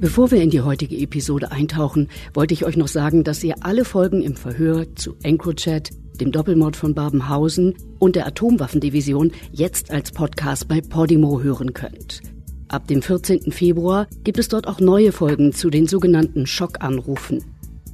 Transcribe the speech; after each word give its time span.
Bevor 0.00 0.30
wir 0.30 0.40
in 0.40 0.48
die 0.48 0.62
heutige 0.62 0.96
Episode 0.96 1.52
eintauchen, 1.52 2.08
wollte 2.32 2.54
ich 2.54 2.64
euch 2.64 2.78
noch 2.78 2.88
sagen, 2.88 3.22
dass 3.22 3.44
ihr 3.44 3.56
alle 3.60 3.84
Folgen 3.84 4.22
im 4.22 4.34
Verhör 4.34 4.86
zu 4.96 5.14
EncroChat, 5.22 5.90
dem 6.18 6.32
Doppelmord 6.32 6.74
von 6.74 6.94
Babenhausen 6.94 7.74
und 7.98 8.16
der 8.16 8.26
Atomwaffendivision 8.26 9.32
jetzt 9.52 9.90
als 9.90 10.10
Podcast 10.10 10.68
bei 10.68 10.80
Podimo 10.80 11.42
hören 11.42 11.74
könnt. 11.74 12.22
Ab 12.68 12.88
dem 12.88 13.02
14. 13.02 13.52
Februar 13.52 14.06
gibt 14.24 14.38
es 14.38 14.48
dort 14.48 14.66
auch 14.68 14.80
neue 14.80 15.12
Folgen 15.12 15.52
zu 15.52 15.68
den 15.68 15.86
sogenannten 15.86 16.46
Schockanrufen. 16.46 17.44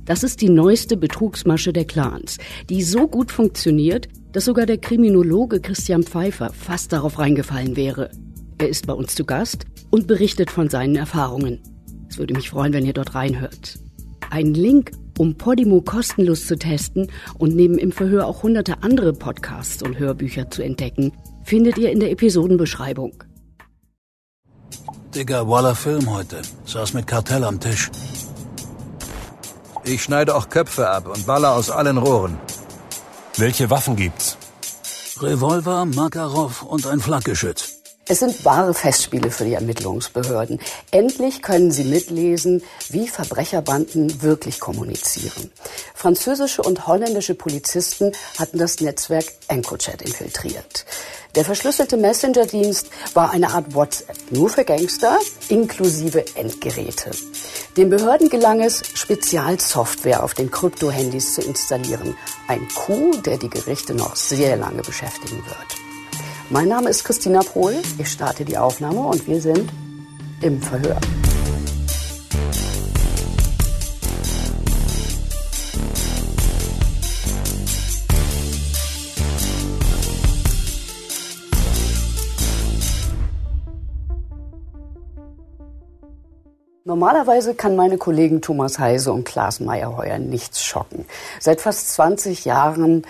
Das 0.04 0.22
ist 0.22 0.40
die 0.42 0.48
neueste 0.48 0.96
Betrugsmasche 0.96 1.72
der 1.72 1.86
Clans, 1.86 2.38
die 2.70 2.84
so 2.84 3.08
gut 3.08 3.32
funktioniert, 3.32 4.06
dass 4.30 4.44
sogar 4.44 4.66
der 4.66 4.78
Kriminologe 4.78 5.60
Christian 5.60 6.04
Pfeiffer 6.04 6.52
fast 6.52 6.92
darauf 6.92 7.18
reingefallen 7.18 7.74
wäre. 7.74 8.10
Er 8.58 8.68
ist 8.68 8.86
bei 8.86 8.92
uns 8.92 9.16
zu 9.16 9.24
Gast 9.24 9.64
und 9.90 10.06
berichtet 10.06 10.52
von 10.52 10.68
seinen 10.68 10.94
Erfahrungen. 10.94 11.58
Es 12.16 12.20
würde 12.20 12.32
mich 12.32 12.48
freuen, 12.48 12.72
wenn 12.72 12.86
ihr 12.86 12.94
dort 12.94 13.14
reinhört. 13.14 13.78
Ein 14.30 14.54
Link, 14.54 14.92
um 15.18 15.36
Podimo 15.36 15.82
kostenlos 15.82 16.46
zu 16.46 16.56
testen 16.56 17.12
und 17.36 17.54
neben 17.54 17.76
im 17.76 17.92
Verhör 17.92 18.26
auch 18.26 18.42
hunderte 18.42 18.82
andere 18.82 19.12
Podcasts 19.12 19.82
und 19.82 19.98
Hörbücher 19.98 20.50
zu 20.50 20.62
entdecken, 20.62 21.12
findet 21.44 21.76
ihr 21.76 21.92
in 21.92 22.00
der 22.00 22.10
Episodenbeschreibung. 22.10 23.22
Digga, 25.14 25.46
Waller 25.46 25.74
Film 25.74 26.10
heute. 26.10 26.40
Saß 26.64 26.94
mit 26.94 27.06
Kartell 27.06 27.44
am 27.44 27.60
Tisch. 27.60 27.90
Ich 29.84 30.02
schneide 30.02 30.34
auch 30.36 30.48
Köpfe 30.48 30.88
ab 30.88 31.08
und 31.14 31.26
baller 31.26 31.52
aus 31.52 31.70
allen 31.70 31.98
Rohren. 31.98 32.38
Welche 33.36 33.68
Waffen 33.68 33.94
gibt's? 33.94 34.38
Revolver, 35.20 35.84
Makarov 35.84 36.62
und 36.62 36.86
ein 36.86 37.00
Flakgeschütz. 37.00 37.75
Es 38.08 38.20
sind 38.20 38.44
wahre 38.44 38.72
Festspiele 38.72 39.32
für 39.32 39.44
die 39.44 39.54
Ermittlungsbehörden. 39.54 40.60
Endlich 40.92 41.42
können 41.42 41.72
sie 41.72 41.82
mitlesen, 41.82 42.62
wie 42.88 43.08
Verbrecherbanden 43.08 44.22
wirklich 44.22 44.60
kommunizieren. 44.60 45.50
Französische 45.92 46.62
und 46.62 46.86
holländische 46.86 47.34
Polizisten 47.34 48.12
hatten 48.38 48.58
das 48.58 48.80
Netzwerk 48.80 49.24
EncroChat 49.48 50.02
infiltriert. 50.02 50.86
Der 51.34 51.44
verschlüsselte 51.44 51.96
Messenger-Dienst 51.96 52.90
war 53.12 53.32
eine 53.32 53.50
Art 53.50 53.74
WhatsApp, 53.74 54.16
nur 54.30 54.50
für 54.50 54.64
Gangster, 54.64 55.18
inklusive 55.48 56.24
Endgeräte. 56.36 57.10
Den 57.76 57.90
Behörden 57.90 58.28
gelang 58.28 58.60
es, 58.60 58.82
Spezialsoftware 58.94 60.22
auf 60.22 60.32
den 60.32 60.52
Krypto-Handys 60.52 61.34
zu 61.34 61.40
installieren. 61.40 62.16
Ein 62.46 62.68
Coup, 62.68 63.20
der 63.24 63.36
die 63.36 63.50
Gerichte 63.50 63.94
noch 63.94 64.14
sehr 64.14 64.56
lange 64.56 64.82
beschäftigen 64.82 65.44
wird. 65.44 65.85
Mein 66.48 66.68
Name 66.68 66.90
ist 66.90 67.02
Christina 67.02 67.40
Pohl. 67.40 67.74
Ich 67.98 68.08
starte 68.08 68.44
die 68.44 68.56
Aufnahme 68.56 69.00
und 69.00 69.26
wir 69.26 69.40
sind 69.40 69.68
im 70.40 70.62
Verhör. 70.62 70.96
Normalerweise 86.84 87.56
kann 87.56 87.74
meine 87.74 87.98
Kollegen 87.98 88.40
Thomas 88.40 88.78
Heise 88.78 89.12
und 89.12 89.24
Klaas 89.24 89.58
Meyerheuer 89.58 90.18
nichts 90.18 90.64
schocken. 90.64 91.06
Seit 91.40 91.60
fast 91.60 91.92
20 91.94 92.44
Jahren 92.44 93.02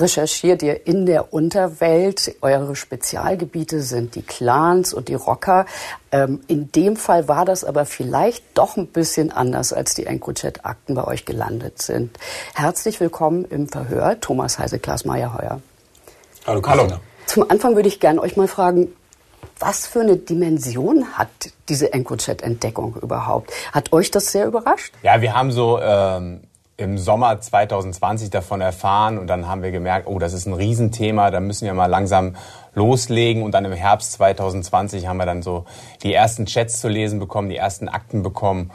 recherchiert 0.00 0.62
ihr 0.62 0.86
in 0.86 1.06
der 1.06 1.32
Unterwelt. 1.32 2.36
Eure 2.40 2.76
Spezialgebiete 2.76 3.80
sind 3.82 4.14
die 4.14 4.22
Clans 4.22 4.92
und 4.92 5.08
die 5.08 5.14
Rocker. 5.14 5.66
Ähm, 6.12 6.40
in 6.46 6.70
dem 6.72 6.96
Fall 6.96 7.28
war 7.28 7.44
das 7.44 7.64
aber 7.64 7.84
vielleicht 7.86 8.44
doch 8.54 8.76
ein 8.76 8.86
bisschen 8.86 9.32
anders, 9.32 9.72
als 9.72 9.94
die 9.94 10.06
EncroChat-Akten 10.06 10.94
bei 10.94 11.04
euch 11.04 11.24
gelandet 11.24 11.82
sind. 11.82 12.18
Herzlich 12.54 13.00
willkommen 13.00 13.44
im 13.44 13.68
Verhör, 13.68 14.20
Thomas 14.20 14.58
Heise, 14.58 14.78
Klaas 14.78 15.04
Meyerheuer. 15.04 15.60
Hallo, 16.46 16.62
Hallo. 16.66 16.88
Zum 17.26 17.50
Anfang 17.50 17.74
würde 17.74 17.88
ich 17.88 17.98
gerne 17.98 18.20
euch 18.20 18.36
mal 18.36 18.48
fragen, 18.48 18.88
was 19.58 19.86
für 19.86 20.00
eine 20.00 20.16
Dimension 20.16 21.06
hat 21.14 21.30
diese 21.68 21.92
EncroChat-Entdeckung 21.92 22.96
überhaupt? 23.00 23.50
Hat 23.72 23.92
euch 23.92 24.10
das 24.10 24.30
sehr 24.32 24.46
überrascht? 24.46 24.92
Ja, 25.02 25.20
wir 25.20 25.34
haben 25.34 25.50
so 25.50 25.80
ähm, 25.80 26.40
im 26.78 26.98
Sommer 26.98 27.40
2020 27.40 28.30
davon 28.30 28.60
erfahren 28.60 29.18
und 29.18 29.28
dann 29.28 29.48
haben 29.48 29.62
wir 29.62 29.70
gemerkt, 29.70 30.06
oh, 30.06 30.18
das 30.18 30.34
ist 30.34 30.46
ein 30.46 30.52
Riesenthema, 30.52 31.30
da 31.30 31.40
müssen 31.40 31.64
wir 31.64 31.72
mal 31.72 31.86
langsam 31.86 32.36
loslegen. 32.74 33.42
Und 33.42 33.52
dann 33.52 33.64
im 33.64 33.72
Herbst 33.72 34.12
2020 34.12 35.06
haben 35.06 35.16
wir 35.16 35.26
dann 35.26 35.42
so 35.42 35.64
die 36.02 36.12
ersten 36.12 36.46
Chats 36.46 36.80
zu 36.80 36.88
lesen 36.88 37.18
bekommen, 37.18 37.48
die 37.48 37.56
ersten 37.56 37.88
Akten 37.88 38.22
bekommen. 38.22 38.70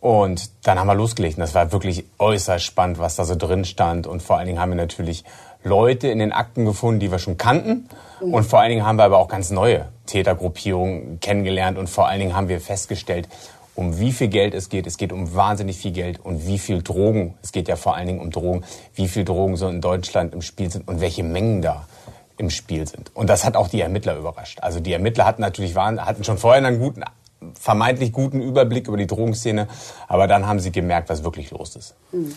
Und 0.00 0.50
dann 0.66 0.78
haben 0.78 0.86
wir 0.86 0.94
losgelegt. 0.94 1.36
Und 1.36 1.42
das 1.42 1.54
war 1.54 1.70
wirklich 1.72 2.04
äußerst 2.18 2.64
spannend, 2.64 2.98
was 2.98 3.16
da 3.16 3.24
so 3.24 3.36
drin 3.36 3.64
stand. 3.64 4.06
Und 4.06 4.22
vor 4.22 4.36
allen 4.36 4.46
Dingen 4.46 4.60
haben 4.60 4.70
wir 4.70 4.76
natürlich 4.76 5.24
Leute 5.62 6.08
in 6.08 6.18
den 6.18 6.32
Akten 6.32 6.64
gefunden, 6.64 7.00
die 7.00 7.10
wir 7.10 7.18
schon 7.18 7.38
kannten. 7.38 7.88
Und 8.20 8.44
vor 8.44 8.60
allen 8.60 8.70
Dingen 8.70 8.86
haben 8.86 8.96
wir 8.96 9.04
aber 9.04 9.18
auch 9.18 9.28
ganz 9.28 9.50
neue 9.50 9.86
Tätergruppierungen 10.06 11.20
kennengelernt. 11.20 11.78
Und 11.78 11.88
vor 11.88 12.08
allen 12.08 12.20
Dingen 12.20 12.36
haben 12.36 12.48
wir 12.48 12.60
festgestellt, 12.60 13.28
um 13.74 13.98
wie 13.98 14.12
viel 14.12 14.28
Geld 14.28 14.54
es 14.54 14.68
geht. 14.68 14.86
Es 14.86 14.96
geht 14.96 15.12
um 15.12 15.34
wahnsinnig 15.34 15.76
viel 15.76 15.92
Geld 15.92 16.20
und 16.20 16.46
wie 16.46 16.58
viel 16.58 16.82
Drogen. 16.82 17.34
Es 17.42 17.52
geht 17.52 17.68
ja 17.68 17.76
vor 17.76 17.96
allen 17.96 18.06
Dingen 18.06 18.20
um 18.20 18.30
Drogen. 18.30 18.64
Wie 18.94 19.08
viel 19.08 19.24
Drogen 19.24 19.56
so 19.56 19.68
in 19.68 19.80
Deutschland 19.80 20.32
im 20.32 20.42
Spiel 20.42 20.70
sind 20.70 20.88
und 20.88 21.00
welche 21.00 21.22
Mengen 21.22 21.62
da 21.62 21.86
im 22.36 22.50
Spiel 22.50 22.86
sind. 22.86 23.10
Und 23.14 23.30
das 23.30 23.44
hat 23.44 23.56
auch 23.56 23.68
die 23.68 23.80
Ermittler 23.80 24.16
überrascht. 24.16 24.60
Also 24.60 24.80
die 24.80 24.92
Ermittler 24.92 25.24
hatten 25.24 25.42
natürlich 25.42 25.74
waren, 25.74 26.04
hatten 26.04 26.24
schon 26.24 26.38
vorher 26.38 26.64
einen 26.64 26.78
guten 26.78 27.02
vermeintlich 27.58 28.12
guten 28.12 28.40
Überblick 28.40 28.88
über 28.88 28.96
die 28.96 29.06
Drogenszene, 29.06 29.68
aber 30.08 30.26
dann 30.26 30.46
haben 30.46 30.60
sie 30.60 30.72
gemerkt, 30.72 31.08
was 31.08 31.24
wirklich 31.24 31.50
los 31.50 31.76
ist. 31.76 31.94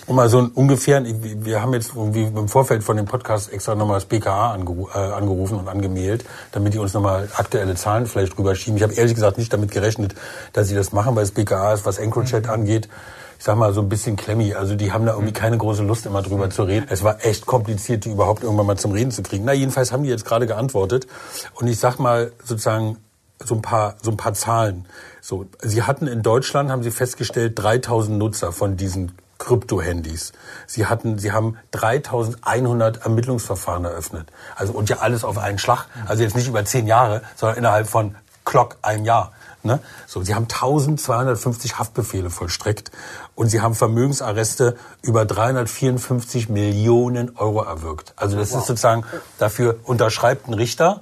Um 0.08 0.16
mal 0.16 0.30
so 0.30 0.50
ungefähr, 0.54 1.04
wir 1.06 1.62
haben 1.62 1.74
jetzt 1.74 1.92
irgendwie 1.96 2.24
im 2.24 2.48
Vorfeld 2.48 2.84
von 2.84 2.98
dem 2.98 3.06
Podcast 3.06 3.52
extra 3.52 3.76
nochmal 3.76 3.98
das 3.98 4.06
BKA 4.06 4.56
äh, 4.56 4.98
angerufen 4.98 5.60
und 5.60 5.68
angemeldet, 5.68 6.26
damit 6.52 6.74
die 6.74 6.80
uns 6.80 6.94
nochmal 6.94 7.30
aktuelle 7.36 7.76
Zahlen 7.76 8.06
vielleicht 8.06 8.38
drüber 8.38 8.56
schieben. 8.56 8.78
Ich 8.78 8.84
habe 8.84 8.94
ehrlich 8.94 9.16
gesagt 9.16 9.38
nicht 9.38 9.52
damit 9.54 9.72
gerechnet, 9.72 10.16
dass 10.54 10.68
sie 10.68 10.76
das 10.76 10.92
machen, 10.92 11.16
weil 11.16 11.24
das 11.24 11.32
BKA 11.32 11.74
ist, 11.74 11.86
was 11.86 11.98
EncroChat 11.98 12.46
mhm. 12.46 12.52
angeht, 12.52 12.90
ich 13.38 13.44
sag 13.44 13.56
mal, 13.56 13.74
so 13.74 13.82
ein 13.82 13.90
bisschen 13.90 14.16
klemmy. 14.16 14.54
Also 14.54 14.76
die 14.76 14.92
haben 14.92 15.06
da 15.06 15.14
irgendwie 15.14 15.34
keine 15.34 15.58
große 15.58 15.84
Lust, 15.84 16.06
immer 16.06 16.22
drüber 16.22 16.50
zu 16.50 16.64
reden. 16.64 16.88
Es 16.90 17.04
war 17.04 17.24
echt 17.24 17.46
kompliziert, 17.46 18.06
die 18.06 18.12
überhaupt 18.12 18.44
irgendwann 18.44 18.66
mal 18.66 18.78
zum 18.78 18.92
Reden 18.92 19.12
zu 19.12 19.22
kriegen. 19.22 19.46
Na, 19.46 19.54
jedenfalls 19.54 19.92
haben 19.92 20.04
die 20.04 20.10
jetzt 20.10 20.26
gerade 20.26 20.48
geantwortet. 20.48 21.08
Und 21.54 21.68
ich 21.68 21.78
sag 21.78 22.00
mal 22.00 22.32
sozusagen, 22.44 22.98
so 23.44 23.56
ein 23.56 23.62
paar, 23.62 23.96
so 24.02 24.12
ein 24.12 24.18
paar 24.18 24.34
Zahlen. 24.34 24.86
So, 25.22 25.46
Sie 25.62 25.84
hatten 25.84 26.08
in 26.08 26.22
Deutschland, 26.22 26.72
haben 26.72 26.84
Sie 26.84 26.92
festgestellt, 26.92 27.54
3000 27.60 28.18
Nutzer 28.18 28.52
von 28.52 28.78
diesen 28.78 29.14
Krypto-Handys. 29.38 30.34
Sie 30.66 30.88
hatten, 30.88 31.20
Sie 31.20 31.32
haben 31.32 31.58
3100 31.72 33.04
Ermittlungsverfahren 33.04 33.86
eröffnet. 33.86 34.32
Also, 34.56 34.74
und 34.74 34.90
ja 34.90 34.98
alles 34.98 35.24
auf 35.24 35.38
einen 35.38 35.60
Schlag. 35.60 35.86
Also 36.08 36.24
jetzt 36.24 36.36
nicht 36.36 36.48
über 36.48 36.66
zehn 36.66 36.88
Jahre, 36.88 37.22
sondern 37.36 37.58
innerhalb 37.60 37.88
von 37.88 38.16
Clock 38.46 38.78
ein 38.82 39.06
Jahr. 39.06 39.34
Ne? 39.64 39.80
So, 40.08 40.24
Sie 40.24 40.34
haben 40.34 40.44
1250 40.44 41.78
Haftbefehle 41.78 42.30
vollstreckt 42.30 42.92
und 43.36 43.50
Sie 43.50 43.62
haben 43.62 43.76
Vermögensarreste 43.76 44.78
über 45.02 45.26
354 45.26 46.48
Millionen 46.48 47.36
Euro 47.36 47.64
erwirkt. 47.64 48.14
Also 48.16 48.38
das 48.38 48.52
wow. 48.52 48.62
ist 48.62 48.68
sozusagen, 48.68 49.04
dafür 49.38 49.80
unterschreibt 49.84 50.48
ein 50.48 50.54
Richter, 50.54 51.02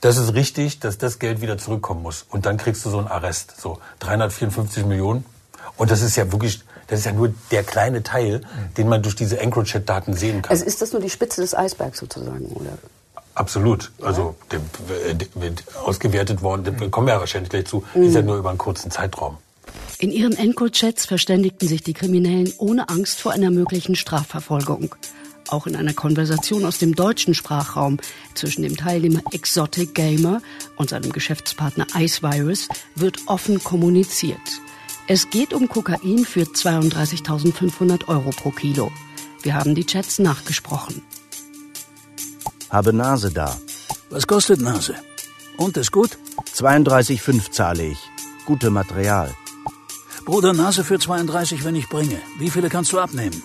das 0.00 0.16
ist 0.16 0.34
richtig, 0.34 0.80
dass 0.80 0.98
das 0.98 1.18
Geld 1.18 1.40
wieder 1.40 1.58
zurückkommen 1.58 2.02
muss. 2.02 2.26
Und 2.28 2.46
dann 2.46 2.56
kriegst 2.56 2.84
du 2.84 2.90
so 2.90 2.98
einen 2.98 3.08
Arrest. 3.08 3.60
So 3.60 3.78
354 4.00 4.84
Millionen. 4.84 5.24
Und 5.76 5.90
das 5.90 6.02
ist 6.02 6.16
ja 6.16 6.30
wirklich, 6.32 6.62
das 6.86 7.00
ist 7.00 7.04
ja 7.06 7.12
nur 7.12 7.32
der 7.50 7.62
kleine 7.62 8.02
Teil, 8.02 8.42
den 8.76 8.88
man 8.88 9.02
durch 9.02 9.16
diese 9.16 9.38
EncroChat-Daten 9.38 10.14
sehen 10.14 10.42
kann. 10.42 10.50
Also 10.50 10.64
ist 10.64 10.80
das 10.82 10.92
nur 10.92 11.00
die 11.00 11.10
Spitze 11.10 11.40
des 11.40 11.54
Eisbergs 11.54 11.98
sozusagen, 11.98 12.46
oder? 12.46 12.78
Absolut. 13.34 13.92
Also 14.00 14.34
der, 14.50 14.60
der 15.14 15.28
wird 15.34 15.64
ausgewertet 15.84 16.42
worden, 16.42 16.64
da 16.64 16.88
kommen 16.88 17.06
wir 17.06 17.14
ja 17.14 17.20
wahrscheinlich 17.20 17.50
gleich 17.50 17.66
zu, 17.66 17.84
mhm. 17.94 18.04
ist 18.04 18.14
ja 18.14 18.22
nur 18.22 18.36
über 18.36 18.48
einen 18.48 18.58
kurzen 18.58 18.90
Zeitraum. 18.90 19.36
In 19.98 20.10
ihren 20.10 20.36
EncroChats 20.36 21.06
verständigten 21.06 21.68
sich 21.68 21.82
die 21.82 21.92
Kriminellen 21.92 22.52
ohne 22.58 22.88
Angst 22.88 23.20
vor 23.20 23.32
einer 23.32 23.50
möglichen 23.50 23.94
Strafverfolgung. 23.94 24.94
Auch 25.48 25.66
in 25.66 25.76
einer 25.76 25.94
Konversation 25.94 26.64
aus 26.64 26.78
dem 26.78 26.94
deutschen 26.94 27.34
Sprachraum 27.34 27.98
zwischen 28.34 28.62
dem 28.62 28.76
Teilnehmer 28.76 29.20
Exotic 29.32 29.94
Gamer 29.94 30.42
und 30.76 30.90
seinem 30.90 31.12
Geschäftspartner 31.12 31.86
Ice 31.96 32.22
Virus 32.22 32.68
wird 32.94 33.18
offen 33.26 33.62
kommuniziert. 33.62 34.40
Es 35.08 35.30
geht 35.30 35.54
um 35.54 35.68
Kokain 35.68 36.24
für 36.24 36.42
32.500 36.42 38.08
Euro 38.08 38.30
pro 38.30 38.50
Kilo. 38.50 38.90
Wir 39.42 39.54
haben 39.54 39.76
die 39.76 39.86
Chats 39.86 40.18
nachgesprochen. 40.18 41.02
Habe 42.70 42.92
Nase 42.92 43.30
da. 43.30 43.56
Was 44.10 44.26
kostet 44.26 44.60
Nase? 44.60 44.96
Und 45.56 45.76
ist 45.76 45.92
gut? 45.92 46.18
32,5 46.54 47.52
zahle 47.52 47.86
ich. 47.86 47.98
Gute 48.44 48.70
Material. 48.70 49.34
Bruder, 50.24 50.52
Nase 50.52 50.82
für 50.82 50.98
32, 50.98 51.64
wenn 51.64 51.76
ich 51.76 51.88
bringe. 51.88 52.20
Wie 52.38 52.50
viele 52.50 52.68
kannst 52.68 52.92
du 52.92 52.98
abnehmen? 52.98 53.40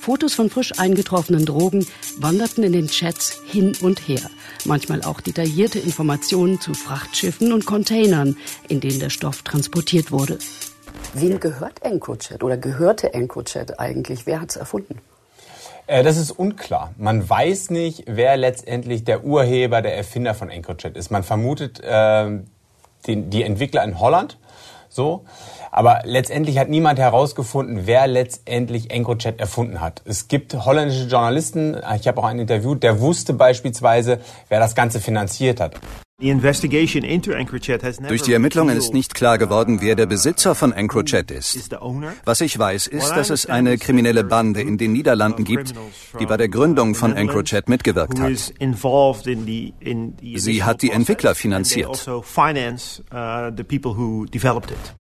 Fotos 0.00 0.32
von 0.32 0.48
frisch 0.48 0.72
eingetroffenen 0.78 1.44
Drogen 1.44 1.86
wanderten 2.16 2.64
in 2.64 2.72
den 2.72 2.86
Chats 2.86 3.38
hin 3.44 3.76
und 3.82 4.08
her. 4.08 4.22
manchmal 4.64 5.02
auch 5.02 5.20
detaillierte 5.20 5.78
Informationen 5.78 6.58
zu 6.58 6.72
Frachtschiffen 6.72 7.52
und 7.52 7.66
Containern, 7.66 8.36
in 8.68 8.80
denen 8.80 8.98
der 8.98 9.10
Stoff 9.10 9.42
transportiert 9.42 10.10
wurde. 10.10 10.38
Wem 11.12 11.38
gehört 11.38 11.82
EncroChat 11.82 12.42
oder 12.42 12.56
gehörte 12.56 13.12
EncroChat 13.12 13.78
eigentlich? 13.78 14.26
Wer 14.26 14.40
hat 14.40 14.50
es 14.50 14.56
erfunden? 14.56 15.00
Äh, 15.86 16.02
das 16.02 16.16
ist 16.16 16.30
unklar. 16.30 16.94
Man 16.96 17.28
weiß 17.28 17.68
nicht, 17.68 18.04
wer 18.06 18.38
letztendlich 18.38 19.04
der 19.04 19.22
Urheber, 19.24 19.82
der 19.82 19.96
Erfinder 19.96 20.34
von 20.34 20.48
EncroChat 20.48 20.96
ist. 20.96 21.10
Man 21.10 21.24
vermutet 21.24 21.78
äh, 21.80 22.40
den, 23.06 23.28
die 23.30 23.42
Entwickler 23.42 23.84
in 23.84 24.00
Holland. 24.00 24.38
So. 24.90 25.24
Aber 25.70 26.02
letztendlich 26.04 26.58
hat 26.58 26.68
niemand 26.68 26.98
herausgefunden, 26.98 27.86
wer 27.86 28.08
letztendlich 28.08 28.90
EncroChat 28.90 29.40
erfunden 29.40 29.80
hat. 29.80 30.02
Es 30.04 30.26
gibt 30.28 30.52
holländische 30.52 31.06
Journalisten, 31.06 31.76
ich 31.98 32.08
habe 32.08 32.20
auch 32.20 32.24
einen 32.24 32.40
Interview, 32.40 32.74
der 32.74 33.00
wusste 33.00 33.32
beispielsweise, 33.32 34.18
wer 34.48 34.58
das 34.58 34.74
Ganze 34.74 35.00
finanziert 35.00 35.60
hat. 35.60 35.76
Durch 38.08 38.22
die 38.22 38.32
Ermittlungen 38.32 38.76
ist 38.76 38.92
nicht 38.92 39.14
klar 39.14 39.38
geworden, 39.38 39.80
wer 39.80 39.96
der 39.96 40.06
Besitzer 40.06 40.54
von 40.54 40.72
EncroChat 40.72 41.30
ist. 41.30 41.70
Was 42.24 42.40
ich 42.40 42.58
weiß, 42.58 42.86
ist, 42.86 43.10
dass 43.10 43.30
es 43.30 43.46
eine 43.46 43.78
kriminelle 43.78 44.24
Bande 44.24 44.60
in 44.60 44.78
den 44.78 44.92
Niederlanden 44.92 45.44
gibt, 45.44 45.74
die 46.18 46.26
bei 46.26 46.36
der 46.36 46.48
Gründung 46.48 46.94
von 46.94 47.16
EncroChat 47.16 47.68
mitgewirkt 47.68 48.20
hat. 48.20 48.32
Sie 50.36 50.62
hat 50.62 50.82
die 50.82 50.90
Entwickler 50.90 51.34
finanziert. 51.34 51.88
Also 51.88 52.22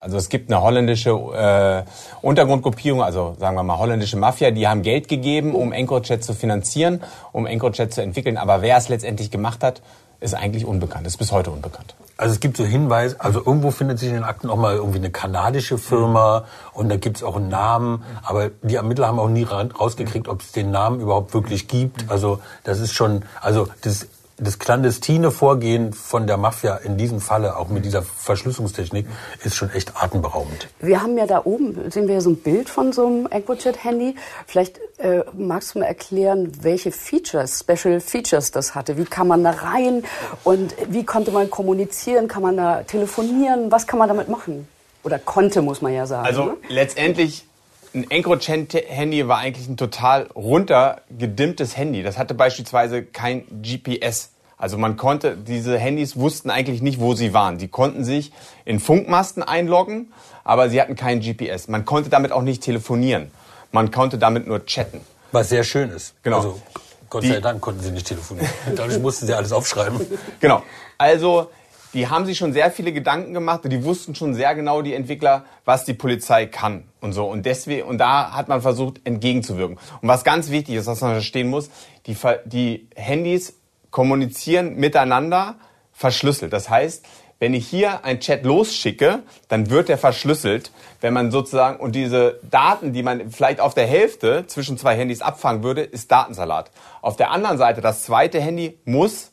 also 0.04 0.18
es 0.18 0.30
gibt 0.30 0.52
eine 0.52 0.62
holländische 0.64 1.12
äh, 1.12 1.84
Untergrundgruppierung, 2.26 3.04
also 3.04 3.36
sagen 3.40 3.56
wir 3.56 3.62
mal 3.62 3.78
holländische 3.78 4.18
Mafia, 4.18 4.50
die 4.50 4.68
haben 4.68 4.82
Geld 4.82 5.08
gegeben, 5.08 5.54
um 5.54 5.72
EncroChat 5.72 6.24
zu 6.24 6.34
finanzieren, 6.34 7.04
um 7.32 7.46
EncroChat 7.46 7.94
zu 7.94 8.02
entwickeln. 8.02 8.38
Aber 8.38 8.64
wer 8.64 8.78
es 8.78 8.90
letztendlich 8.90 9.30
gemacht 9.30 9.64
hat, 9.64 9.84
ist 10.22 10.36
eigentlich 10.36 10.66
unbekannt, 10.66 11.06
ist 11.06 11.18
bis 11.18 11.32
heute 11.32 11.52
unbekannt. 11.52 11.96
Also 12.16 12.34
es 12.34 12.40
gibt 12.40 12.56
so 12.56 12.64
Hinweise, 12.64 13.20
also 13.20 13.40
irgendwo 13.40 13.72
findet 13.72 13.98
sich 13.98 14.10
in 14.10 14.14
den 14.14 14.24
Akten 14.24 14.50
auch 14.50 14.56
mal 14.56 14.76
irgendwie 14.76 15.00
eine 15.00 15.10
kanadische 15.10 15.80
Firma 15.80 16.46
und 16.72 16.88
da 16.90 16.98
gibt 16.98 17.18
es 17.18 17.24
auch 17.24 17.36
einen 17.36 17.50
Namen, 17.50 18.04
aber 18.22 18.52
die 18.62 18.76
Ermittler 18.76 19.08
haben 19.08 19.20
auch 19.20 19.28
nie 19.28 19.44
rausgekriegt, 19.44 20.28
ob 20.28 20.42
es 20.42 20.52
den 20.52 20.70
Namen 20.70 21.00
überhaupt 21.00 21.34
wirklich 21.34 21.68
gibt. 21.68 22.12
Also 22.12 22.40
das 22.64 22.80
ist 22.80 22.94
schon, 22.94 23.26
also 23.42 23.68
das 23.82 24.08
das 24.42 24.58
clandestine 24.58 25.30
Vorgehen 25.30 25.94
von 25.94 26.26
der 26.26 26.38
Mafia 26.38 26.76
in 26.78 26.98
diesem 26.98 27.22
Falle, 27.22 27.58
auch 27.58 27.70
mit 27.70 27.86
dieser 27.86 28.02
Verschlüsselungstechnik, 28.02 29.06
ist 29.44 29.56
schon 29.56 29.70
echt 29.70 29.94
atemberaubend. 29.96 30.68
Wir 30.80 31.02
haben 31.02 31.18
ja 31.18 31.28
da 31.28 31.42
oben, 31.46 31.92
sehen 31.92 32.08
wir 32.08 32.16
ja 32.16 32.22
so 32.22 32.32
ein 32.32 32.38
Bild 32.38 32.68
von 32.68 32.92
so 32.92 33.06
einem 33.06 33.28
EncroChat-Handy. 33.28 34.16
Vielleicht 34.48 34.80
äh, 34.98 35.24
magst 35.38 35.76
du 35.76 35.80
mir 35.80 35.86
erklären, 35.86 36.52
welche 36.62 36.92
Features, 36.92 37.60
Special 37.60 38.00
Features 38.00 38.52
das 38.52 38.74
hatte? 38.74 38.98
Wie 38.98 39.06
kam 39.06 39.28
man 39.28 39.44
da 39.44 39.52
rein 39.52 40.04
und 40.44 40.74
wie 40.90 41.06
konnte 41.06 41.32
man 41.32 41.50
kommunizieren? 41.52 42.28
Kann 42.28 42.42
man 42.42 42.58
da 42.58 42.82
telefonieren? 42.82 43.72
Was 43.72 43.86
kann 43.86 44.00
man 44.00 44.08
damit 44.08 44.28
machen? 44.28 44.68
Oder 45.04 45.20
konnte, 45.20 45.62
muss 45.62 45.82
man 45.82 45.94
ja 45.94 46.08
sagen. 46.08 46.26
Also 46.26 46.46
ne? 46.46 46.58
letztendlich 46.68 47.46
ein 47.94 48.10
EncroChat-Handy 48.10 49.28
war 49.28 49.40
eigentlich 49.40 49.68
ein 49.68 49.78
total 49.78 50.24
runtergedimmtes 50.34 51.76
Handy. 51.76 52.04
Das 52.04 52.18
hatte 52.18 52.34
beispielsweise 52.34 53.04
kein 53.04 53.46
GPS. 53.62 54.31
Also 54.62 54.78
man 54.78 54.96
konnte, 54.96 55.36
diese 55.36 55.80
Handys 55.80 56.18
wussten 56.18 56.52
eigentlich 56.52 56.84
nicht, 56.84 57.00
wo 57.00 57.16
sie 57.16 57.34
waren. 57.34 57.58
Die 57.58 57.68
konnten 57.68 58.04
sich 58.04 58.32
in 58.64 58.80
Funkmasten 58.80 59.42
einloggen, 59.42 60.14
aber 60.44 60.70
sie 60.70 60.80
hatten 60.80 60.96
kein 60.96 61.20
GPS. 61.20 61.68
Man 61.68 61.84
konnte 61.84 62.12
damit 62.12 62.32
auch 62.32 62.44
nicht 62.44 62.62
telefonieren. 62.62 63.32
Man 63.72 63.90
konnte 63.90 64.20
damit 64.20 64.46
nur 64.46 64.64
chatten. 64.68 65.02
Was 65.32 65.50
sehr 65.50 65.64
schön 65.64 65.90
ist. 65.90 66.14
Genau. 66.22 66.38
Also, 66.38 66.62
Gott 67.10 67.26
sei 67.26 67.40
Dank 67.40 67.60
konnten 67.60 67.82
sie 67.82 67.90
nicht 67.90 68.06
telefonieren. 68.06 68.52
Dadurch 68.76 69.00
mussten 69.00 69.26
sie 69.26 69.34
alles 69.34 69.52
aufschreiben. 69.52 70.00
Genau. 70.40 70.62
Also 71.00 71.50
die 71.96 72.08
haben 72.08 72.28
sich 72.28 72.38
schon 72.38 72.54
sehr 72.54 72.70
viele 72.70 72.94
Gedanken 72.94 73.34
gemacht 73.34 73.62
die 73.66 73.84
wussten 73.84 74.14
schon 74.14 74.36
sehr 74.36 74.54
genau, 74.54 74.84
die 74.84 74.94
Entwickler, 74.94 75.44
was 75.66 75.86
die 75.86 75.96
Polizei 75.96 76.46
kann 76.46 76.84
und 77.02 77.14
so. 77.14 77.26
Und 77.26 77.48
deswegen, 77.48 77.88
und 77.88 77.98
da 77.98 78.32
hat 78.32 78.48
man 78.48 78.62
versucht, 78.62 79.02
entgegenzuwirken. 79.06 79.80
Und 80.02 80.08
was 80.08 80.24
ganz 80.24 80.52
wichtig 80.52 80.76
ist, 80.76 80.86
was 80.86 81.02
man 81.02 81.14
verstehen 81.14 81.50
muss, 81.50 81.72
die, 82.06 82.16
die 82.46 82.88
Handys 82.96 83.56
kommunizieren 83.92 84.76
miteinander 84.76 85.56
verschlüsselt. 85.92 86.54
Das 86.54 86.70
heißt, 86.70 87.06
wenn 87.40 87.54
ich 87.54 87.68
hier 87.68 88.06
ein 88.06 88.20
Chat 88.20 88.46
losschicke, 88.46 89.24
dann 89.48 89.70
wird 89.72 89.90
der 89.90 89.98
verschlüsselt. 89.98 90.72
Wenn 91.02 91.14
man 91.14 91.32
sozusagen, 91.32 91.80
und 91.80 91.96
diese 91.96 92.40
Daten, 92.50 92.94
die 92.94 93.02
man 93.02 93.32
vielleicht 93.32 93.60
auf 93.60 93.74
der 93.74 93.88
Hälfte 93.88 94.46
zwischen 94.46 94.78
zwei 94.78 94.96
Handys 94.96 95.22
abfangen 95.22 95.64
würde, 95.64 95.82
ist 95.82 96.12
Datensalat. 96.12 96.70
Auf 97.02 97.18
der 97.18 97.32
anderen 97.32 97.58
Seite, 97.58 97.82
das 97.82 98.04
zweite 98.04 98.40
Handy 98.40 98.78
muss 98.86 99.32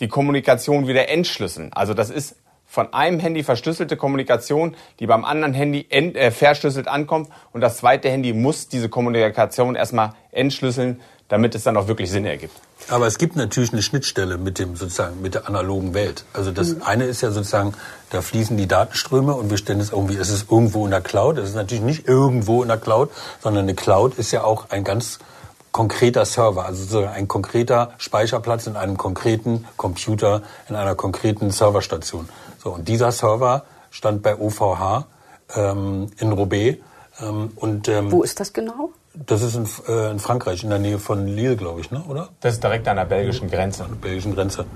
die 0.00 0.08
Kommunikation 0.08 0.88
wieder 0.88 1.08
entschlüsseln. 1.08 1.72
Also 1.72 1.94
das 1.94 2.10
ist 2.10 2.34
von 2.66 2.92
einem 2.92 3.20
Handy 3.20 3.44
verschlüsselte 3.44 3.96
Kommunikation, 3.96 4.74
die 4.98 5.06
beim 5.06 5.24
anderen 5.24 5.54
Handy 5.54 5.86
ent, 5.90 6.16
äh, 6.16 6.32
verschlüsselt 6.32 6.88
ankommt 6.88 7.28
und 7.52 7.60
das 7.60 7.76
zweite 7.76 8.10
Handy 8.10 8.32
muss 8.32 8.66
diese 8.66 8.88
Kommunikation 8.88 9.76
erstmal 9.76 10.14
entschlüsseln, 10.32 11.00
damit 11.28 11.54
es 11.54 11.62
dann 11.62 11.76
auch 11.76 11.88
wirklich 11.88 12.10
Sinn 12.10 12.26
ergibt. 12.26 12.54
Aber 12.88 13.06
es 13.06 13.18
gibt 13.18 13.36
natürlich 13.36 13.72
eine 13.72 13.82
Schnittstelle 13.82 14.36
mit 14.36 14.58
dem 14.58 14.76
sozusagen 14.76 15.22
mit 15.22 15.34
der 15.34 15.48
analogen 15.48 15.94
Welt. 15.94 16.24
Also 16.32 16.50
das 16.50 16.74
mhm. 16.74 16.82
eine 16.82 17.04
ist 17.04 17.22
ja 17.22 17.30
sozusagen, 17.30 17.74
da 18.10 18.20
fließen 18.20 18.56
die 18.56 18.68
Datenströme 18.68 19.34
und 19.34 19.50
wir 19.50 19.56
stellen 19.56 19.80
es 19.80 19.90
irgendwie, 19.90 20.16
es 20.16 20.28
ist 20.28 20.50
irgendwo 20.50 20.84
in 20.84 20.90
der 20.90 21.00
Cloud. 21.00 21.38
Es 21.38 21.50
ist 21.50 21.54
natürlich 21.54 21.84
nicht 21.84 22.06
irgendwo 22.06 22.62
in 22.62 22.68
der 22.68 22.76
Cloud, 22.76 23.10
sondern 23.42 23.64
eine 23.64 23.74
Cloud 23.74 24.18
ist 24.18 24.32
ja 24.32 24.44
auch 24.44 24.70
ein 24.70 24.84
ganz 24.84 25.18
konkreter 25.72 26.24
Server, 26.24 26.66
also 26.66 26.82
sozusagen 26.82 27.08
ein 27.08 27.26
konkreter 27.26 27.94
Speicherplatz 27.98 28.68
in 28.68 28.76
einem 28.76 28.96
konkreten 28.96 29.66
Computer, 29.76 30.42
in 30.68 30.76
einer 30.76 30.94
konkreten 30.94 31.50
Serverstation. 31.50 32.28
So, 32.62 32.70
und 32.70 32.86
dieser 32.86 33.10
Server 33.10 33.64
stand 33.90 34.22
bei 34.22 34.38
OVH 34.38 35.06
ähm, 35.56 36.06
in 36.18 36.30
Roubaix. 36.30 36.78
Ähm, 37.20 37.52
und, 37.56 37.88
ähm, 37.88 38.12
Wo 38.12 38.22
ist 38.22 38.38
das 38.38 38.52
genau? 38.52 38.90
Das 39.16 39.42
ist 39.42 39.54
in, 39.54 39.68
äh, 39.86 40.10
in, 40.10 40.18
Frankreich, 40.18 40.64
in 40.64 40.70
der 40.70 40.80
Nähe 40.80 40.98
von 40.98 41.28
Lille, 41.28 41.56
glaube 41.56 41.80
ich, 41.80 41.92
ne? 41.92 42.02
oder? 42.08 42.30
Das 42.40 42.54
ist 42.54 42.64
direkt 42.64 42.88
an 42.88 42.96
der 42.96 43.04
belgischen 43.04 43.48
Grenze. 43.48 43.84
An 43.84 43.90
der 43.90 43.96
belgischen 44.08 44.34
Grenze. 44.34 44.66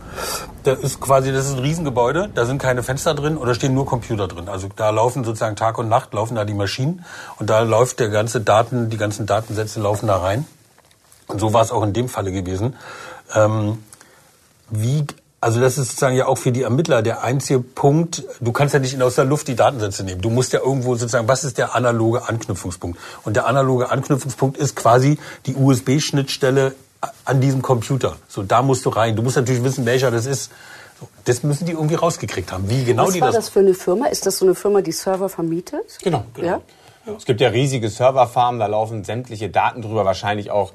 Das 0.62 0.78
ist 0.78 1.00
quasi, 1.00 1.32
das 1.32 1.46
ist 1.46 1.54
ein 1.54 1.58
Riesengebäude, 1.58 2.30
da 2.32 2.44
sind 2.44 2.62
keine 2.62 2.84
Fenster 2.84 3.14
drin 3.14 3.36
oder 3.36 3.54
stehen 3.54 3.74
nur 3.74 3.84
Computer 3.84 4.28
drin. 4.28 4.48
Also 4.48 4.68
da 4.76 4.90
laufen 4.90 5.24
sozusagen 5.24 5.56
Tag 5.56 5.76
und 5.78 5.88
Nacht, 5.88 6.14
laufen 6.14 6.36
da 6.36 6.44
die 6.44 6.54
Maschinen 6.54 7.04
und 7.40 7.50
da 7.50 7.60
läuft 7.62 7.98
der 7.98 8.10
ganze 8.10 8.40
Daten, 8.40 8.90
die 8.90 8.96
ganzen 8.96 9.26
Datensätze 9.26 9.80
laufen 9.80 10.06
da 10.06 10.18
rein. 10.18 10.46
Und 11.26 11.40
so 11.40 11.52
war 11.52 11.62
es 11.62 11.72
auch 11.72 11.82
in 11.82 11.92
dem 11.92 12.08
Falle 12.08 12.30
gewesen. 12.30 12.76
Ähm, 13.34 13.82
wie, 14.70 15.04
also 15.40 15.60
das 15.60 15.78
ist 15.78 15.88
sozusagen 15.88 16.16
ja 16.16 16.26
auch 16.26 16.36
für 16.36 16.50
die 16.50 16.62
Ermittler 16.62 17.00
der 17.02 17.22
einzige 17.22 17.60
Punkt. 17.60 18.24
Du 18.40 18.50
kannst 18.50 18.74
ja 18.74 18.80
nicht 18.80 19.00
aus 19.00 19.14
der 19.14 19.24
Luft 19.24 19.46
die 19.46 19.54
Datensätze 19.54 20.02
nehmen. 20.02 20.20
Du 20.20 20.30
musst 20.30 20.52
ja 20.52 20.60
irgendwo 20.60 20.96
sozusagen, 20.96 21.28
was 21.28 21.44
ist 21.44 21.58
der 21.58 21.76
analoge 21.76 22.28
Anknüpfungspunkt? 22.28 22.98
Und 23.24 23.36
der 23.36 23.46
analoge 23.46 23.90
Anknüpfungspunkt 23.90 24.56
ist 24.56 24.74
quasi 24.74 25.18
die 25.46 25.54
USB-Schnittstelle 25.54 26.74
an 27.24 27.40
diesem 27.40 27.62
Computer. 27.62 28.16
So, 28.26 28.42
da 28.42 28.62
musst 28.62 28.84
du 28.84 28.88
rein. 28.88 29.14
Du 29.14 29.22
musst 29.22 29.36
natürlich 29.36 29.62
wissen, 29.62 29.86
welcher 29.86 30.10
das 30.10 30.26
ist. 30.26 30.50
Das 31.24 31.44
müssen 31.44 31.66
die 31.66 31.72
irgendwie 31.72 31.94
rausgekriegt 31.94 32.50
haben. 32.50 32.68
Wie 32.68 32.84
genau 32.84 33.06
Was 33.06 33.14
die 33.14 33.20
war 33.20 33.28
das, 33.28 33.36
das 33.36 33.48
für 33.50 33.60
eine 33.60 33.74
Firma? 33.74 34.06
Ist 34.06 34.26
das 34.26 34.38
so 34.38 34.44
eine 34.44 34.56
Firma, 34.56 34.80
die 34.80 34.90
Server 34.90 35.28
vermietet? 35.28 35.98
Genau. 36.02 36.24
genau. 36.34 36.48
Ja? 36.48 36.60
Es 37.16 37.24
gibt 37.24 37.40
ja 37.40 37.48
riesige 37.48 37.88
Serverfarmen, 37.88 38.58
da 38.58 38.66
laufen 38.66 39.04
sämtliche 39.04 39.48
Daten 39.48 39.82
drüber, 39.82 40.04
wahrscheinlich 40.04 40.50
auch 40.50 40.72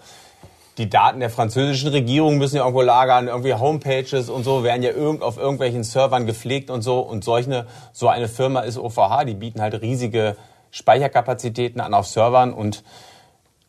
die 0.78 0.90
Daten 0.90 1.20
der 1.20 1.30
französischen 1.30 1.90
Regierung 1.90 2.38
müssen 2.38 2.56
ja 2.56 2.64
irgendwo 2.64 2.82
lagern, 2.82 3.28
irgendwie 3.28 3.54
Homepages 3.54 4.30
und 4.30 4.44
so 4.44 4.64
werden 4.64 4.82
ja 4.82 4.92
irgend 4.92 5.22
auf 5.22 5.38
irgendwelchen 5.38 5.84
Servern 5.84 6.26
gepflegt 6.26 6.72
und 6.72 6.82
so. 6.82 7.00
Und 7.00 7.24
solche, 7.24 7.68
so 7.92 8.08
eine 8.08 8.28
Firma 8.28 8.62
ist 8.62 8.78
OVH, 8.78 9.26
die 9.26 9.36
bieten 9.36 9.62
halt 9.62 9.82
riesige 9.82 10.36
Speicherkapazitäten 10.72 11.80
an 11.80 11.94
auf 11.94 12.08
Servern 12.08 12.54
und 12.54 12.84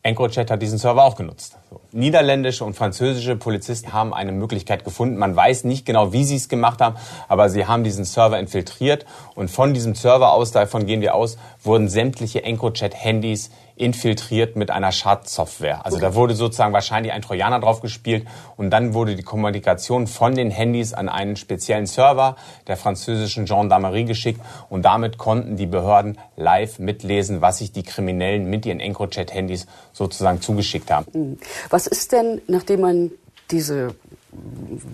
EncroChat 0.05 0.51
hat 0.51 0.61
diesen 0.61 0.77
Server 0.77 1.03
auch 1.03 1.15
genutzt. 1.15 1.57
So. 1.71 1.81
Niederländische 1.91 2.63
und 2.63 2.75
französische 2.75 3.35
Polizisten 3.35 3.91
haben 3.91 4.13
eine 4.13 4.31
Möglichkeit 4.31 4.83
gefunden. 4.83 5.17
Man 5.17 5.35
weiß 5.35 5.63
nicht 5.63 5.83
genau, 5.83 6.13
wie 6.13 6.23
sie 6.23 6.35
es 6.35 6.47
gemacht 6.47 6.79
haben, 6.79 6.95
aber 7.27 7.49
sie 7.49 7.65
haben 7.65 7.83
diesen 7.83 8.05
Server 8.05 8.37
infiltriert 8.37 9.07
und 9.33 9.49
von 9.49 9.73
diesem 9.73 9.95
Server 9.95 10.31
aus, 10.31 10.51
davon 10.51 10.85
gehen 10.85 11.01
wir 11.01 11.15
aus, 11.15 11.37
wurden 11.63 11.89
sämtliche 11.89 12.43
EncroChat-Handys 12.43 13.49
infiltriert 13.75 14.55
mit 14.55 14.71
einer 14.71 14.91
Schadsoftware. 14.91 15.85
Also 15.85 15.97
okay. 15.97 16.05
da 16.05 16.15
wurde 16.15 16.35
sozusagen 16.35 16.73
wahrscheinlich 16.73 17.11
ein 17.11 17.21
Trojaner 17.21 17.59
drauf 17.59 17.81
gespielt 17.81 18.25
und 18.55 18.69
dann 18.69 18.93
wurde 18.93 19.15
die 19.15 19.23
Kommunikation 19.23 20.07
von 20.07 20.35
den 20.35 20.49
Handys 20.49 20.93
an 20.93 21.09
einen 21.09 21.35
speziellen 21.35 21.85
Server 21.85 22.37
der 22.67 22.77
französischen 22.77 23.45
Gendarmerie 23.45 24.05
geschickt 24.05 24.39
und 24.69 24.83
damit 24.83 25.17
konnten 25.17 25.57
die 25.57 25.65
Behörden 25.65 26.17
live 26.37 26.79
mitlesen, 26.79 27.41
was 27.41 27.57
sich 27.57 27.71
die 27.71 27.83
Kriminellen 27.83 28.49
mit 28.49 28.65
ihren 28.65 28.79
EncroChat-Handys 28.79 29.67
sozusagen 29.91 30.41
zugeschickt 30.41 30.89
haben. 30.91 31.37
Was 31.69 31.87
ist 31.87 32.11
denn, 32.11 32.41
nachdem 32.47 32.81
man 32.81 33.11
diese 33.51 33.95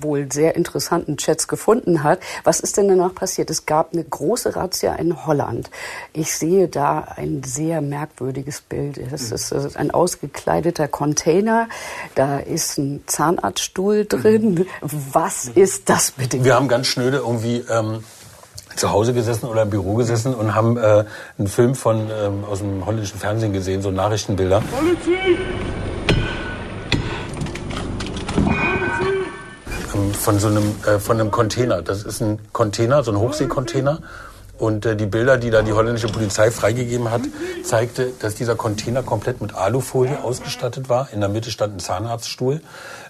wohl 0.02 0.32
sehr 0.32 0.56
interessanten 0.56 1.18
Chats 1.18 1.48
gefunden 1.48 2.04
hat. 2.04 2.20
Was 2.44 2.60
ist 2.60 2.78
denn 2.78 2.88
danach 2.88 3.14
passiert? 3.14 3.50
Es 3.50 3.66
gab 3.66 3.94
eine 3.94 4.04
große 4.04 4.56
Razzia 4.56 4.96
in 4.96 5.26
Holland. 5.26 5.70
Ich 6.14 6.36
sehe 6.36 6.68
da 6.68 7.08
ein 7.16 7.44
sehr 7.44 7.82
merkwürdiges 7.82 8.62
Bild. 8.62 8.98
Es 8.98 9.32
ist 9.32 9.78
ein 9.78 9.92
ausgekleideter 9.92 10.88
Container. 10.88 11.68
Da 12.16 12.40
ist 12.40 12.78
ein 12.78 13.04
Zahnarztstuhl 13.08 14.06
drin. 14.06 14.66
Was 14.82 15.46
ist 15.46 15.90
das 15.90 16.12
bitte? 16.12 16.44
Wir 16.44 16.56
haben 16.56 16.68
ganz 16.68 16.88
schnöde 16.88 17.18
irgendwie 17.18 17.64
ähm, 17.70 18.04
zu 18.76 18.92
Hause 18.92 19.14
gesessen 19.14 19.48
oder 19.48 19.64
im 19.64 19.70
Büro 19.70 19.96
gesessen 19.96 20.34
und 20.34 20.56
haben 20.56 20.78
äh, 20.78 21.06
einen 21.38 21.48
Film 21.48 21.76
von 21.76 22.10
ähm, 22.10 22.44
aus 22.50 22.60
dem 22.60 22.86
holländischen 22.86 23.20
Fernsehen 23.20 23.54
gesehen, 23.54 23.82
so 23.82 23.92
Nachrichtenbilder. 23.92 24.62
Polizei! 24.72 25.38
Ähm, 30.02 30.14
von 30.14 30.40
so 30.40 30.48
einem 30.48 30.76
äh, 30.86 31.00
von 31.00 31.20
einem 31.20 31.32
Container. 31.32 31.82
Das 31.82 32.04
ist 32.04 32.22
ein 32.22 32.40
Container, 32.54 33.04
so 33.04 33.12
ein 33.12 33.20
Hochseekontainer. 33.20 34.00
Und 34.58 34.86
äh, 34.86 34.96
die 34.96 35.08
Bilder, 35.08 35.38
die 35.38 35.50
da 35.50 35.64
die 35.64 35.74
holländische 35.74 36.08
Polizei 36.08 36.52
freigegeben 36.52 37.10
hat, 37.10 37.22
zeigte, 37.64 38.12
dass 38.20 38.36
dieser 38.36 38.56
Container 38.56 39.02
komplett 39.02 39.42
mit 39.42 39.56
Alufolie 39.56 40.24
ausgestattet 40.24 40.88
war. 40.88 41.10
In 41.12 41.20
der 41.20 41.30
Mitte 41.30 41.50
stand 41.50 41.76
ein 41.76 41.80
Zahnarztstuhl. 41.80 42.62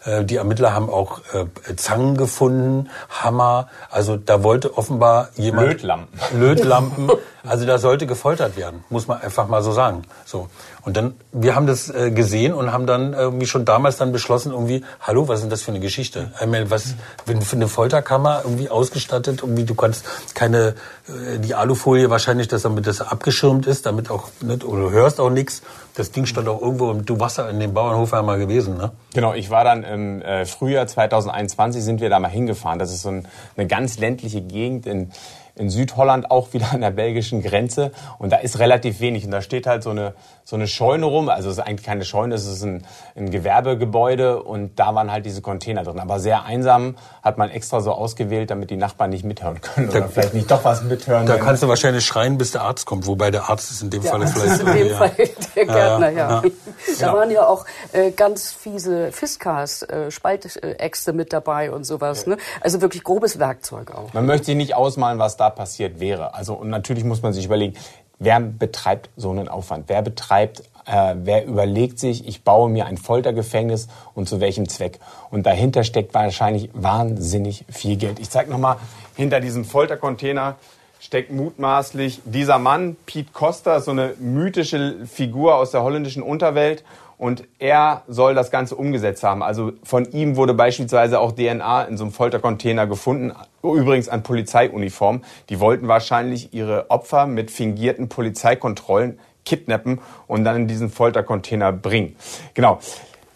Äh, 0.03 0.23
die 0.23 0.37
Ermittler 0.37 0.73
haben 0.73 0.89
auch 0.89 1.21
äh, 1.33 1.75
Zangen 1.75 2.17
gefunden, 2.17 2.89
Hammer. 3.09 3.69
Also 3.89 4.17
da 4.17 4.43
wollte 4.43 4.77
offenbar 4.77 5.29
jemand... 5.35 5.67
Lötlampen. 5.67 6.19
Lötlampen. 6.39 7.11
Also 7.43 7.65
da 7.65 7.79
sollte 7.79 8.05
gefoltert 8.05 8.55
werden, 8.55 8.83
muss 8.89 9.07
man 9.07 9.19
einfach 9.21 9.47
mal 9.47 9.63
so 9.63 9.71
sagen. 9.71 10.03
So. 10.25 10.47
Und 10.83 10.97
dann, 10.97 11.15
wir 11.31 11.55
haben 11.55 11.65
das 11.65 11.89
äh, 11.89 12.11
gesehen 12.11 12.53
und 12.53 12.71
haben 12.71 12.85
dann 12.85 13.13
irgendwie 13.13 13.47
schon 13.47 13.65
damals 13.65 13.97
dann 13.97 14.11
beschlossen, 14.11 14.51
irgendwie, 14.51 14.83
hallo, 14.99 15.27
was 15.27 15.39
ist 15.39 15.43
denn 15.43 15.49
das 15.49 15.61
für 15.61 15.71
eine 15.71 15.79
Geschichte? 15.79 16.31
Ich 16.39 16.47
meine, 16.47 16.69
was, 16.69 16.95
wenn 17.25 17.41
für 17.41 17.55
eine 17.55 17.67
Folterkammer 17.67 18.41
irgendwie 18.43 18.69
ausgestattet, 18.69 19.41
irgendwie, 19.41 19.63
du 19.63 19.75
kannst 19.75 20.05
keine, 20.35 20.75
äh, 21.07 21.39
die 21.39 21.55
Alufolie 21.55 22.09
wahrscheinlich, 22.09 22.47
dass 22.47 22.61
damit 22.63 22.85
das 22.85 23.01
abgeschirmt 23.01 23.65
ist, 23.65 23.85
damit 23.85 24.11
auch, 24.11 24.29
nicht, 24.41 24.63
oder 24.63 24.83
du 24.83 24.91
hörst 24.91 25.19
auch 25.19 25.29
nichts. 25.29 25.61
Das 25.95 26.11
Ding 26.11 26.25
stand 26.25 26.47
auch 26.47 26.61
irgendwo, 26.61 26.93
du 26.93 27.19
warst 27.19 27.39
in 27.39 27.59
dem 27.59 27.73
Bauernhof 27.73 28.13
einmal 28.13 28.39
gewesen, 28.39 28.77
ne? 28.77 28.91
Genau, 29.13 29.33
ich 29.33 29.49
war 29.49 29.63
dann 29.63 29.83
im 29.83 30.21
äh, 30.21 30.45
Frühjahr 30.45 30.87
2021 30.87 31.83
sind 31.83 31.99
wir 31.99 32.09
da 32.09 32.19
mal 32.19 32.29
hingefahren. 32.29 32.79
Das 32.79 32.93
ist 32.93 33.01
so 33.01 33.09
ein, 33.09 33.27
eine 33.57 33.67
ganz 33.67 33.99
ländliche 33.99 34.41
Gegend 34.41 34.85
in 34.85 35.11
in 35.55 35.69
Südholland 35.69 36.31
auch 36.31 36.53
wieder 36.53 36.71
an 36.71 36.81
der 36.81 36.91
belgischen 36.91 37.41
Grenze 37.41 37.91
und 38.19 38.31
da 38.31 38.37
ist 38.37 38.59
relativ 38.59 38.99
wenig 38.99 39.25
und 39.25 39.31
da 39.31 39.41
steht 39.41 39.67
halt 39.67 39.83
so 39.83 39.89
eine 39.91 40.13
so 40.43 40.55
eine 40.55 40.67
Scheune 40.67 41.05
rum, 41.05 41.29
also 41.29 41.49
es 41.49 41.57
ist 41.57 41.63
eigentlich 41.63 41.85
keine 41.85 42.03
Scheune, 42.03 42.35
es 42.35 42.45
ist 42.45 42.63
ein, 42.63 42.85
ein 43.15 43.31
Gewerbegebäude 43.31 44.41
und 44.43 44.79
da 44.79 44.93
waren 44.95 45.11
halt 45.11 45.25
diese 45.25 45.41
Container 45.41 45.83
drin, 45.83 45.99
aber 45.99 46.19
sehr 46.19 46.43
einsam 46.43 46.97
hat 47.21 47.37
man 47.37 47.49
extra 47.49 47.79
so 47.79 47.91
ausgewählt, 47.91 48.49
damit 48.49 48.69
die 48.69 48.75
Nachbarn 48.75 49.11
nicht 49.11 49.23
mithören 49.23 49.61
können 49.61 49.89
oder 49.89 50.01
da, 50.01 50.07
vielleicht 50.07 50.33
nicht 50.33 50.49
doch 50.51 50.65
was 50.65 50.83
mithören. 50.83 51.25
Da 51.25 51.37
kannst 51.37 51.63
du 51.63 51.67
wahrscheinlich 51.67 52.05
schreien, 52.05 52.37
bis 52.37 52.51
der 52.51 52.63
Arzt 52.63 52.85
kommt, 52.85 53.05
wobei 53.07 53.31
der 53.31 53.49
Arzt 53.49 53.71
ist 53.71 53.81
in 53.81 53.91
dem 53.91 54.01
der 54.01 54.11
Fall 54.11 54.21
Arzt 54.23 54.33
vielleicht 54.33 54.53
ist 54.53 54.67
in 54.67 54.73
dem 54.73 54.87
ja. 54.87 54.97
Fall 54.97 55.11
der 55.55 55.65
Gärtner, 55.65 56.09
ja. 56.09 56.41
ja. 56.43 56.51
Da 56.99 57.13
waren 57.13 57.31
ja 57.31 57.47
auch 57.47 57.65
äh, 57.93 58.11
ganz 58.11 58.51
fiese 58.51 59.11
Fiskas, 59.11 59.83
äh, 59.83 60.11
Spaltäxte 60.11 61.13
mit 61.13 61.31
dabei 61.31 61.71
und 61.71 61.85
sowas, 61.85 62.25
ne? 62.25 62.37
Also 62.61 62.81
wirklich 62.81 63.03
grobes 63.03 63.39
Werkzeug 63.39 63.91
auch. 63.91 64.13
Man 64.13 64.25
möchte 64.25 64.47
sich 64.47 64.55
nicht 64.55 64.75
ausmalen, 64.75 65.19
was 65.19 65.37
da 65.41 65.49
passiert 65.49 65.99
wäre. 65.99 66.35
Also 66.35 66.53
und 66.53 66.69
natürlich 66.69 67.03
muss 67.03 67.21
man 67.21 67.33
sich 67.33 67.45
überlegen, 67.45 67.73
wer 68.19 68.39
betreibt 68.39 69.09
so 69.17 69.31
einen 69.31 69.47
Aufwand? 69.47 69.85
Wer 69.87 70.03
betreibt, 70.03 70.61
äh, 70.85 71.15
wer 71.17 71.45
überlegt 71.45 71.99
sich, 71.99 72.27
ich 72.27 72.43
baue 72.43 72.69
mir 72.69 72.85
ein 72.85 72.97
Foltergefängnis 72.97 73.87
und 74.13 74.29
zu 74.29 74.39
welchem 74.39 74.69
Zweck? 74.69 74.99
Und 75.31 75.45
dahinter 75.45 75.83
steckt 75.83 76.13
wahrscheinlich 76.13 76.69
wahnsinnig 76.73 77.65
viel 77.69 77.97
Geld. 77.97 78.19
Ich 78.19 78.29
zeige 78.29 78.51
nochmal, 78.51 78.77
hinter 79.15 79.39
diesem 79.39 79.65
Foltercontainer 79.65 80.55
steckt 80.99 81.31
mutmaßlich 81.31 82.21
dieser 82.25 82.59
Mann, 82.59 82.95
Pete 83.07 83.31
Costa, 83.33 83.79
so 83.79 83.89
eine 83.89 84.13
mythische 84.19 85.07
Figur 85.07 85.55
aus 85.55 85.71
der 85.71 85.81
holländischen 85.81 86.21
Unterwelt 86.21 86.83
und 87.21 87.43
er 87.59 88.01
soll 88.07 88.33
das 88.33 88.49
Ganze 88.49 88.75
umgesetzt 88.75 89.21
haben. 89.21 89.43
Also 89.43 89.73
von 89.83 90.11
ihm 90.11 90.37
wurde 90.37 90.55
beispielsweise 90.55 91.19
auch 91.19 91.33
DNA 91.33 91.83
in 91.83 91.95
so 91.95 92.03
einem 92.03 92.11
Foltercontainer 92.11 92.87
gefunden, 92.87 93.31
übrigens 93.61 94.09
an 94.09 94.23
Polizeiuniform. 94.23 95.21
Die 95.49 95.59
wollten 95.59 95.87
wahrscheinlich 95.87 96.51
ihre 96.51 96.89
Opfer 96.89 97.27
mit 97.27 97.51
fingierten 97.51 98.09
Polizeikontrollen 98.09 99.19
kidnappen 99.45 99.99
und 100.25 100.43
dann 100.45 100.55
in 100.55 100.67
diesen 100.67 100.89
Foltercontainer 100.89 101.71
bringen. 101.71 102.15
Genau. 102.55 102.79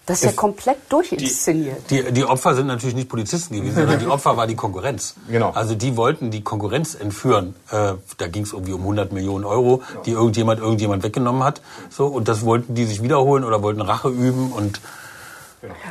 Das 0.05 0.19
ist 0.19 0.25
ja 0.25 0.31
komplett 0.33 0.77
durchinszeniert. 0.89 1.89
Die, 1.89 2.03
die, 2.03 2.11
die, 2.11 2.25
Opfer 2.25 2.53
sind 2.53 2.67
natürlich 2.67 2.95
nicht 2.95 3.09
Polizisten 3.09 3.55
gewesen, 3.55 3.75
sondern 3.75 3.99
die 3.99 4.07
Opfer 4.07 4.37
war 4.37 4.45
die 4.45 4.55
Konkurrenz. 4.55 5.15
Genau. 5.27 5.49
Also 5.49 5.73
die 5.73 5.97
wollten 5.97 6.29
die 6.29 6.43
Konkurrenz 6.43 6.93
entführen. 6.93 7.55
Äh, 7.71 7.93
da 8.17 8.27
ging 8.27 8.43
es 8.43 8.53
irgendwie 8.53 8.73
um 8.73 8.81
100 8.81 9.11
Millionen 9.13 9.45
Euro, 9.45 9.81
die 10.05 10.11
irgendjemand 10.11 10.59
irgendjemand 10.59 11.03
weggenommen 11.03 11.43
hat. 11.43 11.61
So 11.89 12.05
und 12.05 12.27
das 12.27 12.45
wollten 12.45 12.75
die 12.75 12.85
sich 12.85 13.01
wiederholen 13.01 13.43
oder 13.43 13.63
wollten 13.63 13.81
Rache 13.81 14.09
üben 14.09 14.51
und 14.51 14.79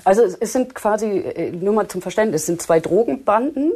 also 0.04 0.22
es 0.22 0.52
sind 0.52 0.74
quasi 0.74 1.06
äh, 1.06 1.50
nur 1.50 1.74
mal 1.74 1.88
zum 1.88 2.00
Verständnis, 2.00 2.42
es 2.42 2.46
sind 2.46 2.62
zwei 2.62 2.78
Drogenbanden 2.78 3.72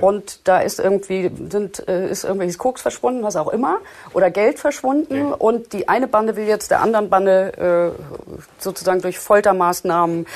und 0.00 0.40
da 0.44 0.60
ist 0.60 0.80
irgendwie 0.80 1.30
sind, 1.50 1.86
äh, 1.86 2.08
ist 2.08 2.24
irgendwelches 2.24 2.58
Koks 2.58 2.80
verschwunden, 2.80 3.22
was 3.22 3.36
auch 3.36 3.48
immer, 3.48 3.78
oder 4.14 4.30
Geld 4.30 4.58
verschwunden. 4.58 5.16
Ja. 5.16 5.34
Und 5.34 5.72
die 5.72 5.88
eine 5.88 6.06
Bande 6.06 6.36
will 6.36 6.46
jetzt 6.46 6.70
der 6.70 6.80
anderen 6.80 7.10
Bande 7.10 7.94
äh, 7.96 8.42
sozusagen 8.58 9.02
durch 9.02 9.18
Foltermaßnahmen 9.18 10.26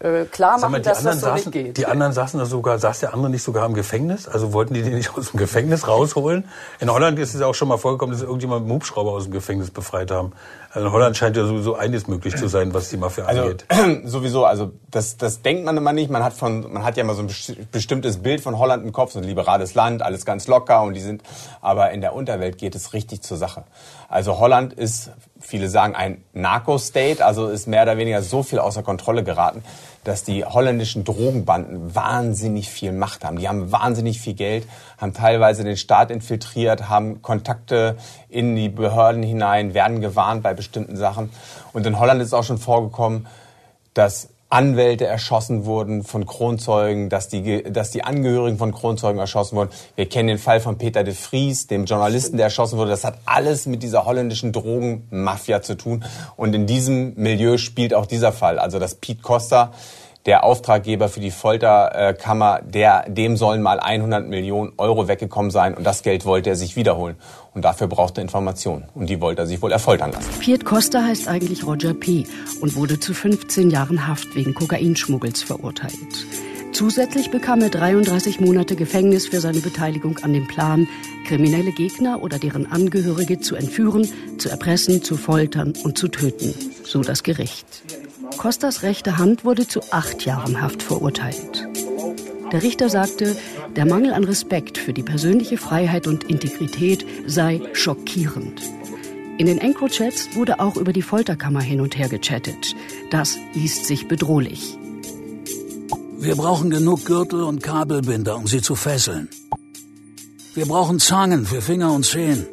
genau. 0.00 0.14
äh, 0.14 0.24
klar 0.24 0.58
machen, 0.58 0.72
mal, 0.72 0.80
dass 0.80 1.02
das 1.02 1.20
so 1.20 1.26
saßen, 1.26 1.50
nicht 1.50 1.52
geht. 1.52 1.76
Die 1.76 1.86
anderen 1.86 2.12
saßen 2.12 2.40
da 2.40 2.46
sogar, 2.46 2.78
saß 2.78 3.00
der 3.00 3.14
andere 3.14 3.30
nicht 3.30 3.42
sogar 3.42 3.66
im 3.66 3.74
Gefängnis? 3.74 4.26
Also 4.26 4.52
wollten 4.52 4.74
die 4.74 4.82
den 4.82 4.94
nicht 4.94 5.16
aus 5.16 5.30
dem 5.30 5.38
Gefängnis 5.38 5.86
rausholen? 5.86 6.48
In 6.80 6.90
Holland 6.90 7.18
ist 7.18 7.34
es 7.34 7.42
auch 7.42 7.54
schon 7.54 7.68
mal 7.68 7.78
vorgekommen, 7.78 8.12
dass 8.14 8.22
irgendjemand 8.22 8.62
einen 8.62 8.72
Hubschrauber 8.72 9.12
aus 9.12 9.24
dem 9.24 9.32
Gefängnis 9.32 9.70
befreit 9.70 10.10
haben. 10.10 10.32
Also 10.74 10.88
in 10.88 10.92
Holland 10.92 11.16
scheint 11.16 11.36
ja 11.36 11.46
sowieso 11.46 11.76
eines 11.76 12.08
möglich 12.08 12.34
zu 12.34 12.48
sein, 12.48 12.74
was 12.74 12.88
die 12.90 12.96
Mafia 12.96 13.26
also, 13.26 13.42
angeht. 13.42 13.64
Sowieso, 14.04 14.44
also 14.44 14.72
das, 14.90 15.16
das 15.16 15.40
denkt 15.40 15.64
man 15.64 15.76
immer 15.76 15.92
nicht. 15.92 16.10
Man 16.10 16.24
hat 16.24 16.32
von, 16.32 16.72
man 16.72 16.82
hat 16.82 16.96
ja 16.96 17.04
immer 17.04 17.14
so 17.14 17.22
ein 17.22 17.30
bestimmtes 17.70 18.16
Bild 18.16 18.40
von 18.40 18.58
Holland 18.58 18.84
im 18.84 18.90
Kopf, 18.90 19.12
so 19.12 19.20
ein 19.20 19.24
liberales 19.24 19.74
Land, 19.74 20.02
alles 20.02 20.26
ganz 20.26 20.48
locker 20.48 20.82
und 20.82 20.94
die 20.94 21.00
sind, 21.00 21.22
aber 21.60 21.92
in 21.92 22.00
der 22.00 22.12
Unterwelt 22.12 22.58
geht 22.58 22.74
es 22.74 22.92
richtig 22.92 23.22
zur 23.22 23.36
Sache. 23.36 23.62
Also 24.08 24.40
Holland 24.40 24.72
ist, 24.72 25.12
viele 25.44 25.68
sagen, 25.68 25.94
ein 25.94 26.24
Narco-State, 26.32 27.24
also 27.24 27.48
ist 27.48 27.68
mehr 27.68 27.82
oder 27.82 27.98
weniger 27.98 28.22
so 28.22 28.42
viel 28.42 28.58
außer 28.58 28.82
Kontrolle 28.82 29.22
geraten, 29.22 29.62
dass 30.02 30.24
die 30.24 30.44
holländischen 30.44 31.04
Drogenbanden 31.04 31.94
wahnsinnig 31.94 32.70
viel 32.70 32.92
Macht 32.92 33.24
haben. 33.24 33.38
Die 33.38 33.48
haben 33.48 33.70
wahnsinnig 33.70 34.20
viel 34.20 34.34
Geld, 34.34 34.66
haben 34.98 35.12
teilweise 35.12 35.62
den 35.62 35.76
Staat 35.76 36.10
infiltriert, 36.10 36.88
haben 36.88 37.22
Kontakte 37.22 37.96
in 38.28 38.56
die 38.56 38.68
Behörden 38.68 39.22
hinein, 39.22 39.74
werden 39.74 40.00
gewarnt 40.00 40.42
bei 40.42 40.54
bestimmten 40.54 40.96
Sachen. 40.96 41.30
Und 41.72 41.86
in 41.86 41.98
Holland 41.98 42.22
ist 42.22 42.32
auch 42.32 42.44
schon 42.44 42.58
vorgekommen, 42.58 43.26
dass 43.92 44.28
Anwälte 44.54 45.04
erschossen 45.04 45.64
wurden 45.64 46.04
von 46.04 46.26
Kronzeugen, 46.26 47.08
dass 47.08 47.26
die, 47.26 47.64
dass 47.64 47.90
die 47.90 48.04
Angehörigen 48.04 48.56
von 48.56 48.72
Kronzeugen 48.72 49.18
erschossen 49.18 49.56
wurden. 49.56 49.70
Wir 49.96 50.08
kennen 50.08 50.28
den 50.28 50.38
Fall 50.38 50.60
von 50.60 50.78
Peter 50.78 51.02
de 51.02 51.12
Vries, 51.12 51.66
dem 51.66 51.86
Journalisten, 51.86 52.36
der 52.36 52.46
erschossen 52.46 52.78
wurde. 52.78 52.90
Das 52.90 53.02
hat 53.02 53.18
alles 53.24 53.66
mit 53.66 53.82
dieser 53.82 54.04
holländischen 54.04 54.52
Drogenmafia 54.52 55.60
zu 55.60 55.76
tun. 55.76 56.04
Und 56.36 56.54
in 56.54 56.68
diesem 56.68 57.14
Milieu 57.16 57.56
spielt 57.58 57.94
auch 57.94 58.06
dieser 58.06 58.30
Fall. 58.30 58.60
Also 58.60 58.78
dass 58.78 58.94
Pete 58.94 59.22
Costa 59.22 59.72
der 60.26 60.44
Auftraggeber 60.44 61.08
für 61.08 61.20
die 61.20 61.30
Folterkammer, 61.30 62.60
der, 62.62 63.08
dem 63.08 63.36
sollen 63.36 63.62
mal 63.62 63.78
100 63.78 64.26
Millionen 64.26 64.72
Euro 64.78 65.06
weggekommen 65.06 65.50
sein 65.50 65.74
und 65.74 65.84
das 65.84 66.02
Geld 66.02 66.24
wollte 66.24 66.50
er 66.50 66.56
sich 66.56 66.76
wiederholen. 66.76 67.16
Und 67.52 67.64
dafür 67.64 67.86
brauchte 67.86 68.20
er 68.20 68.22
Informationen 68.22 68.84
und 68.94 69.08
die 69.10 69.20
wollte 69.20 69.42
er 69.42 69.46
sich 69.46 69.60
wohl 69.60 69.72
erfoltern 69.72 70.12
lassen. 70.12 70.28
Piet 70.40 70.64
Costa 70.64 71.02
heißt 71.02 71.28
eigentlich 71.28 71.66
Roger 71.66 71.94
P. 71.94 72.26
und 72.60 72.74
wurde 72.74 72.98
zu 72.98 73.12
15 73.12 73.70
Jahren 73.70 74.06
Haft 74.08 74.34
wegen 74.34 74.54
Kokainschmuggels 74.54 75.42
verurteilt. 75.42 76.26
Zusätzlich 76.72 77.30
bekam 77.30 77.60
er 77.62 77.70
33 77.70 78.40
Monate 78.40 78.74
Gefängnis 78.74 79.28
für 79.28 79.40
seine 79.40 79.60
Beteiligung 79.60 80.18
an 80.24 80.32
dem 80.32 80.48
Plan, 80.48 80.88
kriminelle 81.24 81.70
Gegner 81.70 82.20
oder 82.20 82.40
deren 82.40 82.66
Angehörige 82.66 83.38
zu 83.38 83.54
entführen, 83.54 84.08
zu 84.38 84.48
erpressen, 84.48 85.04
zu 85.04 85.16
foltern 85.16 85.74
und 85.84 85.96
zu 85.96 86.08
töten. 86.08 86.52
So 86.84 87.02
das 87.02 87.22
Gericht. 87.22 87.66
Costas 88.36 88.82
rechte 88.82 89.18
Hand 89.18 89.44
wurde 89.44 89.66
zu 89.66 89.80
acht 89.90 90.24
Jahren 90.24 90.60
Haft 90.60 90.82
verurteilt. 90.82 91.68
Der 92.52 92.62
Richter 92.62 92.88
sagte, 92.88 93.36
der 93.74 93.86
Mangel 93.86 94.12
an 94.12 94.24
Respekt 94.24 94.78
für 94.78 94.92
die 94.92 95.02
persönliche 95.02 95.56
Freiheit 95.56 96.06
und 96.06 96.24
Integrität 96.24 97.04
sei 97.26 97.60
schockierend. 97.72 98.62
In 99.38 99.46
den 99.46 99.58
EncroChats 99.58 100.36
wurde 100.36 100.60
auch 100.60 100.76
über 100.76 100.92
die 100.92 101.02
Folterkammer 101.02 101.60
hin 101.60 101.80
und 101.80 101.98
her 101.98 102.08
gechattet. 102.08 102.76
Das 103.10 103.36
liest 103.54 103.86
sich 103.86 104.06
bedrohlich. 104.06 104.78
Wir 106.18 106.36
brauchen 106.36 106.70
genug 106.70 107.04
Gürtel 107.04 107.42
und 107.42 107.62
Kabelbinder, 107.62 108.36
um 108.36 108.46
sie 108.46 108.62
zu 108.62 108.76
fesseln. 108.76 109.28
Wir 110.54 110.66
brauchen 110.66 111.00
Zangen 111.00 111.46
für 111.46 111.60
Finger 111.60 111.92
und 111.92 112.06
Zehen. 112.06 112.46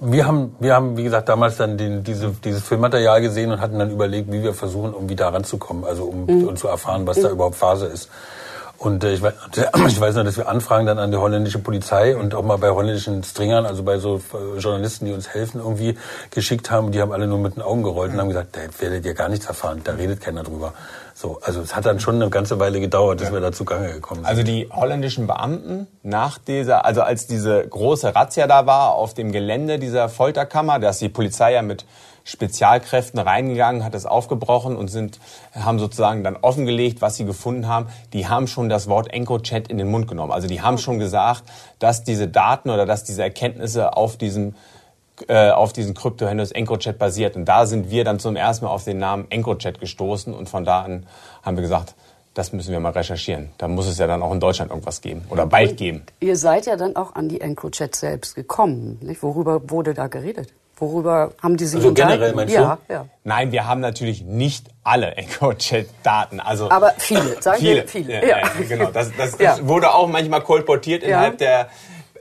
Wir 0.00 0.26
haben, 0.26 0.54
wir 0.60 0.74
haben, 0.74 0.96
wie 0.96 1.02
gesagt, 1.02 1.28
damals 1.28 1.56
dann 1.56 1.76
den, 1.76 2.04
diese, 2.04 2.28
dieses 2.44 2.62
Filmmaterial 2.62 3.20
gesehen 3.20 3.50
und 3.50 3.60
hatten 3.60 3.78
dann 3.78 3.90
überlegt, 3.90 4.30
wie 4.30 4.44
wir 4.44 4.54
versuchen, 4.54 4.92
irgendwie 4.92 5.16
da 5.16 5.30
ranzukommen, 5.30 5.84
also 5.84 6.04
um, 6.04 6.26
mhm. 6.26 6.48
um 6.48 6.56
zu 6.56 6.68
erfahren, 6.68 7.06
was 7.06 7.20
da 7.20 7.30
überhaupt 7.30 7.56
Phase 7.56 7.86
ist. 7.86 8.08
Und 8.78 9.02
äh, 9.02 9.12
ich, 9.12 9.22
weiß, 9.22 9.34
ich 9.88 10.00
weiß 10.00 10.14
noch, 10.14 10.24
dass 10.24 10.36
wir 10.36 10.48
Anfragen 10.48 10.86
dann 10.86 10.98
an 11.00 11.10
die 11.10 11.16
holländische 11.16 11.58
Polizei 11.58 12.16
und 12.16 12.34
auch 12.34 12.44
mal 12.44 12.58
bei 12.58 12.70
holländischen 12.70 13.24
Stringern, 13.24 13.66
also 13.66 13.82
bei 13.82 13.98
so 13.98 14.20
äh, 14.32 14.58
Journalisten, 14.58 15.06
die 15.06 15.12
uns 15.12 15.28
helfen, 15.28 15.60
irgendwie 15.60 15.98
geschickt 16.30 16.70
haben. 16.70 16.92
Die 16.92 17.00
haben 17.00 17.10
alle 17.10 17.26
nur 17.26 17.38
mit 17.38 17.56
den 17.56 17.62
Augen 17.62 17.82
gerollt 17.82 18.12
und 18.12 18.20
haben 18.20 18.28
gesagt, 18.28 18.56
da 18.56 18.60
werdet 18.80 19.04
ihr 19.04 19.14
gar 19.14 19.28
nichts 19.28 19.46
erfahren, 19.46 19.80
da 19.82 19.92
redet 19.94 20.20
keiner 20.20 20.44
drüber. 20.44 20.74
So, 21.20 21.40
also 21.42 21.62
es 21.62 21.74
hat 21.74 21.84
dann 21.84 21.98
schon 21.98 22.14
eine 22.14 22.30
ganze 22.30 22.60
Weile 22.60 22.78
gedauert, 22.78 23.20
dass 23.20 23.30
ja. 23.30 23.34
wir 23.34 23.40
da 23.40 23.50
zugange 23.50 23.92
gekommen 23.92 24.20
sind. 24.20 24.28
Also 24.28 24.44
die 24.44 24.68
holländischen 24.70 25.26
Beamten 25.26 25.88
nach 26.04 26.38
dieser, 26.38 26.84
also 26.84 27.02
als 27.02 27.26
diese 27.26 27.66
große 27.66 28.14
Razzia 28.14 28.46
da 28.46 28.66
war 28.66 28.94
auf 28.94 29.14
dem 29.14 29.32
Gelände 29.32 29.80
dieser 29.80 30.08
Folterkammer, 30.08 30.78
dass 30.78 31.00
die 31.00 31.08
Polizei 31.08 31.54
ja 31.54 31.62
mit 31.62 31.86
Spezialkräften 32.22 33.18
reingegangen, 33.18 33.84
hat 33.84 33.96
es 33.96 34.06
aufgebrochen 34.06 34.76
und 34.76 34.92
sind, 34.92 35.18
haben 35.56 35.80
sozusagen 35.80 36.22
dann 36.22 36.36
offengelegt, 36.36 37.02
was 37.02 37.16
sie 37.16 37.24
gefunden 37.24 37.66
haben. 37.66 37.88
Die 38.12 38.28
haben 38.28 38.46
schon 38.46 38.68
das 38.68 38.86
Wort 38.88 39.12
EncroChat 39.12 39.66
in 39.66 39.78
den 39.78 39.90
Mund 39.90 40.06
genommen. 40.06 40.30
Also 40.30 40.46
die 40.46 40.62
haben 40.62 40.78
schon 40.78 41.00
gesagt, 41.00 41.42
dass 41.80 42.04
diese 42.04 42.28
Daten 42.28 42.70
oder 42.70 42.86
dass 42.86 43.02
diese 43.02 43.24
Erkenntnisse 43.24 43.96
auf 43.96 44.18
diesem 44.18 44.54
äh, 45.26 45.50
auf 45.50 45.72
diesen 45.72 45.94
Krypto-Handles 45.94 46.52
EncroChat 46.52 46.98
basiert. 46.98 47.36
Und 47.36 47.46
da 47.46 47.66
sind 47.66 47.90
wir 47.90 48.04
dann 48.04 48.18
zum 48.18 48.36
ersten 48.36 48.64
Mal 48.64 48.70
auf 48.70 48.84
den 48.84 48.98
Namen 48.98 49.26
EncroChat 49.30 49.80
gestoßen 49.80 50.34
und 50.34 50.48
von 50.48 50.64
da 50.64 50.82
an 50.82 51.06
haben 51.42 51.56
wir 51.56 51.62
gesagt, 51.62 51.94
das 52.34 52.52
müssen 52.52 52.70
wir 52.70 52.78
mal 52.78 52.92
recherchieren. 52.92 53.50
Da 53.58 53.66
muss 53.66 53.88
es 53.88 53.98
ja 53.98 54.06
dann 54.06 54.22
auch 54.22 54.32
in 54.32 54.38
Deutschland 54.38 54.70
irgendwas 54.70 55.00
geben 55.00 55.24
oder 55.28 55.46
bald 55.46 55.76
geben. 55.76 56.04
Ihr 56.20 56.36
seid 56.36 56.66
ja 56.66 56.76
dann 56.76 56.94
auch 56.94 57.16
an 57.16 57.28
die 57.28 57.40
EncroChat 57.40 57.96
selbst 57.96 58.36
gekommen. 58.36 58.98
Nicht? 59.02 59.22
Worüber 59.22 59.68
wurde 59.70 59.92
da 59.92 60.06
geredet? 60.06 60.52
Worüber 60.76 61.32
haben 61.42 61.56
die 61.56 61.64
sich 61.64 61.78
also 61.78 61.92
generell 61.92 62.34
meinst 62.34 62.54
du? 62.54 62.60
Ja, 62.60 62.78
ja. 62.88 63.06
Nein, 63.24 63.50
wir 63.50 63.66
haben 63.66 63.80
natürlich 63.80 64.22
nicht 64.22 64.66
alle 64.84 65.16
EncroChat-Daten. 65.16 66.38
Also 66.38 66.70
Aber 66.70 66.92
viele, 66.98 67.42
sagen 67.42 67.58
viele. 67.58 67.74
wir 67.74 67.88
viele. 67.88 68.28
Ja, 68.28 68.38
ja. 68.38 68.48
genau. 68.68 68.90
Das, 68.92 69.10
das, 69.16 69.36
das 69.36 69.40
ja. 69.40 69.66
wurde 69.66 69.92
auch 69.92 70.06
manchmal 70.06 70.42
kolportiert 70.42 71.02
innerhalb 71.02 71.38
der 71.38 71.68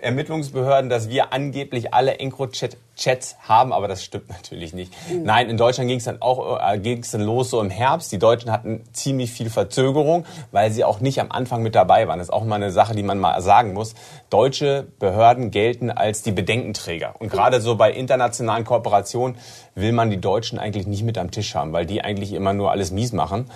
Ermittlungsbehörden, 0.02 0.90
dass 0.90 1.10
wir 1.10 1.34
angeblich 1.34 1.94
alle 1.94 2.20
EncroChat-Chats 2.20 3.38
haben, 3.42 3.74
aber 3.74 3.88
das 3.88 4.04
stimmt 4.04 4.30
natürlich 4.30 4.74
nicht. 4.74 4.94
Nein, 5.12 5.50
in 5.50 5.58
Deutschland 5.58 5.90
ging 5.90 6.00
es 6.00 6.06
dann 6.06 6.22
auch 6.22 6.60
äh, 6.60 6.80
ging's 6.80 7.12
dann 7.12 7.22
los 7.22 7.50
so 7.50 7.62
im 7.62 7.70
Herbst. 7.70 8.12
Die 8.12 8.20
Deutschen 8.20 8.52
hatten 8.52 8.84
ziemlich 8.94 9.32
viel 9.32 9.50
Verzögerung, 9.50 10.26
weil 10.52 10.72
sie 10.72 10.84
auch 10.84 11.00
nicht 11.00 11.20
am 11.20 11.32
Anfang 11.32 11.64
mit 11.64 11.76
dabei 11.76 12.08
waren. 12.08 12.20
Das 12.20 12.28
ist 12.28 12.34
auch 12.34 12.44
mal 12.44 12.56
eine 12.56 12.72
Sache, 12.72 12.96
die 12.96 13.04
man 13.04 13.20
mal 13.20 13.42
sagen 13.42 13.74
muss. 13.74 13.96
Deutsche 14.30 14.88
Behörden 15.00 15.52
gelten 15.52 15.90
als 15.90 16.22
die 16.22 16.32
Bedenkenträger. 16.32 17.16
Und 17.20 17.30
gerade 17.32 17.62
so 17.62 17.76
bei 17.76 17.92
internationalen 17.92 18.66
Kooperationen 18.66 19.38
will 19.76 19.92
man 19.92 20.10
die 20.10 20.20
Deutschen 20.20 20.60
eigentlich 20.60 20.88
nicht 20.88 21.04
mit 21.04 21.18
am 21.18 21.32
Tisch 21.32 21.56
haben, 21.56 21.74
weil 21.74 21.86
die 21.86 22.04
eigentlich 22.04 22.34
immer 22.34 22.54
nur 22.54 22.72
alles 22.72 22.92
mies 22.92 23.14
machen 23.14 23.50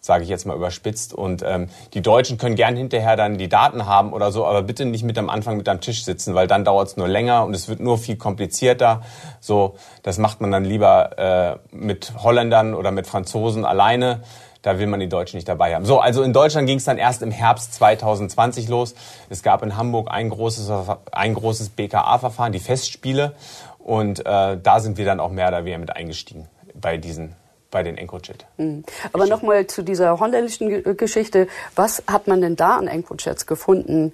sage 0.00 0.24
ich 0.24 0.30
jetzt 0.30 0.46
mal 0.46 0.56
überspitzt. 0.56 1.14
Und 1.14 1.42
ähm, 1.46 1.68
die 1.94 2.00
Deutschen 2.00 2.38
können 2.38 2.56
gern 2.56 2.76
hinterher 2.76 3.16
dann 3.16 3.38
die 3.38 3.48
Daten 3.48 3.86
haben 3.86 4.12
oder 4.12 4.32
so, 4.32 4.46
aber 4.46 4.62
bitte 4.62 4.84
nicht 4.84 5.04
mit 5.04 5.18
am 5.18 5.28
Anfang 5.28 5.56
mit 5.56 5.68
am 5.68 5.80
Tisch 5.80 6.04
sitzen, 6.04 6.34
weil 6.34 6.46
dann 6.46 6.64
dauert 6.64 6.88
es 6.88 6.96
nur 6.96 7.08
länger 7.08 7.44
und 7.44 7.54
es 7.54 7.68
wird 7.68 7.80
nur 7.80 7.98
viel 7.98 8.16
komplizierter. 8.16 9.02
So, 9.40 9.76
das 10.02 10.18
macht 10.18 10.40
man 10.40 10.50
dann 10.50 10.64
lieber 10.64 11.18
äh, 11.18 11.76
mit 11.76 12.12
Holländern 12.22 12.74
oder 12.74 12.90
mit 12.90 13.06
Franzosen 13.06 13.64
alleine. 13.64 14.22
Da 14.62 14.78
will 14.78 14.86
man 14.86 15.00
die 15.00 15.08
Deutschen 15.08 15.36
nicht 15.38 15.48
dabei 15.48 15.74
haben. 15.74 15.86
So, 15.86 16.00
also 16.00 16.22
in 16.22 16.34
Deutschland 16.34 16.66
ging 16.66 16.76
es 16.76 16.84
dann 16.84 16.98
erst 16.98 17.22
im 17.22 17.30
Herbst 17.30 17.72
2020 17.74 18.68
los. 18.68 18.94
Es 19.30 19.42
gab 19.42 19.62
in 19.62 19.76
Hamburg 19.78 20.10
ein 20.10 20.28
großes, 20.28 20.70
ein 21.12 21.32
großes 21.32 21.70
BKA-Verfahren, 21.70 22.52
die 22.52 22.58
Festspiele. 22.58 23.32
Und 23.78 24.26
äh, 24.26 24.58
da 24.62 24.80
sind 24.80 24.98
wir 24.98 25.06
dann 25.06 25.18
auch 25.18 25.30
mehr 25.30 25.48
oder 25.48 25.64
weniger 25.64 25.78
mit 25.78 25.96
eingestiegen 25.96 26.46
bei 26.74 26.98
diesen 26.98 27.34
bei 27.70 27.82
den 27.82 27.96
EncroChat. 27.96 28.46
Mhm. 28.56 28.84
Aber 29.12 29.26
nochmal 29.26 29.66
zu 29.66 29.82
dieser 29.82 30.18
holländischen 30.18 30.96
Geschichte. 30.96 31.48
Was 31.76 32.02
hat 32.06 32.26
man 32.26 32.40
denn 32.40 32.56
da 32.56 32.76
an 32.76 32.86
EncroChats 32.86 33.46
gefunden? 33.46 34.12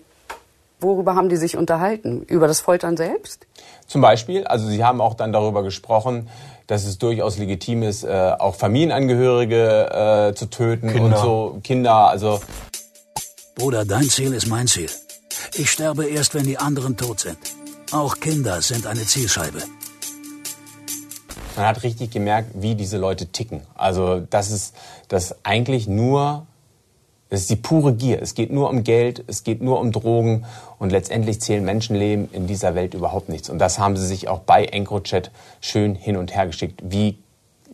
Worüber 0.80 1.14
haben 1.14 1.28
die 1.28 1.36
sich 1.36 1.56
unterhalten? 1.56 2.22
Über 2.22 2.46
das 2.46 2.60
Foltern 2.60 2.96
selbst? 2.96 3.46
Zum 3.86 4.02
Beispiel, 4.02 4.44
also 4.44 4.66
sie 4.68 4.84
haben 4.84 5.00
auch 5.00 5.14
dann 5.14 5.32
darüber 5.32 5.62
gesprochen, 5.62 6.28
dass 6.66 6.84
es 6.84 6.98
durchaus 6.98 7.38
legitim 7.38 7.82
ist, 7.82 8.04
äh, 8.04 8.32
auch 8.38 8.56
Familienangehörige 8.56 10.30
äh, 10.30 10.34
zu 10.34 10.46
töten 10.46 10.92
Kinder. 10.92 11.04
und 11.04 11.16
so 11.16 11.60
Kinder, 11.62 12.08
also 12.08 12.40
Bruder, 13.54 13.84
dein 13.86 14.02
Ziel 14.02 14.34
ist 14.34 14.48
mein 14.48 14.66
Ziel. 14.66 14.90
Ich 15.54 15.70
sterbe 15.70 16.04
erst, 16.06 16.34
wenn 16.34 16.44
die 16.44 16.58
anderen 16.58 16.96
tot 16.96 17.20
sind. 17.20 17.38
Auch 17.92 18.18
Kinder 18.18 18.60
sind 18.60 18.86
eine 18.86 19.06
Zielscheibe 19.06 19.62
man 21.56 21.66
hat 21.66 21.82
richtig 21.82 22.10
gemerkt, 22.10 22.50
wie 22.54 22.74
diese 22.74 22.98
Leute 22.98 23.26
ticken. 23.26 23.62
Also 23.74 24.20
das 24.20 24.50
ist 24.50 24.74
das 25.08 25.36
eigentlich 25.44 25.88
nur, 25.88 26.46
das 27.30 27.40
ist 27.40 27.50
die 27.50 27.56
pure 27.56 27.94
Gier. 27.94 28.20
Es 28.22 28.34
geht 28.34 28.52
nur 28.52 28.70
um 28.70 28.84
Geld, 28.84 29.24
es 29.26 29.44
geht 29.44 29.62
nur 29.62 29.80
um 29.80 29.92
Drogen 29.92 30.44
und 30.78 30.90
letztendlich 30.90 31.40
zählen 31.40 31.64
Menschenleben 31.64 32.28
in 32.32 32.46
dieser 32.46 32.74
Welt 32.74 32.94
überhaupt 32.94 33.28
nichts. 33.28 33.48
Und 33.48 33.58
das 33.58 33.78
haben 33.78 33.96
sie 33.96 34.06
sich 34.06 34.28
auch 34.28 34.40
bei 34.40 34.64
EncroChat 34.64 35.30
schön 35.60 35.94
hin 35.94 36.16
und 36.16 36.34
her 36.34 36.46
geschickt, 36.46 36.80
wie 36.84 37.18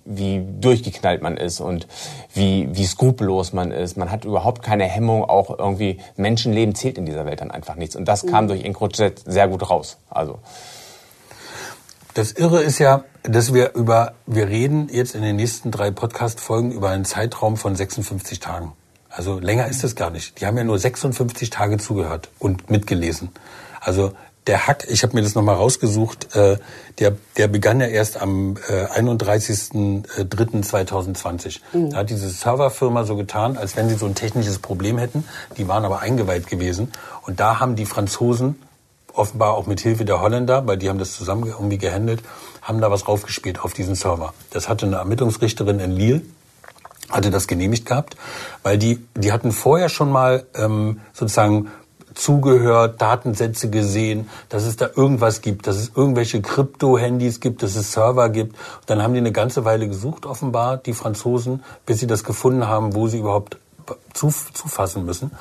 wie 0.05 0.45
durchgeknallt 0.61 1.23
man 1.23 1.37
ist 1.37 1.61
und 1.61 1.87
wie, 2.35 2.69
wie 2.73 2.85
skrupellos 2.85 3.53
man 3.53 3.71
ist. 3.71 3.97
Man 3.97 4.11
hat 4.11 4.25
überhaupt 4.25 4.63
keine 4.63 4.85
Hemmung, 4.85 5.25
auch 5.25 5.57
irgendwie 5.59 5.99
Menschenleben 6.17 6.75
zählt 6.75 6.99
in 6.99 7.07
dieser 7.07 7.25
Welt 7.25 7.41
dann 7.41 7.51
einfach 7.51 7.77
nichts. 7.77 7.95
Und 7.95 8.07
das 8.07 8.27
kam 8.27 8.45
mhm. 8.45 8.49
durch 8.49 8.65
EncroChat 8.65 9.21
sehr 9.25 9.49
gut 9.49 9.71
raus. 9.71 9.99
Also 10.11 10.39
das 12.15 12.33
Irre 12.33 12.63
ist 12.63 12.79
ja, 12.79 13.05
dass 13.23 13.55
wir 13.55 13.75
über, 13.75 14.15
wir 14.27 14.49
reden 14.49 14.89
jetzt 14.91 15.15
in 15.15 15.23
den 15.23 15.37
nächsten 15.37 15.71
drei 15.71 15.91
Podcast-Folgen 15.91 16.73
über 16.73 16.91
einen 16.91 17.05
Zeitraum 17.05 17.57
von 17.57 17.77
56 17.77 18.41
Tagen. 18.41 18.73
Also 19.09 19.39
länger 19.39 19.69
ist 19.69 19.85
es 19.85 19.95
gar 19.95 20.11
nicht. 20.11 20.41
Die 20.41 20.47
haben 20.47 20.57
ja 20.57 20.65
nur 20.65 20.79
56 20.79 21.51
Tage 21.51 21.79
zugehört 21.79 22.31
und 22.39 22.71
mitgelesen. 22.71 23.31
Also 23.81 24.13
der 24.47 24.67
Hack, 24.67 24.87
ich 24.89 25.03
habe 25.05 25.15
mir 25.15 25.23
das 25.23 25.35
nochmal 25.35 25.55
rausgesucht, 25.55 26.35
äh, 26.35 26.59
der, 26.99 27.17
der 27.37 27.49
begann 27.49 27.81
ja 27.81 27.87
erst 27.87 28.21
am 28.21 28.57
äh, 28.69 28.87
31.03.2020. 28.87 31.61
Mhm. 31.73 31.91
Da 31.91 31.99
hat 31.99 32.11
diese 32.11 32.29
Serverfirma 32.29 33.05
so 33.05 33.15
getan, 33.17 33.57
als 33.57 33.77
wenn 33.77 33.89
sie 33.89 33.95
so 33.95 34.07
ein 34.07 34.17
technisches 34.17 34.59
Problem 34.59 34.99
hätten. 34.99 35.25
Die 35.59 35.69
waren 35.69 35.85
aber 35.85 36.01
eingeweiht 36.01 36.49
gewesen. 36.49 36.91
Und 37.23 37.39
da 37.39 37.61
haben 37.61 37.77
die 37.77 37.87
Franzosen 37.87 38.57
offenbar 39.15 39.55
auch 39.55 39.67
mit 39.67 39.81
Hilfe 39.81 40.05
der 40.05 40.21
Holländer, 40.21 40.67
weil 40.67 40.77
die 40.77 40.89
haben 40.89 40.99
das 40.99 41.15
zusammen 41.15 41.47
irgendwie 41.47 41.79
gehandelt, 41.79 42.23
haben 42.63 42.81
da 42.81 42.91
was 42.91 43.09
raufgespielt 43.09 43.61
auf 43.61 43.73
diesen 43.73 43.95
Server. 43.95 44.33
Das 44.51 44.69
hatte 44.69 44.87
eine 44.87 44.97
Ermittlungsrichterin 44.97 45.81
in 45.81 45.93
Lille, 45.93 46.23
hatte 47.11 47.31
das 47.31 47.47
genehmigt 47.47 47.87
gehabt, 47.87 48.17
weil 48.63 48.79
die, 48.79 49.05
die 49.17 49.33
hatten 49.33 49.53
vorher 49.53 49.89
schon 49.89 50.11
mal 50.11 50.47
ähm, 50.55 51.01
sozusagen 51.13 51.71
zugehört, 52.15 53.01
Datensätze 53.01 53.71
gesehen, 53.71 54.29
dass 54.49 54.65
es 54.65 54.77
da 54.77 54.89
irgendwas 54.95 55.41
gibt, 55.41 55.67
dass 55.67 55.77
es 55.77 55.93
irgendwelche 55.95 56.43
Krypto-Handys 56.43 57.41
gibt, 57.41 57.63
dass 57.63 57.75
es 57.75 57.93
Server 57.93 58.29
gibt. 58.29 58.53
Und 58.53 58.91
dann 58.91 59.03
haben 59.03 59.15
die 59.15 59.21
eine 59.21 59.33
ganze 59.33 59.65
Weile 59.65 59.89
gesucht, 59.89 60.27
offenbar, 60.27 60.77
die 60.77 60.93
Franzosen, 60.93 61.63
bis 61.87 62.01
sie 62.01 62.07
das 62.07 62.25
gefunden 62.25 62.69
haben, 62.69 62.95
wo 62.95 63.09
sie 63.09 63.19
überhaupt 63.19 63.59
zufassen 64.13 65.05
müssen. 65.05 65.33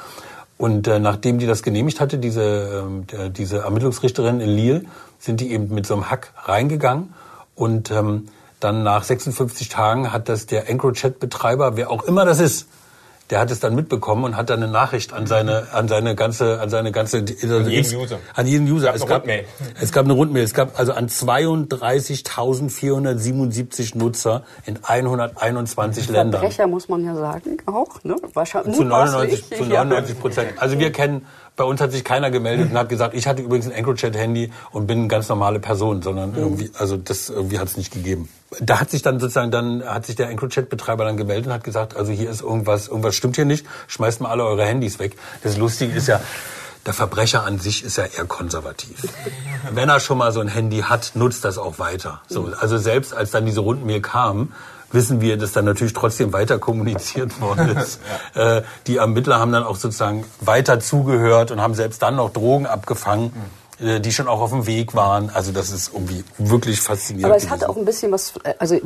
Und 0.62 0.88
äh, 0.88 1.00
nachdem 1.00 1.40
die 1.40 1.48
das 1.48 1.64
genehmigt 1.64 2.00
hatte, 2.00 2.20
diese, 2.20 2.86
äh, 3.12 3.32
diese 3.32 3.62
Ermittlungsrichterin 3.62 4.40
in 4.40 4.50
Lille, 4.50 4.84
sind 5.18 5.40
die 5.40 5.52
eben 5.54 5.74
mit 5.74 5.88
so 5.88 5.96
einem 5.96 6.12
Hack 6.12 6.34
reingegangen. 6.44 7.16
Und 7.56 7.90
ähm, 7.90 8.28
dann 8.60 8.84
nach 8.84 9.02
56 9.02 9.70
Tagen 9.70 10.14
hat 10.14 10.30
das 10.30 10.46
der 10.46 10.70
EncroChat-Betreiber, 10.70 11.78
wer 11.78 11.90
auch 11.90 12.04
immer 12.04 12.26
das 12.26 12.40
ist, 12.40 12.68
der 13.32 13.40
hat 13.40 13.50
es 13.50 13.60
dann 13.62 13.74
mitbekommen 13.76 14.26
und 14.26 14.36
hat 14.36 14.50
dann 14.50 14.62
eine 14.62 14.70
Nachricht 14.72 15.14
an 15.14 15.26
seine, 15.26 15.70
an 15.72 15.88
seine 15.88 16.16
ganze, 16.16 16.60
an 16.60 16.70
seine 16.70 16.92
ganze, 16.92 17.20
an 17.20 17.70
jeden 17.70 17.96
User. 17.96 18.20
An 18.34 18.46
jeden 18.46 18.70
User. 18.70 18.94
Es 18.94 19.06
gab, 19.06 19.26
es 19.26 19.40
gab, 19.40 19.48
es 19.82 19.94
gab 19.94 20.04
eine 20.04 20.12
Rundmail. 20.14 20.44
Es 20.44 20.54
gab 20.54 20.78
also 20.78 20.92
an 20.92 21.08
32.477 21.08 23.98
Nutzer 23.98 24.44
in 24.66 24.80
121 24.84 26.10
Ländern. 26.10 26.42
Verbrecher 26.42 26.68
muss 26.68 26.90
man 26.90 27.06
ja 27.06 27.16
sagen, 27.16 27.56
auch, 27.66 28.04
ne? 28.04 28.18
Wahrscheinlich. 28.34 28.76
Zu 28.76 28.84
99, 28.84 29.50
zu 29.50 29.64
99 29.64 30.20
Prozent. 30.20 30.52
Also 30.58 30.78
wir 30.78 30.92
kennen, 30.92 31.26
bei 31.62 31.68
uns 31.68 31.80
hat 31.80 31.92
sich 31.92 32.04
keiner 32.04 32.32
gemeldet 32.32 32.72
und 32.72 32.78
hat 32.78 32.90
gesagt, 32.90 33.14
ich 33.14 33.28
hatte 33.28 33.44
übrigens 33.44 33.68
ein 33.68 33.72
EncroChat-Handy 33.72 34.52
und 34.72 34.88
bin 34.88 34.98
eine 34.98 35.08
ganz 35.08 35.30
normale 35.30 35.60
Person, 35.60 36.02
sondern 36.02 36.34
irgendwie, 36.36 36.72
also 36.76 36.98
das 36.98 37.30
irgendwie 37.30 37.60
hat 37.60 37.68
es 37.68 37.78
nicht 37.78 37.94
gegeben. 37.94 38.30
Da 38.60 38.80
hat 38.80 38.90
sich 38.90 39.04
dann 39.04 39.20
sozusagen 39.20 39.52
dann 39.52 39.84
hat 39.84 40.08
sich 40.08 40.16
der 40.16 40.30
EncroChat-Betreiber 40.30 41.06
dann 41.06 41.18
gemeldet 41.18 41.46
und 41.46 41.54
hat 41.54 41.64
gesagt, 41.64 41.96
also 41.96 42.12
hier 42.12 42.32
ist 42.32 42.42
irgendwas, 42.42 42.88
irgendwas 42.88 43.14
stimmt 43.14 43.36
hier 43.36 43.46
nicht, 43.46 43.68
schmeißt 43.86 44.22
mal 44.22 44.30
alle 44.30 44.44
eure 44.44 44.66
Handys 44.66 44.98
weg. 44.98 45.16
Das 45.44 45.56
Lustige 45.56 45.94
ist 45.94 46.08
ja, 46.08 46.20
der 46.88 46.94
Verbrecher 46.94 47.46
an 47.46 47.60
sich 47.60 47.84
ist 47.84 47.98
ja 47.98 48.06
eher 48.06 48.26
konservativ. 48.26 48.98
Wenn 49.72 49.88
er 49.88 50.00
schon 50.00 50.18
mal 50.18 50.32
so 50.32 50.40
ein 50.40 50.48
Handy 50.48 50.80
hat, 50.80 51.12
nutzt 51.14 51.46
das 51.46 51.60
auch 51.60 51.78
weiter. 51.78 52.24
So, 52.28 52.50
also 52.60 52.80
selbst 52.80 53.14
als 53.14 53.30
dann 53.30 53.46
diese 53.46 53.60
Rundmail 53.60 54.02
kam, 54.02 54.52
wissen 54.92 55.22
wir, 55.22 55.38
dass 55.38 55.52
dann 55.52 55.66
natürlich 55.66 55.94
trotzdem 55.94 56.34
weiter 56.34 56.60
kommuniziert 56.60 57.40
worden 57.42 57.78
ist. 57.78 58.00
ja. 58.36 58.58
äh, 58.58 58.64
die 58.88 58.98
Ermittler 58.98 59.40
haben 59.40 59.52
dann 59.52 59.64
auch 59.64 59.76
sozusagen 59.76 60.26
weiter 60.40 60.80
zugehört 60.80 61.52
und 61.52 61.62
haben 61.62 61.74
selbst 61.76 62.02
dann 62.02 62.16
noch 62.16 62.32
Drogen 62.32 62.66
abgefangen. 62.66 63.32
äh, 63.80 64.00
die 64.00 64.12
schon 64.12 64.28
auch 64.28 64.42
auf 64.42 64.52
dem 64.52 64.68
Weg 64.68 64.94
waren. 64.94 65.32
Also 65.32 65.52
das 65.52 65.72
ist 65.72 65.92
irgendwie 65.94 66.24
wirklich 66.38 66.80
faszinierend. 66.80 67.26
Aber 67.26 67.36
es 67.36 67.50
hat 67.50 67.64
auch 67.64 67.78
ein 67.78 67.86
bisschen 67.86 68.12
was, 68.12 68.34
äh, 68.44 68.54
also 68.60 68.80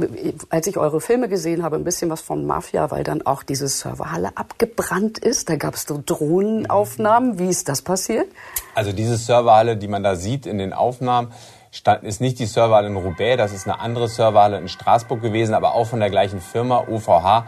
als 0.50 0.68
ich 0.68 0.78
eure 0.78 1.02
Filme 1.02 1.28
gesehen 1.28 1.63
habe, 1.63 1.76
ein 1.76 1.84
bisschen 1.84 2.10
was 2.10 2.22
von 2.22 2.46
Mafia, 2.46 2.89
weil 2.91 3.04
dann 3.04 3.22
auch 3.26 3.44
diese 3.44 3.68
Serverhalle 3.68 4.30
abgebrannt 4.36 5.18
ist. 5.18 5.50
Da 5.50 5.58
gab 5.58 5.74
es 5.76 5.84
so 5.84 6.02
Drohnenaufnahmen. 6.06 7.39
Wie 7.39 7.50
ist 7.50 7.68
das 7.68 7.82
passiert? 7.82 8.28
Also 8.74 8.91
diese 8.94 9.18
Serverhalle, 9.18 9.76
die 9.78 9.88
man 9.88 10.04
da 10.04 10.15
sieht 10.15 10.46
in 10.46 10.58
den 10.58 10.72
Aufnahmen, 10.72 11.32
stand, 11.75 12.03
ist 12.03 12.21
nicht 12.21 12.39
die 12.39 12.45
Serverhalle 12.45 12.88
in 12.88 12.95
Roubaix, 12.95 13.38
das 13.38 13.53
ist 13.53 13.67
eine 13.67 13.79
andere 13.79 14.07
Serverhalle 14.07 14.57
in 14.57 14.67
Straßburg 14.67 15.21
gewesen, 15.21 15.53
aber 15.53 15.75
auch 15.75 15.85
von 15.85 15.99
der 15.99 16.09
gleichen 16.09 16.41
Firma, 16.41 16.85
OVH. 16.88 17.45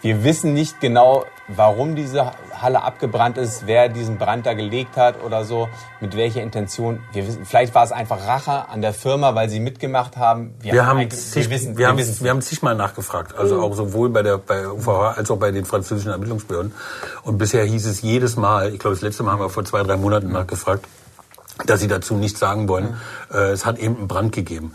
Wir 0.00 0.22
wissen 0.22 0.54
nicht 0.54 0.80
genau, 0.80 1.24
warum 1.48 1.96
diese 1.96 2.30
Halle 2.62 2.82
abgebrannt 2.82 3.36
ist, 3.36 3.66
wer 3.66 3.88
diesen 3.88 4.16
Brand 4.16 4.46
da 4.46 4.54
gelegt 4.54 4.96
hat 4.96 5.24
oder 5.24 5.44
so, 5.44 5.68
mit 6.00 6.16
welcher 6.16 6.40
Intention. 6.40 7.00
Wir 7.12 7.26
wissen, 7.26 7.44
vielleicht 7.44 7.74
war 7.74 7.82
es 7.82 7.90
einfach 7.90 8.24
Rache 8.24 8.68
an 8.68 8.80
der 8.80 8.92
Firma, 8.92 9.34
weil 9.34 9.48
sie 9.48 9.58
mitgemacht 9.58 10.16
haben. 10.16 10.54
Wir, 10.60 10.74
wir 10.74 10.86
haben, 10.86 11.10
zig, 11.10 11.46
wir, 11.46 11.56
wissen, 11.56 11.76
wir, 11.76 11.78
wir, 11.78 11.88
haben, 11.88 11.98
wir 11.98 12.30
haben 12.30 12.42
zigmal 12.42 12.76
nachgefragt, 12.76 13.36
also 13.36 13.56
mhm. 13.56 13.64
auch 13.64 13.74
sowohl 13.74 14.10
bei 14.10 14.22
der 14.22 14.38
bei 14.38 14.68
UVH 14.68 15.14
als 15.16 15.30
auch 15.32 15.38
bei 15.38 15.50
den 15.50 15.64
französischen 15.64 16.12
Ermittlungsbehörden. 16.12 16.72
Und 17.24 17.38
bisher 17.38 17.64
hieß 17.64 17.86
es 17.86 18.00
jedes 18.00 18.36
Mal, 18.36 18.72
ich 18.72 18.78
glaube 18.78 18.94
das 18.94 19.02
letzte 19.02 19.24
Mal 19.24 19.32
haben 19.32 19.40
wir 19.40 19.50
vor 19.50 19.64
zwei 19.64 19.82
drei 19.82 19.96
Monaten 19.96 20.30
nachgefragt, 20.30 20.86
dass 21.66 21.80
sie 21.80 21.88
dazu 21.88 22.14
nichts 22.14 22.40
sagen 22.40 22.68
wollen. 22.68 22.96
Mhm. 23.30 23.36
Äh, 23.36 23.50
es 23.50 23.66
hat 23.66 23.78
eben 23.78 23.96
einen 23.96 24.08
Brand 24.08 24.32
gegeben. 24.32 24.72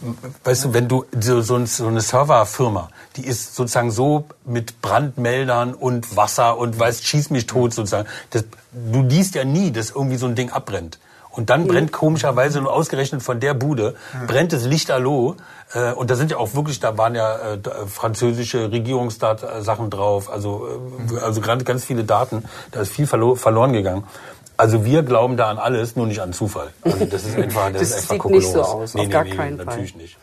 Mhm. 0.00 0.16
Weißt 0.44 0.64
du, 0.64 0.74
wenn 0.74 0.88
du 0.88 1.04
so, 1.18 1.40
so, 1.40 1.64
so 1.66 1.86
eine 1.86 2.00
Serverfirma, 2.00 2.90
die 3.16 3.26
ist 3.26 3.54
sozusagen 3.54 3.90
so 3.90 4.26
mit 4.44 4.80
Brandmeldern 4.82 5.74
und 5.74 6.16
Wasser 6.16 6.58
und 6.58 6.78
weiß, 6.78 7.02
schieß 7.02 7.30
mich 7.30 7.46
tot 7.46 7.74
sozusagen. 7.74 8.08
Das, 8.30 8.44
du 8.72 9.02
liest 9.02 9.34
ja 9.34 9.44
nie, 9.44 9.70
dass 9.72 9.90
irgendwie 9.90 10.16
so 10.16 10.26
ein 10.26 10.34
Ding 10.34 10.50
abbrennt. 10.50 10.98
Und 11.30 11.48
dann 11.48 11.68
brennt 11.68 11.92
komischerweise 11.92 12.60
nur 12.60 12.72
ausgerechnet 12.72 13.22
von 13.22 13.38
der 13.38 13.54
Bude, 13.54 13.94
brennt 14.26 14.52
es 14.52 14.64
lichterloh. 14.64 15.36
Äh, 15.72 15.92
und 15.92 16.10
da 16.10 16.16
sind 16.16 16.32
ja 16.32 16.38
auch 16.38 16.54
wirklich, 16.54 16.80
da 16.80 16.98
waren 16.98 17.14
ja 17.14 17.54
äh, 17.54 17.58
französische 17.86 18.72
Regierungssachen 18.72 19.90
drauf, 19.90 20.30
also, 20.30 20.66
äh, 21.14 21.20
also 21.20 21.40
gerade 21.40 21.62
ganz 21.64 21.84
viele 21.84 22.02
Daten. 22.02 22.44
Da 22.72 22.80
ist 22.80 22.92
viel 22.92 23.06
verlo 23.06 23.36
verloren 23.36 23.72
gegangen. 23.72 24.04
Also 24.60 24.84
wir 24.84 25.02
glauben 25.02 25.38
da 25.38 25.48
an 25.48 25.56
alles, 25.56 25.96
nur 25.96 26.06
nicht 26.06 26.20
an 26.20 26.34
Zufall. 26.34 26.68
Also 26.82 27.06
das 27.06 27.24
ist 27.24 27.34
einfach, 27.38 27.72
das, 27.72 27.80
das 27.80 27.90
ist 27.90 28.10
einfach 28.10 28.26
sieht 28.26 28.36
nicht 28.36 28.52
so 28.52 28.60
aus, 28.60 28.92
nee, 28.92 29.00
auf 29.00 29.06
nee, 29.06 29.12
gar 29.12 29.24
nee, 29.24 29.30
keinen 29.30 29.56
Fall. 29.56 29.64
Natürlich 29.64 29.96
nicht. 29.96 30.18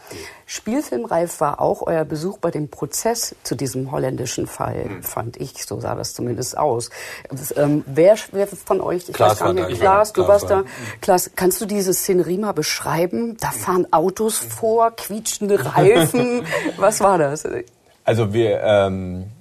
Spielfilmreif 0.45 1.41
war 1.41 1.59
auch 1.59 1.81
euer 1.87 2.05
Besuch 2.05 2.37
bei 2.37 2.51
dem 2.51 2.69
Prozess 2.69 3.35
zu 3.41 3.55
diesem 3.55 3.91
holländischen 3.91 4.45
Fall, 4.45 4.83
hm. 4.83 5.03
fand 5.03 5.37
ich. 5.37 5.65
So 5.65 5.79
sah 5.79 5.95
das 5.95 6.13
zumindest 6.13 6.55
aus. 6.55 6.91
Das, 7.31 7.51
ähm, 7.57 7.83
wer, 7.87 8.15
wer, 8.31 8.45
von 8.45 8.79
euch? 8.79 9.09
Ich 9.09 9.15
Klaas 9.15 9.31
weiß 9.31 9.39
gar 9.39 9.53
nicht. 9.53 9.81
Klaas, 9.81 10.13
du 10.13 10.27
warst 10.27 10.51
da. 10.51 10.65
Klaas, 11.01 11.31
kannst 11.35 11.59
du 11.59 11.65
diese 11.65 11.95
Szenerie 11.95 12.37
mal 12.37 12.51
beschreiben? 12.51 13.37
Da 13.41 13.49
fahren 13.49 13.91
Autos 13.91 14.37
vor, 14.37 14.91
quietschende 14.91 15.65
Reifen. 15.65 16.45
Was 16.77 16.99
war 16.99 17.17
das? 17.17 17.43
Also 18.05 18.33
wir 18.33 18.61
ähm, 18.61 19.31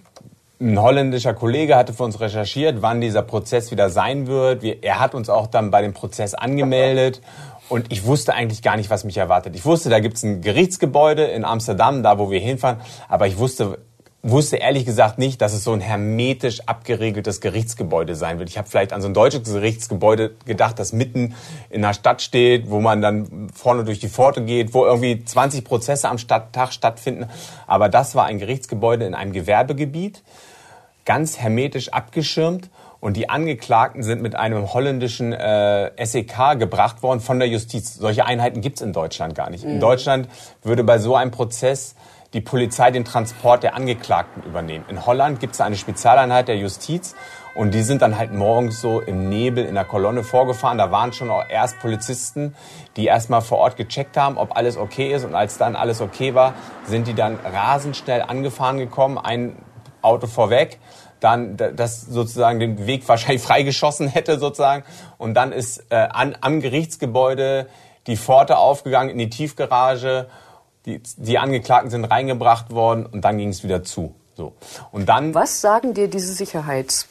ein 0.58 0.80
holländischer 0.80 1.34
Kollege 1.34 1.76
hatte 1.76 1.92
für 1.92 2.04
uns 2.04 2.18
recherchiert, 2.18 2.80
wann 2.80 3.00
dieser 3.00 3.22
Prozess 3.22 3.70
wieder 3.70 3.90
sein 3.90 4.26
wird. 4.26 4.62
Wir, 4.62 4.82
er 4.82 5.00
hat 5.00 5.14
uns 5.14 5.28
auch 5.28 5.46
dann 5.46 5.70
bei 5.70 5.82
dem 5.82 5.92
Prozess 5.92 6.34
angemeldet. 6.34 7.20
Und 7.68 7.92
ich 7.92 8.06
wusste 8.06 8.32
eigentlich 8.32 8.62
gar 8.62 8.76
nicht, 8.76 8.90
was 8.90 9.02
mich 9.02 9.16
erwartet. 9.16 9.56
Ich 9.56 9.64
wusste, 9.64 9.90
da 9.90 9.98
gibt's 9.98 10.22
ein 10.22 10.40
Gerichtsgebäude 10.40 11.24
in 11.24 11.44
Amsterdam, 11.44 12.04
da 12.04 12.16
wo 12.16 12.30
wir 12.30 12.38
hinfahren. 12.38 12.78
Aber 13.08 13.26
ich 13.26 13.38
wusste, 13.38 13.78
wusste 14.22 14.56
ehrlich 14.56 14.86
gesagt 14.86 15.18
nicht, 15.18 15.42
dass 15.42 15.52
es 15.52 15.64
so 15.64 15.72
ein 15.72 15.80
hermetisch 15.80 16.60
abgeregeltes 16.66 17.40
Gerichtsgebäude 17.40 18.14
sein 18.14 18.38
wird. 18.38 18.48
Ich 18.48 18.56
habe 18.56 18.68
vielleicht 18.68 18.92
an 18.92 19.02
so 19.02 19.08
ein 19.08 19.14
deutsches 19.14 19.52
Gerichtsgebäude 19.52 20.36
gedacht, 20.44 20.78
das 20.78 20.92
mitten 20.92 21.34
in 21.70 21.82
der 21.82 21.92
Stadt 21.92 22.22
steht, 22.22 22.70
wo 22.70 22.80
man 22.80 23.02
dann 23.02 23.48
vorne 23.52 23.82
durch 23.82 23.98
die 23.98 24.08
Pforte 24.08 24.42
geht, 24.44 24.72
wo 24.72 24.84
irgendwie 24.84 25.24
20 25.24 25.64
Prozesse 25.64 26.08
am 26.08 26.18
Tag 26.18 26.72
stattfinden. 26.72 27.28
Aber 27.66 27.88
das 27.88 28.14
war 28.14 28.26
ein 28.26 28.38
Gerichtsgebäude 28.38 29.06
in 29.06 29.14
einem 29.14 29.32
Gewerbegebiet 29.32 30.22
ganz 31.06 31.38
hermetisch 31.38 31.92
abgeschirmt 31.92 32.68
und 33.00 33.16
die 33.16 33.30
Angeklagten 33.30 34.02
sind 34.02 34.20
mit 34.20 34.34
einem 34.34 34.72
holländischen 34.74 35.32
äh, 35.32 35.92
SEK 36.04 36.58
gebracht 36.58 37.02
worden 37.02 37.20
von 37.20 37.38
der 37.38 37.48
Justiz. 37.48 37.94
Solche 37.94 38.26
Einheiten 38.26 38.60
gibt's 38.60 38.82
in 38.82 38.92
Deutschland 38.92 39.34
gar 39.34 39.48
nicht. 39.48 39.64
Mhm. 39.64 39.72
In 39.72 39.80
Deutschland 39.80 40.28
würde 40.62 40.84
bei 40.84 40.98
so 40.98 41.16
einem 41.16 41.30
Prozess 41.30 41.94
die 42.32 42.40
Polizei 42.40 42.90
den 42.90 43.04
Transport 43.04 43.62
der 43.62 43.74
Angeklagten 43.76 44.42
übernehmen. 44.42 44.84
In 44.88 45.06
Holland 45.06 45.40
gibt's 45.40 45.60
eine 45.60 45.76
Spezialeinheit 45.76 46.48
der 46.48 46.56
Justiz 46.56 47.14
und 47.54 47.72
die 47.72 47.82
sind 47.82 48.02
dann 48.02 48.18
halt 48.18 48.34
morgens 48.34 48.80
so 48.80 49.00
im 49.00 49.28
Nebel 49.28 49.64
in 49.64 49.74
der 49.74 49.84
Kolonne 49.84 50.24
vorgefahren. 50.24 50.76
Da 50.76 50.90
waren 50.90 51.12
schon 51.12 51.30
auch 51.30 51.44
erst 51.48 51.78
Polizisten, 51.78 52.54
die 52.96 53.06
erstmal 53.06 53.40
vor 53.40 53.58
Ort 53.58 53.76
gecheckt 53.76 54.16
haben, 54.16 54.36
ob 54.36 54.56
alles 54.56 54.76
okay 54.76 55.14
ist. 55.14 55.24
Und 55.24 55.34
als 55.34 55.56
dann 55.56 55.76
alles 55.76 56.00
okay 56.00 56.34
war, 56.34 56.54
sind 56.84 57.06
die 57.06 57.14
dann 57.14 57.38
rasend 57.44 57.96
schnell 57.96 58.20
angefahren 58.22 58.76
gekommen. 58.76 59.16
Ein 59.16 59.56
Auto 60.06 60.26
vorweg, 60.26 60.78
dann 61.20 61.56
das 61.56 62.02
sozusagen 62.02 62.60
den 62.60 62.86
Weg 62.86 63.06
wahrscheinlich 63.08 63.42
freigeschossen 63.50 64.08
hätte 64.08 64.38
sozusagen 64.38 64.84
und 65.18 65.34
dann 65.34 65.52
ist 65.52 65.84
äh, 65.90 65.96
an, 65.96 66.36
am 66.40 66.60
Gerichtsgebäude 66.60 67.66
die 68.06 68.16
Pforte 68.16 68.58
aufgegangen 68.58 69.10
in 69.10 69.18
die 69.18 69.30
Tiefgarage, 69.30 70.28
die, 70.84 71.02
die 71.16 71.38
Angeklagten 71.38 71.90
sind 71.90 72.04
reingebracht 72.04 72.70
worden 72.70 73.06
und 73.06 73.24
dann 73.24 73.38
ging 73.38 73.48
es 73.48 73.64
wieder 73.64 73.82
zu. 73.82 74.14
So. 74.36 74.52
Und 74.92 75.08
dann 75.08 75.34
Was 75.34 75.60
sagen 75.60 75.94
dir 75.94 76.08
diese 76.08 76.32
Sicherheits 76.32 77.08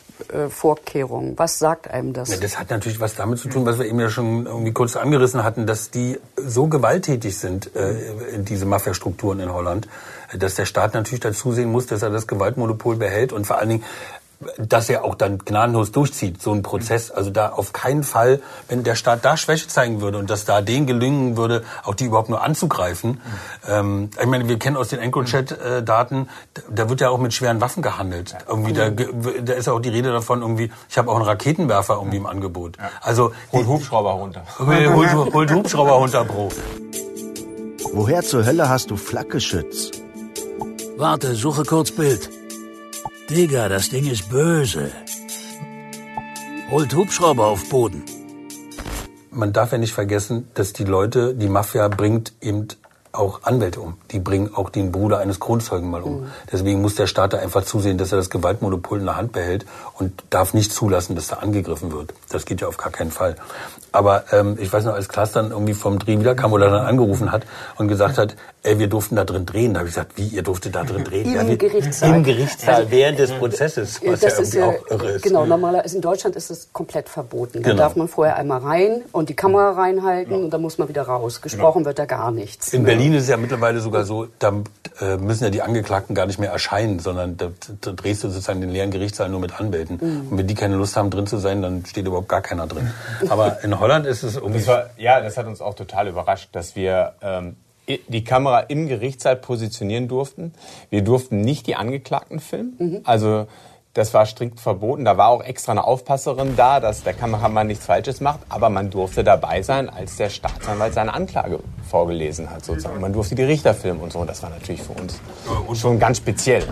Vorkehrungen? 0.50 1.38
Was 1.38 1.60
sagt 1.60 1.90
einem 1.90 2.14
das? 2.14 2.30
Ja, 2.30 2.38
das 2.38 2.58
hat 2.58 2.70
natürlich 2.70 3.00
was 3.00 3.16
damit 3.16 3.40
zu 3.40 3.50
tun, 3.50 3.66
was 3.66 3.80
wir 3.80 3.86
eben 3.86 4.00
ja 4.00 4.10
schon 4.10 4.46
irgendwie 4.46 4.72
kurz 4.72 4.96
angerissen 4.96 5.44
hatten, 5.44 5.66
dass 5.66 5.92
die 5.92 6.20
so 6.38 6.68
gewalttätig 6.68 7.38
sind, 7.38 7.76
äh, 7.76 8.40
diese 8.40 8.66
Mafia-Strukturen 8.66 9.40
in 9.42 9.52
Holland, 9.52 9.88
dass 10.38 10.56
der 10.56 10.66
Staat 10.66 10.94
natürlich 10.94 11.22
dazu 11.22 11.52
sehen 11.52 11.72
muss, 11.72 11.88
dass 11.88 12.02
er 12.02 12.10
das 12.10 12.28
Gewaltmonopol 12.28 12.96
behält 12.96 13.34
und 13.34 13.46
vor 13.46 13.58
allen 13.58 13.70
Dingen 13.70 13.84
dass 14.58 14.90
er 14.90 15.04
auch 15.04 15.16
dann 15.16 15.40
gnadenlos 15.40 15.92
durchzieht, 15.92 16.42
so 16.42 16.52
ein 16.52 16.62
Prozess. 16.62 17.12
Also 17.12 17.30
da 17.30 17.50
auf 17.50 17.74
keinen 17.74 18.04
Fall, 18.04 18.42
wenn 18.68 18.84
der 18.84 18.96
Staat 18.96 19.24
da 19.24 19.38
Schwäche 19.38 19.68
zeigen 19.68 20.02
würde 20.02 20.18
und 20.18 20.30
dass 20.30 20.46
da 20.46 20.62
denen 20.62 20.86
gelingen 20.86 21.38
würde, 21.38 21.64
auch 21.84 21.96
die 21.96 22.06
überhaupt 22.06 22.30
nur 22.30 22.44
anzugreifen. 22.44 23.12
Mhm. 23.12 23.20
Ähm, 23.68 24.10
ich 24.20 24.28
meine, 24.28 24.48
wir 24.48 24.60
kennen 24.60 24.78
aus 24.78 24.90
den 24.90 25.00
EncroChat-Daten, 25.00 26.30
da 26.70 26.90
wird 26.90 27.02
ja 27.02 27.10
auch 27.10 27.18
mit 27.18 27.34
schweren 27.34 27.62
Waffen 27.62 27.82
gehandelt. 27.82 28.32
Ja. 28.32 28.40
Irgendwie, 28.48 28.74
da, 28.74 28.90
da 28.90 29.54
ist 29.54 29.68
ja 29.68 29.74
auch 29.74 29.80
die 29.80 29.90
Rede 29.90 30.12
davon, 30.12 30.42
irgendwie, 30.42 30.72
ich 30.90 30.98
habe 30.98 31.12
auch 31.12 31.16
einen 31.16 31.26
Raketenwerfer 31.26 31.96
irgendwie 31.96 32.18
im 32.18 32.26
Angebot. 32.26 32.78
Ja. 32.78 32.90
Also 33.02 33.32
holt 33.52 33.68
Hubschrauber 33.68 34.12
runter. 34.12 34.44
Holt, 34.60 35.34
holt 35.34 35.52
Hubschrauber 35.52 35.94
runter, 35.94 36.26
Bro. 36.26 36.52
Woher 37.94 38.22
zur 38.24 38.46
Hölle 38.46 38.68
hast 38.68 38.92
du 38.92 38.98
Flakgeschütz? 38.98 40.05
Warte, 40.98 41.36
suche 41.36 41.64
kurz 41.64 41.92
Bild. 41.92 42.30
Digga, 43.30 43.68
das 43.68 43.90
Ding 43.90 44.10
ist 44.10 44.30
böse. 44.30 44.92
Holt 46.72 46.96
Hubschrauber 46.96 47.48
auf 47.48 47.68
Boden. 47.70 48.04
Man 49.30 49.52
darf 49.52 49.74
ja 49.74 49.78
nicht 49.78 49.94
vergessen, 49.94 50.48
dass 50.54 50.72
die 50.72 50.86
Leute, 50.86 51.36
die 51.36 51.50
Mafia 51.50 51.90
bringt 51.90 52.32
eben 52.40 52.70
auch 53.18 53.44
Anwälte 53.44 53.82
um. 53.82 53.98
Die 54.12 54.20
bringen 54.20 54.52
auch 54.54 54.70
den 54.70 54.92
Bruder 54.92 55.20
eines 55.20 55.40
Kronzeugen 55.40 55.90
mal 55.90 56.02
um. 56.02 56.22
Mhm. 56.22 56.26
Deswegen 56.52 56.82
muss 56.82 56.96
der 56.96 57.08
Staat 57.08 57.34
da 57.34 57.38
einfach 57.38 57.64
zusehen, 57.64 57.98
dass 57.98 58.12
er 58.12 58.18
das 58.18 58.30
Gewaltmonopol 58.30 59.00
in 59.00 59.06
der 59.06 59.18
Hand 59.18 59.32
behält 59.32 59.66
und 59.98 60.24
darf 60.30 60.54
nicht 60.54 60.72
zulassen, 60.72 61.16
dass 61.16 61.28
da 61.28 61.38
angegriffen 61.38 61.92
wird. 61.92 62.14
Das 62.30 62.46
geht 62.46 62.62
ja 62.62 62.68
auf 62.68 62.78
gar 62.78 62.92
keinen 62.92 63.12
Fall. 63.12 63.36
Aber 63.92 64.26
ähm, 64.34 64.58
ich 64.60 64.72
weiß 64.72 64.84
noch, 64.84 64.94
als 64.94 65.08
Klaas 65.08 65.32
dann 65.32 65.52
irgendwie 65.52 65.74
vom 65.74 66.00
Dreh 66.00 66.20
wiederkam 66.20 66.52
oder 66.52 66.70
dann 66.70 66.86
angerufen 66.86 67.32
hat 67.32 67.46
und 67.78 67.88
gesagt 67.88 68.18
hat, 68.18 68.36
ey, 68.64 68.78
wir 68.78 68.88
durften 68.88 69.16
da 69.16 69.24
drin 69.24 69.46
drehen. 69.46 69.74
Da 69.74 69.80
habe 69.80 69.88
ich 69.88 69.96
gesagt, 69.96 70.18
wie, 70.18 70.28
ihr 70.28 70.44
durftet 70.44 70.76
da 70.76 70.84
drin 70.84 71.04
drehen? 71.04 71.26
Im 71.28 71.36
ja, 71.36 71.48
wir, 71.48 71.58
Gerichtssaal. 71.58 72.16
Im 72.16 72.24
Gerichtssaal, 72.24 72.76
also, 72.76 72.92
während 72.92 73.20
des 73.20 73.32
Prozesses, 73.32 74.02
was 74.04 74.20
das 74.20 74.34
ja 74.34 74.40
irgendwie 74.40 74.58
ja, 74.58 74.66
auch 74.66 74.92
irre 74.92 75.12
ist. 75.12 75.22
Genau, 75.22 75.46
normalerweise 75.46 75.96
in 75.96 76.02
Deutschland 76.02 76.36
ist 76.36 76.50
es 76.50 76.68
komplett 76.74 77.08
verboten. 77.08 77.62
Da 77.62 77.70
genau. 77.70 77.84
darf 77.84 77.96
man 77.96 78.08
vorher 78.08 78.36
einmal 78.36 78.60
rein 78.60 79.04
und 79.12 79.30
die 79.30 79.34
Kamera 79.34 79.72
reinhalten 79.72 80.34
ja. 80.34 80.40
und 80.40 80.50
dann 80.50 80.62
muss 80.62 80.78
man 80.78 80.90
wieder 80.90 81.04
raus. 81.04 81.42
Gesprochen 81.42 81.80
genau. 81.80 81.88
wird 81.88 82.00
da 82.00 82.06
gar 82.06 82.32
nichts. 82.32 82.74
In 82.74 82.84
Berlin 82.84 83.05
ist 83.14 83.24
es 83.24 83.30
ja 83.30 83.38
mittlerweile 83.38 83.80
sogar 83.80 84.04
so, 84.04 84.28
da 84.40 84.64
äh, 85.00 85.18
müssen 85.18 85.44
ja 85.44 85.50
die 85.50 85.62
Angeklagten 85.62 86.16
gar 86.16 86.26
nicht 86.26 86.40
mehr 86.40 86.52
erscheinen, 86.52 87.00
sondern 87.00 87.38
da, 87.38 87.52
da 87.82 87.92
drehst 87.92 88.24
du 88.24 88.30
sozusagen 88.30 88.62
den 88.62 88.70
leeren 88.70 88.92
Gerichtssaal 88.92 89.30
nur 89.30 89.40
mit 89.40 89.60
Anwälten. 89.60 89.98
Mhm. 90.02 90.32
Und 90.32 90.38
wenn 90.38 90.48
die 90.48 90.56
keine 90.56 90.76
Lust 90.76 90.96
haben, 90.96 91.10
drin 91.10 91.28
zu 91.28 91.38
sein, 91.38 91.62
dann 91.62 91.86
steht 91.86 92.06
überhaupt 92.06 92.30
gar 92.30 92.42
keiner 92.42 92.68
drin. 92.68 92.92
Aber 93.30 93.64
in 93.64 93.80
Holland 93.80 94.06
ist 94.06 94.24
es 94.24 94.36
irgendwie... 94.36 94.60
Das 94.60 94.68
war, 94.68 94.90
ja, 94.98 95.22
das 95.22 95.38
hat 95.38 95.46
uns 95.48 95.62
auch 95.62 95.76
total 95.76 96.08
überrascht, 96.08 96.50
dass 96.54 96.76
wir... 96.76 97.14
Ähm, 97.22 97.58
die 98.08 98.24
Kamera 98.24 98.62
im 98.62 98.88
Gerichtssaal 98.88 99.36
positionieren 99.36 100.08
durften. 100.08 100.54
Wir 100.90 101.04
durften 101.04 101.42
nicht 101.42 101.68
die 101.68 101.76
Angeklagten 101.76 102.40
filmen. 102.40 102.76
Mhm. 102.80 103.02
Also 103.04 103.46
das 103.96 104.14
war 104.14 104.26
strikt 104.26 104.60
verboten. 104.60 105.06
Da 105.06 105.18
war 105.18 105.30
auch 105.30 105.42
extra 105.42 105.72
eine 105.72 105.86
Aufpasserin 105.86 106.56
da, 106.58 106.82
dass 106.82 107.04
der 107.04 107.14
Kameramann 107.14 107.68
nichts 107.68 107.86
Falsches 107.86 108.20
macht. 108.20 108.42
Aber 108.50 108.70
man 108.70 108.90
durfte 108.90 109.24
dabei 109.24 109.62
sein, 109.62 109.90
als 109.90 110.18
der 110.18 110.30
Staatsanwalt 110.30 110.94
seine 110.94 111.14
Anklage 111.14 111.60
vorgelesen 111.90 112.50
hat. 112.50 112.66
Sozusagen. 112.66 113.00
Man 113.00 113.14
durfte 113.14 113.36
die 113.36 113.44
Richter 113.44 113.74
filmen 113.74 114.02
und 114.02 114.12
so. 114.12 114.20
Und 114.20 114.30
das 114.30 114.44
war 114.44 114.50
natürlich 114.50 114.84
für 114.84 114.92
uns 114.94 115.22
schon 115.80 115.98
ganz 115.98 116.18
speziell. 116.18 116.64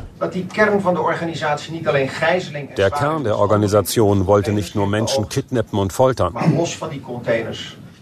Der 2.77 2.91
Kern 2.91 3.23
der 3.23 3.39
Organisation 3.39 4.27
wollte 4.27 4.51
nicht 4.51 4.75
nur 4.75 4.87
Menschen 4.87 5.29
kidnappen 5.29 5.79
und 5.79 5.93
foltern. 5.93 6.35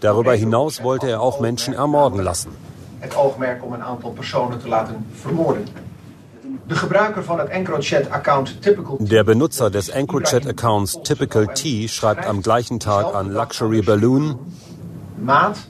Darüber 0.00 0.34
hinaus 0.34 0.82
wollte 0.82 1.08
er 1.08 1.20
auch 1.20 1.38
Menschen 1.38 1.74
ermorden 1.74 2.20
lassen. 2.20 2.50
Het 3.02 3.16
oogmerk 3.16 3.64
om 3.64 3.72
een 3.72 3.82
aantal 3.82 4.10
personen 4.10 4.60
te 4.60 4.68
laten 4.68 5.06
vermoorden. 5.20 5.66
Der 9.00 9.24
Benutzer 9.24 9.70
des 9.70 9.88
EncroChat-Accounts 9.88 11.02
Typical 11.02 11.48
T 11.48 11.88
schreibt 11.88 12.26
am 12.26 12.42
gleichen 12.42 12.78
Tag 12.78 13.14
an 13.14 13.32
Luxury 13.32 13.82
Balloon, 13.82 14.38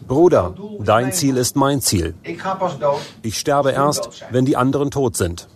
Bruder, 0.07 0.55
dein 0.81 1.13
Ziel 1.13 1.37
ist 1.37 1.57
mein 1.57 1.81
Ziel. 1.81 2.15
Ich 3.23 3.39
sterbe 3.39 3.71
erst, 3.73 4.25
wenn 4.31 4.45
die 4.45 4.57
anderen 4.57 4.91
tot 4.91 5.17
sind. 5.17 5.49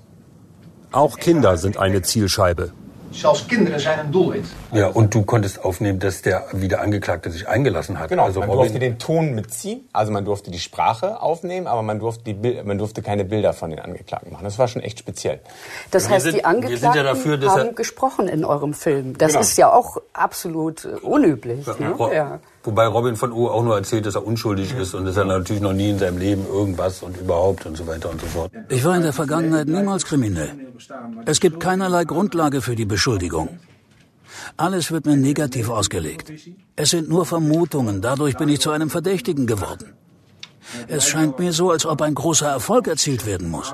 Auch 0.92 1.16
Kinder 1.18 1.56
sind 1.56 1.76
eine 1.78 2.02
Zielscheibe. 2.02 2.72
Zelfs 3.12 3.46
kinderen 3.46 3.80
zijn 3.80 3.98
een 3.98 4.10
doelwit. 4.10 4.46
Ja, 4.72 4.88
und 4.88 5.12
du 5.14 5.22
konntest 5.24 5.64
aufnehmen, 5.64 5.98
dass 5.98 6.22
der 6.22 6.44
wieder 6.52 6.80
Angeklagte 6.80 7.30
sich 7.30 7.48
eingelassen 7.48 7.98
hat. 7.98 8.08
Genau, 8.08 8.24
also 8.24 8.40
man 8.40 8.48
Robin, 8.50 8.62
durfte 8.64 8.78
den 8.78 8.98
Ton 8.98 9.34
mitziehen, 9.34 9.88
also 9.92 10.12
man 10.12 10.24
durfte 10.24 10.50
die 10.50 10.58
Sprache 10.58 11.20
aufnehmen, 11.22 11.66
aber 11.66 11.82
man 11.82 11.98
durfte, 11.98 12.34
die, 12.34 12.62
man 12.62 12.78
durfte 12.78 13.02
keine 13.02 13.24
Bilder 13.24 13.52
von 13.52 13.70
den 13.70 13.78
Angeklagten 13.80 14.32
machen. 14.32 14.44
Das 14.44 14.58
war 14.58 14.68
schon 14.68 14.82
echt 14.82 14.98
speziell. 14.98 15.40
Das 15.90 16.08
Wir 16.08 16.14
heißt, 16.16 16.24
sind- 16.24 16.34
die 16.34 16.38
sind 16.40 16.44
ja 16.44 16.50
Angeklagten 16.50 17.04
dafür, 17.04 17.42
er- 17.42 17.50
haben 17.50 17.74
gesprochen 17.74 18.28
in 18.28 18.44
eurem 18.44 18.74
Film. 18.74 19.16
Das 19.16 19.28
Genau. 19.32 19.40
ist 19.40 19.56
ja 19.56 19.72
auch 19.72 19.96
absolut 20.12 20.84
äh, 20.84 20.88
unüblich. 21.04 21.66
Ne? 21.78 21.90
Ro- 21.98 22.12
Ja. 22.12 22.40
Wobei 22.66 22.86
Robin 22.88 23.14
von 23.14 23.30
O 23.32 23.46
auch 23.48 23.62
nur 23.62 23.76
erzählt, 23.76 24.06
dass 24.06 24.16
er 24.16 24.26
unschuldig 24.26 24.74
ist 24.74 24.94
und 24.94 25.04
dass 25.06 25.16
er 25.16 25.24
natürlich 25.24 25.62
noch 25.62 25.72
nie 25.72 25.90
in 25.90 25.98
seinem 26.00 26.18
Leben 26.18 26.44
irgendwas 26.46 27.00
und 27.02 27.16
überhaupt 27.16 27.64
und 27.64 27.76
so 27.76 27.86
weiter 27.86 28.10
und 28.10 28.20
so 28.20 28.26
fort. 28.26 28.50
Ich 28.68 28.84
war 28.84 28.96
in 28.96 29.02
der 29.02 29.12
Vergangenheit 29.12 29.68
niemals 29.68 30.04
kriminell. 30.04 30.50
Es 31.26 31.38
gibt 31.38 31.60
keinerlei 31.60 32.04
Grundlage 32.04 32.60
für 32.60 32.74
die 32.74 32.84
Beschuldigung. 32.84 33.60
Alles 34.56 34.90
wird 34.90 35.06
mir 35.06 35.16
negativ 35.16 35.70
ausgelegt. 35.70 36.32
Es 36.74 36.90
sind 36.90 37.08
nur 37.08 37.24
Vermutungen, 37.24 38.02
dadurch 38.02 38.36
bin 38.36 38.48
ich 38.48 38.60
zu 38.60 38.70
einem 38.70 38.90
Verdächtigen 38.90 39.46
geworden. 39.46 39.92
Es 40.88 41.06
scheint 41.06 41.38
mir 41.38 41.52
so, 41.52 41.70
als 41.70 41.86
ob 41.86 42.02
ein 42.02 42.14
großer 42.14 42.48
Erfolg 42.48 42.88
erzielt 42.88 43.26
werden 43.26 43.48
muss. 43.48 43.72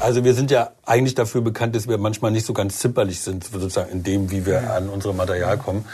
Also 0.00 0.24
wir 0.24 0.34
sind 0.34 0.50
ja 0.50 0.70
eigentlich 0.84 1.14
dafür 1.14 1.42
bekannt, 1.42 1.76
dass 1.76 1.86
wir 1.86 1.98
manchmal 1.98 2.30
nicht 2.30 2.46
so 2.46 2.52
ganz 2.52 2.78
zimperlich 2.78 3.20
sind, 3.20 3.44
sozusagen 3.44 3.90
in 3.90 4.02
dem, 4.02 4.30
wie 4.30 4.44
wir 4.46 4.72
an 4.74 4.88
unser 4.88 5.12
Material 5.12 5.58
kommen. 5.58 5.84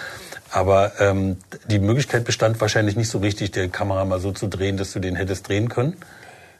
Aber 0.53 0.93
ähm, 1.01 1.38
die 1.67 1.79
Möglichkeit 1.79 2.25
bestand 2.25 2.61
wahrscheinlich 2.61 2.95
nicht 2.95 3.09
so 3.09 3.19
richtig, 3.19 3.53
die 3.53 3.69
Kamera 3.69 4.05
mal 4.05 4.21
so 4.21 4.33
zu 4.33 4.49
drehen, 4.49 4.77
dass 4.77 4.93
du 4.93 5.01
den 5.01 5.17
hättest 5.17 5.49
drehen 5.49 5.69
können. 5.69 5.97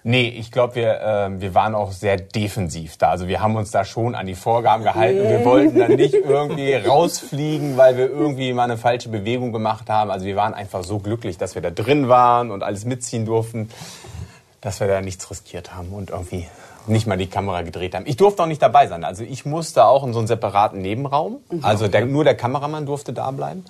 Nee, 0.05 0.29
ich 0.31 0.51
glaube, 0.51 0.75
wir, 0.75 1.01
äh, 1.01 1.41
wir 1.41 1.55
waren 1.55 1.77
auch 1.77 1.93
sehr 1.93 2.17
defensiv 2.17 2.97
da. 2.97 3.11
Also 3.11 3.29
wir 3.29 3.41
haben 3.41 3.55
uns 3.55 3.71
da 3.71 3.85
schon 3.85 4.17
an 4.17 4.27
die 4.27 4.35
Vorgaben 4.35 4.83
gehalten 4.83 5.21
und 5.21 5.29
wir 5.29 5.45
wollten 5.45 5.79
dann 5.79 5.93
nicht 5.93 6.15
irgendwie 6.29 6.75
rausfliegen, 6.75 7.77
weil 7.77 7.97
wir 7.97 8.11
irgendwie 8.11 8.53
mal 8.53 8.65
eine 8.65 8.79
falsche 8.79 9.11
Bewegung 9.11 9.53
gemacht 9.53 9.89
haben. 9.89 10.11
Also 10.11 10.27
wir 10.27 10.35
waren 10.35 10.55
einfach 10.55 10.83
so 10.83 10.99
glücklich, 10.99 11.39
dass 11.39 11.55
wir 11.55 11.63
da 11.63 11.71
drin 11.71 12.09
waren 12.09 12.51
und 12.51 12.65
alles 12.65 12.85
mitziehen 12.85 13.27
durften, 13.27 13.71
dass 14.61 14.81
wir 14.81 14.89
da 14.89 15.01
nichts 15.01 15.31
riskiert 15.31 15.75
haben 15.75 15.91
und 15.91 16.11
irgendwie 16.11 16.49
nicht 16.87 17.07
mal 17.07 17.17
die 17.17 17.27
Kamera 17.27 17.63
gedreht 17.63 17.95
haben. 17.95 18.05
Ich 18.07 18.17
durfte 18.17 18.43
auch 18.43 18.47
nicht 18.47 18.63
dabei 18.63 18.87
sein. 18.87 19.05
Also 19.05 19.25
ich 19.25 19.45
musste 19.45 19.85
auch 19.85 20.05
in 20.05 20.13
so 20.13 20.19
einen 20.19 20.29
separaten 20.29 20.81
Nebenraum. 20.81 21.39
Also 21.63 21.89
der, 21.89 22.07
nur 22.07 22.25
der 22.25 22.35
Kameramann 22.35 22.87
durfte 22.87 23.13
da 23.13 23.31
bleiben. 23.31 23.65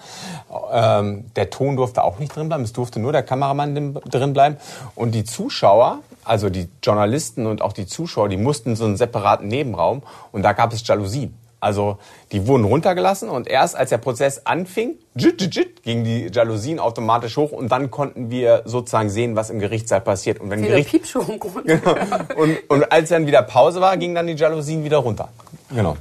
Ähm, 0.72 1.25
der 1.37 1.51
Ton 1.51 1.77
durfte 1.77 2.05
auch 2.05 2.18
nicht 2.18 2.35
drin 2.35 2.48
bleiben. 2.48 2.64
Es 2.64 2.72
durfte 2.72 3.01
nur 3.01 3.12
der 3.12 3.22
Kameramann 3.22 3.94
drin 4.05 4.33
bleiben. 4.33 4.57
Und 4.94 5.12
die 5.12 5.25
Zuschauer, 5.25 5.98
also 6.25 6.51
die 6.51 6.68
Journalisten 6.83 7.46
und 7.46 7.62
auch 7.62 7.72
die 7.72 7.87
Zuschauer, 7.87 8.29
die 8.29 8.37
mussten 8.37 8.70
in 8.70 8.77
so 8.77 8.85
einen 8.85 8.96
separaten 8.96 9.48
Nebenraum. 9.48 10.03
Und 10.31 10.42
da 10.42 10.53
gab 10.53 10.72
es 10.72 10.87
Jalousien. 10.87 11.35
Also 11.62 11.98
die 12.33 12.48
wurden 12.48 12.64
runtergelassen 12.64 13.29
und 13.29 13.46
erst 13.46 13.77
als 13.77 13.90
der 13.90 13.98
Prozess 13.98 14.46
anfing, 14.46 14.96
jit, 15.14 15.40
jit, 15.40 15.55
jit, 15.55 15.83
gingen 15.85 16.03
die 16.03 16.27
Jalousien 16.27 16.81
automatisch 16.81 17.37
hoch 17.37 17.53
und 17.53 17.70
dann 17.70 17.88
konnten 17.92 18.33
wir 18.33 18.62
sozusagen 18.64 19.11
sehen, 19.11 19.37
was 19.37 19.48
im 19.48 19.61
Gerichtssaal 19.61 20.01
passiert. 20.01 20.40
Und 20.40 20.51
wenn 20.51 20.62
Gericht 20.62 20.90
Piepshow 20.90 21.22
im 21.29 21.38
Grunde. 21.38 21.62
Genau. 21.83 21.94
Und, 22.37 22.59
und 22.68 22.90
als 22.90 23.11
dann 23.11 23.27
wieder 23.27 23.42
Pause 23.42 23.81
war, 23.81 23.96
gingen 23.96 24.16
dann 24.16 24.27
die 24.27 24.35
Jalousien 24.35 24.83
wieder 24.83 24.98
runter. 24.98 25.29
Genau. 25.70 25.96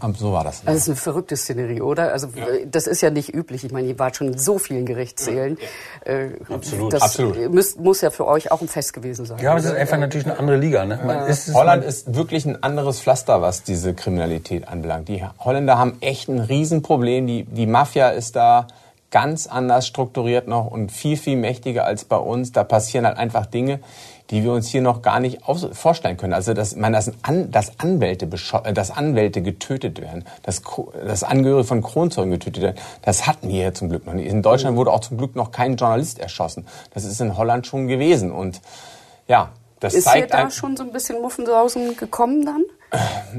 Und 0.00 0.16
so 0.16 0.32
war 0.32 0.44
das. 0.44 0.62
Also 0.66 0.76
es 0.76 0.82
ist 0.82 0.88
eine 0.88 0.96
verrückte 0.96 1.36
Szenerie, 1.36 1.80
oder? 1.80 2.12
Also 2.12 2.28
äh, 2.28 2.66
das 2.66 2.86
ist 2.86 3.00
ja 3.00 3.10
nicht 3.10 3.34
üblich. 3.34 3.64
Ich 3.64 3.72
meine, 3.72 3.88
ihr 3.88 3.98
wart 3.98 4.16
schon 4.16 4.28
in 4.28 4.38
so 4.38 4.58
vielen 4.58 4.86
Gerichtssälen. 4.86 5.58
Äh, 6.04 6.30
Absolut. 6.48 6.92
Das 6.92 7.02
Absolut. 7.02 7.52
Müsst, 7.52 7.78
muss 7.78 8.00
ja 8.00 8.10
für 8.10 8.26
euch 8.26 8.50
auch 8.50 8.60
ein 8.60 8.68
Fest 8.68 8.92
gewesen 8.92 9.24
sein. 9.24 9.38
Ja, 9.38 9.50
aber 9.50 9.60
es 9.60 9.66
ist 9.66 9.74
einfach 9.74 9.98
natürlich 9.98 10.26
eine 10.26 10.38
andere 10.38 10.56
Liga. 10.56 10.84
Ne? 10.84 11.00
Man 11.04 11.26
ist 11.26 11.54
Holland 11.54 11.84
ist 11.84 12.14
wirklich 12.14 12.44
ein 12.44 12.62
anderes 12.62 13.00
Pflaster, 13.00 13.42
was 13.42 13.62
diese 13.62 13.94
Kriminalität 13.94 14.68
anbelangt. 14.68 15.08
Die 15.08 15.24
Holländer 15.38 15.78
haben 15.78 15.98
echt 16.00 16.28
ein 16.28 16.38
Riesenproblem. 16.38 17.26
Die, 17.26 17.44
die 17.44 17.66
Mafia 17.66 18.10
ist 18.10 18.36
da 18.36 18.66
ganz 19.12 19.46
anders 19.46 19.86
strukturiert 19.86 20.48
noch 20.48 20.66
und 20.66 20.90
viel, 20.90 21.16
viel 21.16 21.36
mächtiger 21.36 21.84
als 21.84 22.04
bei 22.04 22.16
uns. 22.16 22.50
Da 22.50 22.64
passieren 22.64 23.06
halt 23.06 23.18
einfach 23.18 23.46
Dinge, 23.46 23.78
die 24.32 24.42
wir 24.42 24.52
uns 24.52 24.68
hier 24.68 24.80
noch 24.82 25.02
gar 25.02 25.20
nicht 25.20 25.40
vorstellen 25.72 26.16
können. 26.16 26.32
Also, 26.32 26.54
dass, 26.54 26.74
man, 26.74 26.92
dass, 26.92 27.12
An, 27.22 27.50
dass, 27.52 27.78
Anwälte 27.78 28.26
äh, 28.64 28.72
dass 28.72 28.90
Anwälte 28.90 29.42
getötet 29.42 30.00
werden, 30.00 30.24
dass, 30.42 30.62
dass 31.06 31.22
Angehörige 31.22 31.64
von 31.68 31.82
Kronzeugen 31.82 32.32
getötet 32.32 32.62
werden, 32.62 32.76
das 33.02 33.26
hatten 33.26 33.48
wir 33.48 33.54
hier 33.54 33.74
zum 33.74 33.90
Glück 33.90 34.06
noch 34.06 34.14
nicht. 34.14 34.26
In 34.26 34.42
Deutschland 34.42 34.76
wurde 34.76 34.90
auch 34.90 35.00
zum 35.00 35.18
Glück 35.18 35.36
noch 35.36 35.52
kein 35.52 35.76
Journalist 35.76 36.18
erschossen. 36.18 36.66
Das 36.94 37.04
ist 37.04 37.20
in 37.20 37.36
Holland 37.36 37.66
schon 37.66 37.86
gewesen. 37.86 38.32
Und 38.32 38.60
ja, 39.28 39.50
das 39.80 39.94
Ist 39.94 40.04
hier 40.10 40.20
zeigt 40.20 40.34
da 40.34 40.38
ein- 40.38 40.50
schon 40.50 40.76
so 40.76 40.82
ein 40.82 40.92
bisschen 40.92 41.20
Muffensausen 41.20 41.96
gekommen 41.96 42.44
dann? 42.46 42.64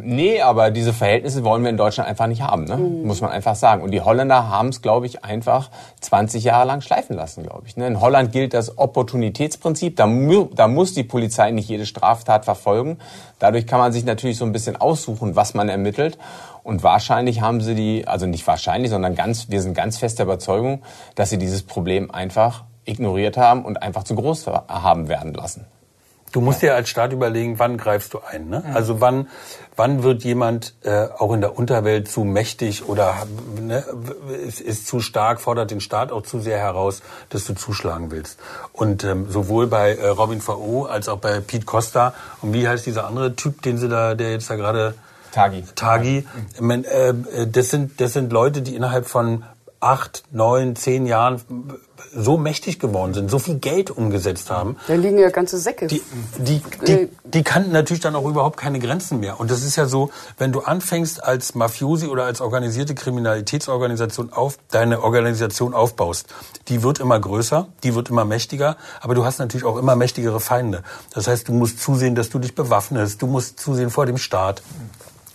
Nee, 0.02 0.42
aber 0.42 0.72
diese 0.72 0.94
Verhältnisse 0.94 1.44
wollen 1.44 1.62
wir 1.62 1.70
in 1.70 1.78
Deutschland 1.78 2.10
einfach 2.10 2.26
nicht 2.26 2.42
haben, 2.42 2.64
ne? 2.64 2.78
muss 2.78 3.22
man 3.22 3.30
einfach 3.30 3.56
sagen. 3.56 3.84
Und 3.84 3.92
die 3.92 4.02
Holländer 4.02 4.50
haben 4.50 4.70
es, 4.70 4.82
glaube 4.82 5.06
ich, 5.06 5.24
einfach 5.24 5.70
20 6.02 6.44
Jahre 6.44 6.66
lang 6.66 6.82
schleifen 6.82 7.16
lassen, 7.16 7.44
glaube 7.44 7.64
ich. 7.68 7.78
Ne? 7.78 7.86
In 7.86 8.02
Holland 8.02 8.32
gilt 8.32 8.56
das 8.56 8.80
Opportunitätsprinzip. 8.80 9.96
Da, 9.96 10.08
mu 10.08 10.46
da 10.56 10.68
muss 10.68 10.96
die 10.96 11.04
Polizei 11.04 11.52
nicht 11.52 11.70
jede 11.70 11.86
Straftat 11.86 12.46
verfolgen. 12.46 12.98
Dadurch 13.38 13.68
kann 13.68 13.80
man 13.80 13.92
sich 13.92 14.06
natürlich 14.06 14.38
so 14.38 14.46
ein 14.46 14.52
bisschen 14.52 14.76
aussuchen, 14.76 15.36
was 15.36 15.54
man 15.54 15.70
ermittelt. 15.70 16.18
Und 16.64 16.82
wahrscheinlich 16.82 17.42
haben 17.42 17.62
sie 17.62 17.76
die, 17.76 18.08
also 18.08 18.26
nicht 18.26 18.48
wahrscheinlich, 18.48 18.90
sondern 18.90 19.14
ganz, 19.14 19.50
wir 19.50 19.62
sind 19.62 19.76
ganz 19.76 19.98
fest 19.98 20.18
der 20.18 20.26
Überzeugung, 20.26 20.82
dass 21.14 21.30
sie 21.30 21.38
dieses 21.38 21.62
Problem 21.62 22.10
einfach 22.10 22.64
ignoriert 22.86 23.38
haben 23.38 23.64
und 23.66 23.82
einfach 23.84 24.04
zu 24.04 24.16
groß 24.16 24.48
haben 24.48 25.10
werden 25.10 25.34
lassen. 25.34 25.66
Du 26.34 26.42
musst 26.42 26.64
dir 26.64 26.74
als 26.74 26.90
Staat 26.90 27.14
überlegen, 27.14 27.60
wann 27.60 27.78
greifst 27.78 28.16
du 28.16 28.20
ein. 28.20 28.50
Ne? 28.50 28.64
Also 28.74 29.00
wann, 29.00 29.28
wann 29.76 30.02
wird 30.02 30.24
jemand 30.24 30.74
äh, 30.82 31.06
auch 31.20 31.32
in 31.32 31.42
der 31.42 31.56
Unterwelt 31.58 32.10
zu 32.10 32.24
mächtig 32.24 32.90
oder 32.90 33.28
ne, 33.62 33.86
ist, 34.44 34.60
ist 34.60 34.88
zu 34.88 35.00
stark, 35.00 35.40
fordert 35.40 35.70
den 35.70 35.80
Staat 35.80 36.12
auch 36.12 36.24
zu 36.24 36.40
sehr 36.40 36.58
heraus, 36.58 37.04
dass 37.30 37.46
du 37.46 37.54
zuschlagen 37.54 38.10
willst. 38.10 38.40
Und 38.72 39.04
ähm, 39.04 39.30
sowohl 39.30 39.68
bei 39.68 39.94
äh, 39.94 40.08
Robin 40.08 40.42
V.O. 40.42 40.86
als 40.86 41.08
auch 41.08 41.20
bei 41.20 41.40
Pete 41.40 41.66
Costa 41.66 42.16
und 42.42 42.52
wie 42.52 42.68
heißt 42.68 42.84
dieser 42.88 43.06
andere 43.06 43.36
Typ, 43.36 43.62
den 43.62 43.78
sie 43.78 43.88
da, 43.88 44.16
der 44.16 44.32
jetzt 44.32 44.50
da 44.50 44.56
gerade 44.56 44.96
Tagi. 45.32 45.64
Tagi, 45.76 46.28
ich 46.56 46.62
mein, 46.62 46.84
äh, 46.84 47.10
äh, 47.10 47.48
das 47.48 47.70
sind 47.70 48.02
das 48.02 48.14
sind 48.14 48.34
Leute, 48.34 48.64
die 48.64 48.76
innerhalb 48.76 49.06
von 49.06 49.44
acht, 49.80 50.24
neun, 50.32 50.76
zehn 50.76 51.06
Jahren 51.06 51.42
so 52.16 52.38
mächtig 52.38 52.80
geworden 52.80 53.14
sind, 53.14 53.32
so 53.32 53.40
viel 53.40 53.56
Geld 53.56 53.92
umgesetzt 53.92 54.50
haben. 54.50 54.78
Da 54.88 54.96
liegen 54.96 55.18
ja 55.18 55.30
ganze 55.30 55.58
Säcke. 55.58 55.88
Die, 55.88 56.02
die, 56.38 56.62
die, 56.88 57.10
die 57.24 57.44
kannten 57.44 57.72
natürlich 57.72 58.02
dann 58.02 58.16
auch 58.16 58.26
überhaupt 58.26 58.58
keine 58.58 58.80
Grenzen 58.80 59.20
mehr. 59.20 59.40
Und 59.40 59.52
das 59.52 59.64
ist 59.64 59.76
ja 59.76 59.86
so, 59.86 60.12
wenn 60.38 60.52
du 60.52 60.62
anfängst 60.62 61.24
als 61.24 61.56
Mafiosi 61.56 62.08
oder 62.08 62.26
als 62.26 62.42
organisierte 62.42 62.96
Kriminalitätsorganisation 62.96 64.32
auf, 64.32 64.58
deine 64.70 65.02
Organisation 65.02 65.74
aufbaust, 65.74 66.28
die 66.68 66.84
wird 66.84 67.00
immer 67.00 67.20
größer, 67.20 67.68
die 67.84 67.96
wird 67.96 68.10
immer 68.10 68.26
mächtiger, 68.26 68.78
aber 69.02 69.16
du 69.16 69.26
hast 69.26 69.40
natürlich 69.40 69.66
auch 69.66 69.78
immer 69.78 69.96
mächtigere 69.96 70.40
Feinde. 70.40 70.84
Das 71.14 71.28
heißt, 71.28 71.48
du 71.48 71.54
musst 71.54 71.80
zusehen, 71.80 72.16
dass 72.16 72.30
du 72.30 72.40
dich 72.40 72.56
bewaffnest, 72.56 73.22
du 73.22 73.28
musst 73.28 73.60
zusehen 73.60 73.90
vor 73.90 74.06
dem 74.06 74.18
Staat. 74.18 74.62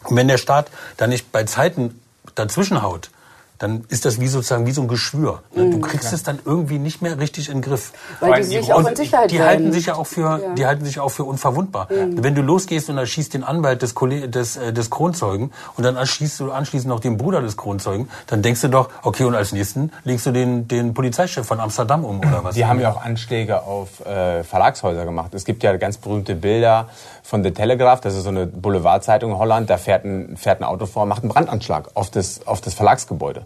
Und 0.04 0.16
wenn 0.16 0.28
der 0.28 0.38
Staat 0.38 0.70
dann 0.96 1.11
nicht 1.11 1.33
bei 1.33 1.44
Zeiten 1.44 2.00
dazwischen 2.35 2.83
haut, 2.83 3.11
dann 3.59 3.85
ist 3.88 4.05
das 4.05 4.21
wie 4.21 4.29
sozusagen 4.29 4.66
wie 4.66 4.71
so 4.73 4.83
ein 4.83 4.88
Geschwür. 4.88 5.42
Ne? 5.55 5.71
Du 5.71 5.81
kriegst 5.81 6.12
es 6.12 6.23
dann 6.23 6.38
irgendwie 6.44 6.79
nicht 6.79 7.03
mehr 7.03 7.18
richtig 7.18 7.49
in 7.49 7.57
den 7.57 7.62
Griff. 7.62 7.92
Weil 8.21 8.42
die 8.42 8.49
sich 8.49 8.73
auch 8.73 8.87
in 8.87 8.94
Sicherheit 8.94 9.31
die 9.31 9.37
wählen. 9.38 9.49
halten 9.49 9.73
sich 9.73 9.87
ja 9.87 9.94
auch 9.97 10.07
für, 10.07 10.40
Ja. 10.42 10.55
die 10.55 10.66
halten 10.66 10.85
sich 10.85 11.01
auch 11.01 11.09
für 11.09 11.25
unverwundbar. 11.25 11.88
Wenn 11.90 12.35
du 12.35 12.42
losgehst 12.42 12.88
und 12.88 12.99
erschießt 12.99 13.35
den 13.35 13.42
Anwalt 13.44 13.83
des, 13.83 13.94
Kolle- 13.94 14.29
des, 14.29 14.57
äh, 14.57 14.73
des 14.73 14.90
Kronzeugen 14.90 15.51
und 15.77 15.83
dann 15.85 15.97
erschießt 15.97 16.38
du 16.40 16.53
anschließend 16.53 16.88
noch 16.88 17.01
den 17.01 17.16
Bruder 17.16 17.40
des 17.42 17.57
Kronzeugen, 17.57 18.09
dann 18.29 18.42
denkst 18.42 18.61
du 18.61 18.68
doch, 18.68 18.90
okay, 19.03 19.25
und 19.25 19.35
als 19.35 19.53
nächsten 19.53 19.90
legst 20.05 20.27
du 20.27 20.31
den, 20.31 20.68
den 20.68 20.94
Polizeichef 20.94 21.47
von 21.47 21.59
Amsterdam 21.59 22.05
um 22.05 22.18
oder 22.21 22.44
was? 22.44 22.55
Die 22.55 22.64
haben 22.64 22.81
ja 22.81 22.92
auch 22.92 23.03
Anschläge 23.03 23.62
auf 23.64 24.05
äh, 24.07 24.44
Verlagshäuser 24.44 25.05
gemacht. 25.05 25.35
Es 25.35 25.44
gibt 25.44 25.62
ja 25.62 25.77
ganz 25.77 25.97
berühmte 25.97 26.35
Bilder 26.37 26.88
von 27.25 27.42
The 27.42 27.51
Telegraph, 27.51 28.01
das 28.01 28.14
ist 28.14 28.23
so 28.23 28.29
eine 28.31 28.47
Boulevardzeitung 28.47 29.33
in 29.33 29.38
Holland. 29.38 29.68
Da 29.68 29.77
fährt 29.79 30.05
ein, 30.05 30.37
fährt 30.37 30.61
ein 30.61 30.64
Auto 30.64 30.87
vor, 30.87 31.05
macht 31.07 31.23
einen 31.23 31.31
Brandanschlag 31.33 31.90
auf 31.94 32.11
das, 32.11 32.47
auf 32.47 32.61
das 32.61 32.75
Verlagsgebäude. 32.75 33.44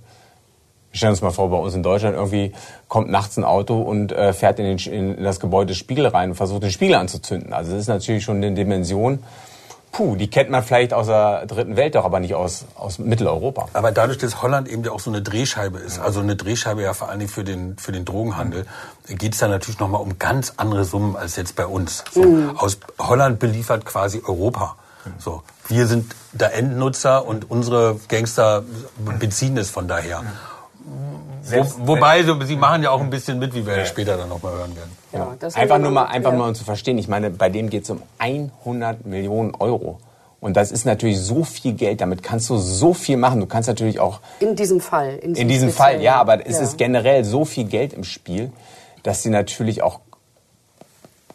Wir 0.93 0.99
stellen 0.99 1.13
uns 1.13 1.23
mal 1.23 1.31
vor, 1.31 1.51
bei 1.51 1.57
uns 1.57 1.75
in 1.75 1.83
Deutschland 1.83 2.15
irgendwie 2.15 2.53
kommt 2.89 3.11
nachts 3.11 3.39
ein 3.39 3.45
Auto 3.45 3.81
und 3.81 4.13
äh, 4.13 4.35
fährt 4.35 4.59
in, 4.59 4.77
den, 4.77 4.93
in 4.93 5.25
das 5.25 5.41
Gebäude 5.41 5.75
Spiegel 5.75 6.07
rein 6.07 6.31
und 6.31 6.37
versucht 6.37 6.63
den 6.63 6.71
Spiegel 6.71 6.97
anzuzünden. 6.97 7.55
Also 7.55 7.73
das 7.73 7.81
ist 7.81 7.89
natürlich 7.89 8.25
schon 8.25 8.37
eine 8.37 8.53
Dimension, 8.53 9.21
puh, 9.91 10.17
die 10.17 10.29
kennt 10.29 10.51
man 10.51 10.63
vielleicht 10.63 10.93
aus 10.93 11.07
der 11.07 11.47
dritten 11.47 11.77
Welt, 11.77 11.95
doch 11.95 12.05
aber 12.05 12.21
nicht 12.21 12.35
aus, 12.35 12.67
aus 12.75 12.99
Mitteleuropa. 12.99 13.69
Aber 13.73 13.91
dadurch, 13.91 14.19
dass 14.19 14.43
Holland 14.43 14.69
eben 14.69 14.85
ja 14.85 14.91
auch 14.91 15.01
so 15.01 15.11
eine 15.11 15.23
Drehscheibe 15.23 15.79
ist, 15.79 15.99
also 15.99 16.21
eine 16.21 16.37
Drehscheibe 16.37 16.83
ja 16.83 16.93
vor 16.93 17.09
allem 17.09 17.29
für 17.29 17.45
den, 17.45 17.79
für 17.79 17.93
den 17.93 18.05
Drogenhandel, 18.05 18.67
geht 19.09 19.33
es 19.33 19.39
da 19.39 19.49
natürlich 19.49 19.81
nochmal 19.81 20.03
um 20.03 20.19
ganz 20.19 20.55
andere 20.59 20.85
Summen 20.85 21.17
als 21.17 21.37
jetzt 21.37 21.57
bei 21.57 21.67
uns. 21.67 22.05
So, 22.11 22.23
mhm. 22.23 22.57
Aus 22.57 22.79
Holland 22.99 23.39
beliefert 23.39 23.85
quasi 23.85 24.23
Europa. 24.27 24.77
So, 25.19 25.43
wir 25.69 25.87
sind 25.87 26.15
der 26.33 26.55
Endnutzer 26.55 27.27
und 27.27 27.51
unsere 27.51 27.99
Gangster 28.09 28.63
beziehen 29.19 29.57
es 29.57 29.69
von 29.71 29.89
daher. 29.89 30.23
Wo, 31.45 31.87
wobei, 31.87 32.23
so, 32.23 32.41
sie 32.43 32.57
machen 32.57 32.83
ja 32.83 32.91
auch 32.91 33.01
ein 33.01 33.11
bisschen 33.11 33.39
mit, 33.39 33.55
wie 33.55 33.67
wir 33.67 33.79
ja. 33.79 33.85
später 33.85 34.17
dann 34.17 34.29
nochmal 34.29 34.55
hören 34.55 34.77
werden. 34.77 34.97
Ja, 35.13 35.49
einfach 35.55 35.79
nur 35.79 35.91
mal, 35.91 36.05
einfach 36.05 36.33
ja. 36.33 36.39
mal 36.39 36.49
um 36.49 36.55
zu 36.55 36.65
verstehen. 36.65 36.99
Ich 36.99 37.09
meine, 37.09 37.31
bei 37.31 37.49
dem 37.49 37.69
geht 37.69 37.85
es 37.85 37.91
um 37.91 38.03
100 38.19 39.05
Millionen 39.07 39.55
Euro. 39.57 39.99
Und 40.41 40.57
das 40.57 40.73
ist 40.73 40.85
natürlich 40.85 41.21
so 41.21 41.45
viel 41.45 41.75
Geld, 41.75 42.01
damit 42.01 42.23
kannst 42.23 42.51
du 42.51 42.57
so 42.57 42.95
viel 42.95 43.17
machen. 43.17 43.41
Du 43.41 43.47
kannst 43.47 43.69
natürlich 43.69 44.01
auch. 44.01 44.21
In 44.41 44.57
diesem 44.57 44.81
Fall. 44.81 45.17
In, 45.17 45.37
in 45.37 45.49
diesem 45.49 45.71
Fall, 45.71 46.03
ja, 46.03 46.17
aber 46.17 46.45
es 46.47 46.59
ist 46.59 46.79
generell 46.79 47.25
so 47.25 47.45
viel 47.45 47.65
Geld 47.65 47.93
im 47.93 48.03
Spiel, 48.03 48.51
dass 49.05 49.23
sie 49.23 49.31
natürlich 49.31 49.83
auch 49.83 50.01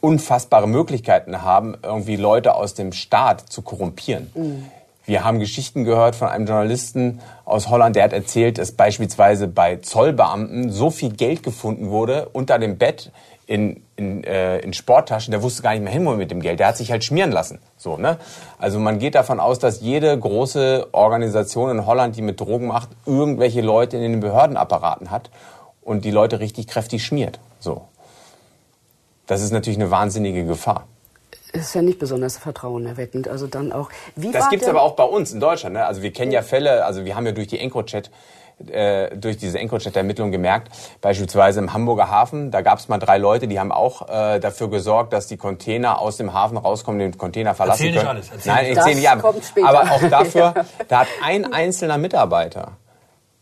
unfassbare 0.01 0.67
Möglichkeiten 0.67 1.41
haben, 1.41 1.75
irgendwie 1.81 2.17
Leute 2.17 2.55
aus 2.55 2.73
dem 2.73 2.91
Staat 2.91 3.49
zu 3.49 3.61
korrumpieren. 3.61 4.29
Mhm. 4.35 4.71
Wir 5.07 5.23
haben 5.23 5.39
Geschichten 5.39 5.85
gehört 5.85 6.17
von 6.17 6.27
einem 6.27 6.45
Journalisten 6.45 7.21
aus 7.45 7.69
Holland, 7.69 7.95
der 7.95 8.03
hat 8.03 8.11
erzählt, 8.11 8.57
dass 8.57 8.73
beispielsweise 8.73 9.47
bei 9.47 9.77
Zollbeamten 9.77 10.69
so 10.69 10.89
viel 10.89 11.13
Geld 11.13 11.43
gefunden 11.43 11.89
wurde 11.89 12.27
unter 12.33 12.59
dem 12.59 12.77
Bett 12.77 13.13
in, 13.45 13.83
in, 13.95 14.25
äh, 14.25 14.59
in 14.59 14.73
Sporttaschen, 14.73 15.31
der 15.31 15.41
wusste 15.41 15.63
gar 15.63 15.71
nicht 15.71 15.83
mehr 15.83 15.93
hin 15.93 16.03
mit 16.17 16.29
dem 16.29 16.41
Geld. 16.41 16.59
Der 16.59 16.67
hat 16.67 16.75
sich 16.75 16.91
halt 16.91 17.05
schmieren 17.05 17.31
lassen. 17.31 17.59
So, 17.77 17.95
ne? 17.95 18.17
Also 18.59 18.79
man 18.79 18.99
geht 18.99 19.15
davon 19.15 19.39
aus, 19.39 19.59
dass 19.59 19.79
jede 19.79 20.19
große 20.19 20.89
Organisation 20.91 21.71
in 21.71 21.85
Holland, 21.85 22.17
die 22.17 22.21
mit 22.21 22.41
Drogen 22.41 22.67
macht, 22.67 22.89
irgendwelche 23.05 23.61
Leute 23.61 23.95
in 23.95 24.03
den 24.03 24.19
Behördenapparaten 24.19 25.09
hat 25.09 25.29
und 25.81 26.03
die 26.03 26.11
Leute 26.11 26.41
richtig 26.41 26.67
kräftig 26.67 27.05
schmiert. 27.05 27.39
So. 27.61 27.87
Das 29.25 29.41
ist 29.41 29.53
natürlich 29.53 29.79
eine 29.79 29.89
wahnsinnige 29.89 30.43
Gefahr 30.43 30.85
ist 31.53 31.73
ja 31.75 31.81
nicht 31.81 31.99
besonders 31.99 32.37
vertrauenerweckend. 32.37 33.27
Also 33.27 33.47
dann 33.47 33.71
auch. 33.71 33.89
Wie 34.15 34.31
das 34.31 34.49
gibt 34.49 34.63
es 34.63 34.69
aber 34.69 34.81
auch 34.81 34.95
bei 34.95 35.03
uns 35.03 35.31
in 35.31 35.39
Deutschland. 35.39 35.75
Ne? 35.75 35.85
Also 35.85 36.01
wir 36.01 36.11
kennen 36.11 36.31
ja 36.31 36.41
Fälle. 36.41 36.85
Also 36.85 37.05
wir 37.05 37.15
haben 37.15 37.25
ja 37.25 37.31
durch 37.31 37.47
die 37.47 37.59
EncroChat 37.59 38.09
äh, 38.71 39.15
durch 39.15 39.37
diese 39.37 39.59
EncroChat-Ermittlung 39.59 40.31
gemerkt, 40.31 40.69
beispielsweise 41.01 41.59
im 41.59 41.73
Hamburger 41.73 42.09
Hafen, 42.09 42.49
da 42.49 42.61
gab 42.61 42.79
es 42.79 42.87
mal 42.87 42.97
drei 42.97 43.19
Leute, 43.19 43.47
die 43.47 43.59
haben 43.59 43.71
auch 43.71 44.09
äh, 44.09 44.39
dafür 44.39 44.67
gesorgt, 44.71 45.13
dass 45.13 45.27
die 45.27 45.37
Container 45.37 45.99
aus 45.99 46.17
dem 46.17 46.33
Hafen 46.33 46.57
rauskommen, 46.57 46.99
den 46.99 47.15
Container 47.19 47.53
verlassen 47.53 47.85
erzähl 47.85 48.03
können. 48.03 48.17
Nicht 48.17 48.31
alles, 48.31 48.45
Nein, 48.45 48.65
ich 48.71 48.77
erzähl 48.77 48.95
nicht 48.95 49.09
alles. 49.09 49.23
Aber 49.63 49.91
auch 49.91 50.09
dafür, 50.09 50.53
da 50.87 51.01
hat 51.01 51.07
ein 51.23 51.53
einzelner 51.53 51.99
Mitarbeiter 51.99 52.77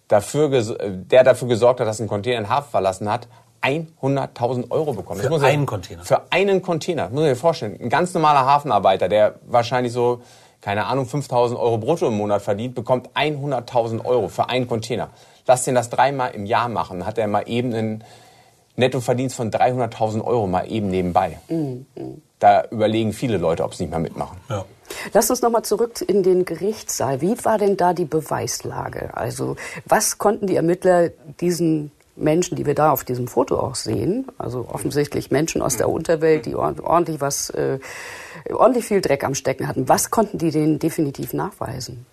dafür, 0.10 0.50
der 0.50 1.24
dafür 1.24 1.48
gesorgt 1.48 1.80
hat, 1.80 1.88
dass 1.88 2.02
ein 2.02 2.08
Container 2.08 2.41
den 2.41 2.50
Hafen 2.50 2.70
verlassen 2.70 3.10
hat, 3.10 3.30
100.000 3.65 4.71
Euro 4.71 4.93
bekommen. 4.93 5.21
Für 5.21 5.34
einen 5.43 5.62
ja, 5.62 5.65
Container? 5.65 6.04
Für 6.04 6.21
einen 6.32 6.62
Container. 6.62 7.04
Das 7.04 7.12
muss 7.12 7.23
ich 7.23 7.30
mir 7.30 7.36
vorstellen. 7.36 7.80
Ein 7.82 7.89
ganz 7.89 8.13
normaler 8.13 8.45
Hafenarbeiter, 8.45 9.10
der 9.10 9.36
wahrscheinlich 9.47 9.93
so, 9.93 10.21
keine 10.62 10.86
Ahnung, 10.86 11.06
5.000 11.06 11.58
Euro 11.60 11.78
brutto 11.78 12.08
im 12.08 12.17
Monat 12.17 12.41
verdient, 12.41 12.75
bekommt 12.75 13.10
100.000 13.15 14.06
Euro 14.06 14.28
für 14.28 14.49
einen 14.49 14.67
Container. 14.67 15.10
Lass 15.47 15.63
den 15.63 15.75
das 15.75 15.89
dreimal 15.89 16.32
im 16.34 16.45
Jahr 16.45 16.69
machen, 16.69 17.06
hat 17.06 17.17
er 17.17 17.28
mal 17.28 17.43
eben 17.47 17.73
einen 17.73 18.04
Nettoverdienst 18.75 19.36
von 19.36 19.51
300.000 19.51 20.23
Euro 20.23 20.47
mal 20.47 20.69
eben 20.69 20.89
nebenbei. 20.89 21.39
Mhm. 21.47 21.86
Da 22.39 22.65
überlegen 22.69 23.13
viele 23.13 23.38
Leute, 23.38 23.63
ob 23.63 23.73
sie 23.73 23.84
nicht 23.84 23.91
mehr 23.91 23.99
mitmachen. 23.99 24.38
Ja. 24.49 24.65
Lass 25.13 25.30
uns 25.30 25.41
noch 25.41 25.49
mal 25.49 25.63
zurück 25.63 26.01
in 26.06 26.23
den 26.23 26.45
Gerichtssaal. 26.45 27.21
Wie 27.21 27.43
war 27.45 27.58
denn 27.58 27.78
da 27.78 27.93
die 27.93 28.06
Beweislage? 28.06 29.15
Also 29.15 29.56
was 29.86 30.17
konnten 30.17 30.47
die 30.47 30.56
Ermittler 30.56 31.10
diesen 31.39 31.91
Menschen, 32.15 32.56
die 32.56 32.65
wir 32.65 32.75
da 32.75 32.91
auf 32.91 33.04
diesem 33.04 33.28
Foto 33.28 33.60
auch 33.60 33.75
sehen, 33.75 34.28
also 34.38 34.67
offensichtlich 34.71 35.32
Menschen 35.32 35.62
aus 35.62 35.78
der 35.78 35.89
Unterwelt, 35.89 36.45
die 36.45 36.56
ordentlich 36.56 37.21
was, 37.21 37.49
äh, 37.49 37.80
ordentlich 38.51 38.86
viel 38.86 39.01
Dreck 39.01 39.23
am 39.23 39.36
Stecken 39.36 39.67
hatten. 39.67 39.89
Was 39.89 40.12
konnten 40.12 40.38
die 40.38 40.51
denen 40.51 40.80
definitiv 40.80 41.34
nachweisen? 41.34 42.06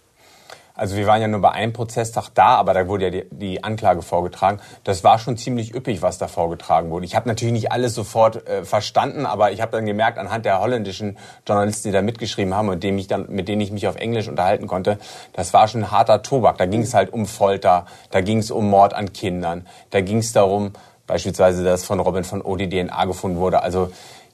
Also 0.74 0.96
wir 0.96 1.06
waren 1.06 1.20
ja 1.20 1.28
nur 1.28 1.40
bei 1.40 1.50
einem 1.50 1.72
Prozesstag 1.72 2.30
da, 2.34 2.56
aber 2.56 2.74
da 2.74 2.88
wurde 2.88 3.04
ja 3.04 3.10
die, 3.10 3.24
die 3.30 3.64
Anklage 3.64 4.02
vorgetragen. 4.02 4.60
Das 4.84 5.04
war 5.04 5.18
schon 5.18 5.36
ziemlich 5.36 5.74
üppig, 5.74 6.02
was 6.02 6.18
da 6.18 6.28
vorgetragen 6.28 6.90
wurde. 6.90 7.04
Ich 7.04 7.14
habe 7.14 7.28
natürlich 7.28 7.52
nicht 7.52 7.72
alles 7.72 7.94
sofort 7.94 8.46
äh, 8.48 8.64
verstanden, 8.64 9.26
aber 9.26 9.52
ich 9.52 9.60
habe 9.60 9.72
dann 9.72 9.86
gemerkt, 9.86 10.18
anhand 10.18 10.44
der 10.44 10.60
holländischen 10.60 11.18
Journalisten, 11.46 11.88
die 11.88 11.92
da 11.92 12.02
mitgeschrieben 12.02 12.54
haben 12.54 12.68
und 12.68 12.82
dem 12.82 12.96
ich 12.98 13.06
dann, 13.06 13.26
mit 13.28 13.48
denen 13.48 13.60
ich 13.60 13.70
mich 13.70 13.86
auf 13.86 13.96
Englisch 13.96 14.28
unterhalten 14.28 14.66
konnte, 14.66 14.98
das 15.34 15.52
war 15.52 15.68
schon 15.68 15.90
harter 15.90 16.22
Tobak. 16.22 16.58
Da 16.58 16.66
ging 16.66 16.82
es 16.82 16.94
halt 16.94 17.12
um 17.12 17.26
Folter, 17.26 17.86
da 18.10 18.20
ging 18.20 18.38
es 18.38 18.50
um 18.50 18.70
Mord 18.70 18.94
an 18.94 19.12
Kindern, 19.12 19.66
da 19.90 20.00
ging 20.00 20.18
es 20.18 20.32
darum, 20.32 20.72
beispielsweise, 21.06 21.64
dass 21.64 21.84
von 21.84 22.00
Robin 22.00 22.24
von 22.24 22.40
Odi 22.40 22.68
DNA 22.68 23.04
gefunden 23.04 23.38
wurde. 23.38 23.62
Also 23.62 23.90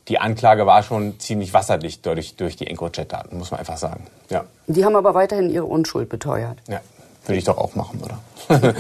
die 0.08 0.18
Anklage 0.18 0.66
war 0.66 0.82
schon 0.82 1.20
ziemlich 1.20 1.52
wasserdicht 1.52 2.04
durch, 2.06 2.36
durch 2.36 2.56
die 2.56 2.66
EncroChat-Daten, 2.66 3.36
muss 3.36 3.50
man 3.50 3.60
einfach 3.60 3.76
sagen. 3.76 4.06
Ja. 4.30 4.44
Die 4.66 4.84
haben 4.84 4.96
aber 4.96 5.14
weiterhin 5.14 5.50
ihre 5.50 5.66
Unschuld 5.66 6.08
beteuert. 6.08 6.58
Ja, 6.66 6.80
würde 7.26 7.38
ich 7.38 7.44
doch 7.44 7.58
auch 7.58 7.74
machen, 7.74 8.00
oder? 8.02 8.18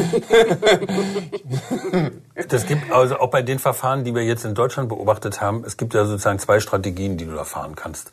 das 2.48 2.66
gibt 2.66 2.90
also 2.90 3.18
auch 3.18 3.30
bei 3.30 3.42
den 3.42 3.58
Verfahren, 3.58 4.04
die 4.04 4.14
wir 4.14 4.24
jetzt 4.24 4.46
in 4.46 4.54
Deutschland 4.54 4.88
beobachtet 4.88 5.42
haben, 5.42 5.64
es 5.66 5.76
gibt 5.76 5.92
ja 5.92 6.06
sozusagen 6.06 6.38
zwei 6.38 6.60
Strategien, 6.60 7.18
die 7.18 7.26
du 7.26 7.34
da 7.34 7.44
fahren 7.44 7.76
kannst. 7.76 8.12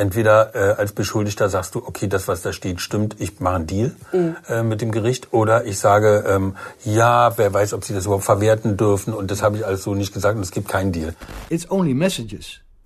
Entweder 0.00 0.54
äh, 0.54 0.80
als 0.80 0.92
Beschuldigter 0.92 1.50
sagst 1.50 1.74
du, 1.74 1.82
okay, 1.84 2.06
das, 2.06 2.26
was 2.26 2.40
da 2.40 2.54
steht, 2.54 2.80
stimmt, 2.80 3.16
ich 3.18 3.38
mache 3.40 3.56
einen 3.56 3.66
Deal 3.66 3.94
mhm. 4.14 4.34
äh, 4.48 4.62
mit 4.62 4.80
dem 4.80 4.92
Gericht. 4.92 5.34
Oder 5.34 5.66
ich 5.66 5.78
sage, 5.78 6.24
ähm, 6.26 6.56
ja, 6.86 7.36
wer 7.36 7.52
weiß, 7.52 7.74
ob 7.74 7.84
sie 7.84 7.92
das 7.92 8.06
überhaupt 8.06 8.24
verwerten 8.24 8.78
dürfen 8.78 9.12
und 9.12 9.30
das 9.30 9.42
habe 9.42 9.58
ich 9.58 9.66
alles 9.66 9.82
so 9.82 9.94
nicht 9.94 10.14
gesagt 10.14 10.36
und 10.36 10.42
es 10.42 10.52
gibt 10.52 10.68
keinen 10.68 10.92
Deal. 10.92 11.14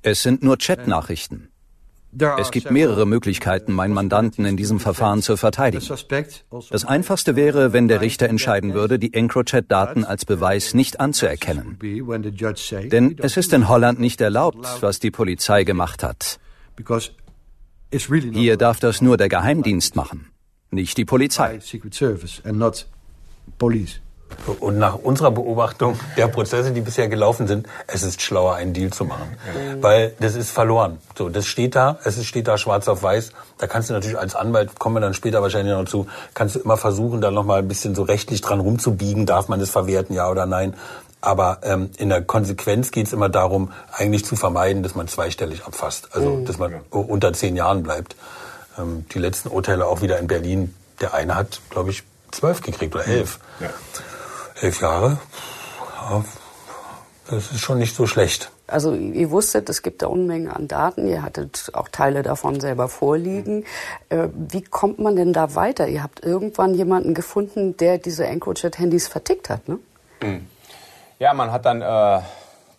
Es 0.02 0.22
sind 0.22 0.42
nur 0.42 0.58
Chatnachrichten. 0.58 1.50
Es 2.36 2.50
gibt 2.50 2.72
mehrere 2.72 3.06
Möglichkeiten, 3.06 3.72
meinen 3.72 3.94
Mandanten 3.94 4.44
in 4.44 4.56
diesem 4.56 4.80
Verfahren 4.80 5.22
zu 5.22 5.36
verteidigen. 5.36 5.86
Das 6.70 6.84
Einfachste 6.84 7.36
wäre, 7.36 7.72
wenn 7.72 7.86
der 7.86 8.00
Richter 8.00 8.28
entscheiden 8.28 8.74
würde, 8.74 8.98
die 8.98 9.14
EncroChat-Daten 9.14 10.04
als 10.04 10.24
Beweis 10.24 10.74
nicht 10.74 10.98
anzuerkennen. 10.98 11.78
Denn 11.80 13.16
es 13.20 13.36
ist 13.36 13.52
in 13.52 13.68
Holland 13.68 14.00
nicht 14.00 14.20
erlaubt, 14.20 14.66
was 14.80 14.98
die 14.98 15.12
Polizei 15.12 15.62
gemacht 15.62 16.02
hat. 16.02 16.40
Hier 18.32 18.56
darf 18.56 18.80
das 18.80 19.00
nur 19.00 19.16
der 19.16 19.28
Geheimdienst 19.28 19.96
machen, 19.96 20.30
nicht 20.70 20.96
die 20.96 21.04
Polizei. 21.04 21.60
Und 24.60 24.78
nach 24.78 24.96
unserer 24.96 25.30
Beobachtung 25.30 25.98
der 26.16 26.26
Prozesse, 26.28 26.72
die 26.72 26.80
bisher 26.80 27.08
gelaufen 27.08 27.46
sind, 27.46 27.68
es 27.86 28.02
ist 28.02 28.20
schlauer, 28.20 28.54
einen 28.56 28.72
Deal 28.72 28.90
zu 28.90 29.04
machen. 29.04 29.36
Weil 29.80 30.14
das 30.18 30.34
ist 30.34 30.50
verloren. 30.50 30.98
So, 31.16 31.28
das 31.28 31.46
steht 31.46 31.76
da, 31.76 31.98
es 32.04 32.22
steht 32.24 32.48
da 32.48 32.58
schwarz 32.58 32.88
auf 32.88 33.02
weiß. 33.02 33.32
Da 33.58 33.66
kannst 33.66 33.90
du 33.90 33.94
natürlich 33.94 34.18
als 34.18 34.34
Anwalt, 34.34 34.78
kommen 34.78 34.96
wir 34.96 35.00
dann 35.00 35.14
später 35.14 35.40
wahrscheinlich 35.40 35.74
noch 35.74 35.84
zu, 35.84 36.06
kannst 36.34 36.56
du 36.56 36.60
immer 36.60 36.76
versuchen, 36.76 37.20
da 37.20 37.30
nochmal 37.30 37.60
ein 37.60 37.68
bisschen 37.68 37.94
so 37.94 38.02
rechtlich 38.02 38.40
dran 38.40 38.60
rumzubiegen, 38.60 39.24
darf 39.26 39.48
man 39.48 39.60
das 39.60 39.70
verwerten, 39.70 40.14
ja 40.14 40.28
oder 40.28 40.46
nein. 40.46 40.74
Aber 41.24 41.60
ähm, 41.62 41.88
in 41.96 42.10
der 42.10 42.20
Konsequenz 42.20 42.90
geht 42.90 43.06
es 43.06 43.14
immer 43.14 43.30
darum, 43.30 43.72
eigentlich 43.90 44.26
zu 44.26 44.36
vermeiden, 44.36 44.82
dass 44.82 44.94
man 44.94 45.08
zweistellig 45.08 45.64
abfasst. 45.64 46.10
Also, 46.12 46.30
mhm. 46.30 46.44
dass 46.44 46.58
man 46.58 46.80
unter 46.90 47.32
zehn 47.32 47.56
Jahren 47.56 47.82
bleibt. 47.82 48.14
Ähm, 48.78 49.06
die 49.10 49.18
letzten 49.18 49.48
Urteile 49.48 49.86
auch 49.86 50.02
wieder 50.02 50.18
in 50.18 50.26
Berlin. 50.26 50.74
Der 51.00 51.14
eine 51.14 51.34
hat, 51.34 51.62
glaube 51.70 51.90
ich, 51.90 52.02
zwölf 52.30 52.60
gekriegt 52.60 52.94
oder 52.94 53.06
elf. 53.06 53.38
Ja. 53.58 53.70
Elf 54.60 54.82
Jahre. 54.82 55.18
Ja, 55.96 56.24
das 57.30 57.52
ist 57.52 57.60
schon 57.60 57.78
nicht 57.78 57.96
so 57.96 58.06
schlecht. 58.06 58.50
Also 58.66 58.94
ihr 58.94 59.30
wusstet, 59.30 59.70
es 59.70 59.80
gibt 59.80 60.02
da 60.02 60.08
Unmengen 60.08 60.50
an 60.50 60.68
Daten, 60.68 61.06
ihr 61.06 61.22
hattet 61.22 61.70
auch 61.72 61.88
Teile 61.88 62.22
davon 62.22 62.60
selber 62.60 62.88
vorliegen. 62.88 63.64
Äh, 64.10 64.28
wie 64.34 64.62
kommt 64.62 64.98
man 64.98 65.16
denn 65.16 65.32
da 65.32 65.54
weiter? 65.54 65.88
Ihr 65.88 66.02
habt 66.02 66.22
irgendwann 66.22 66.74
jemanden 66.74 67.14
gefunden, 67.14 67.78
der 67.78 67.96
diese 67.96 68.26
EncroChat-Handys 68.26 69.08
vertickt 69.08 69.48
hat, 69.48 69.68
ne? 69.68 69.78
Mhm. 70.22 70.46
Ja, 71.18 71.32
man 71.32 71.52
hat 71.52 71.64
dann 71.64 71.82
äh, 71.82 72.20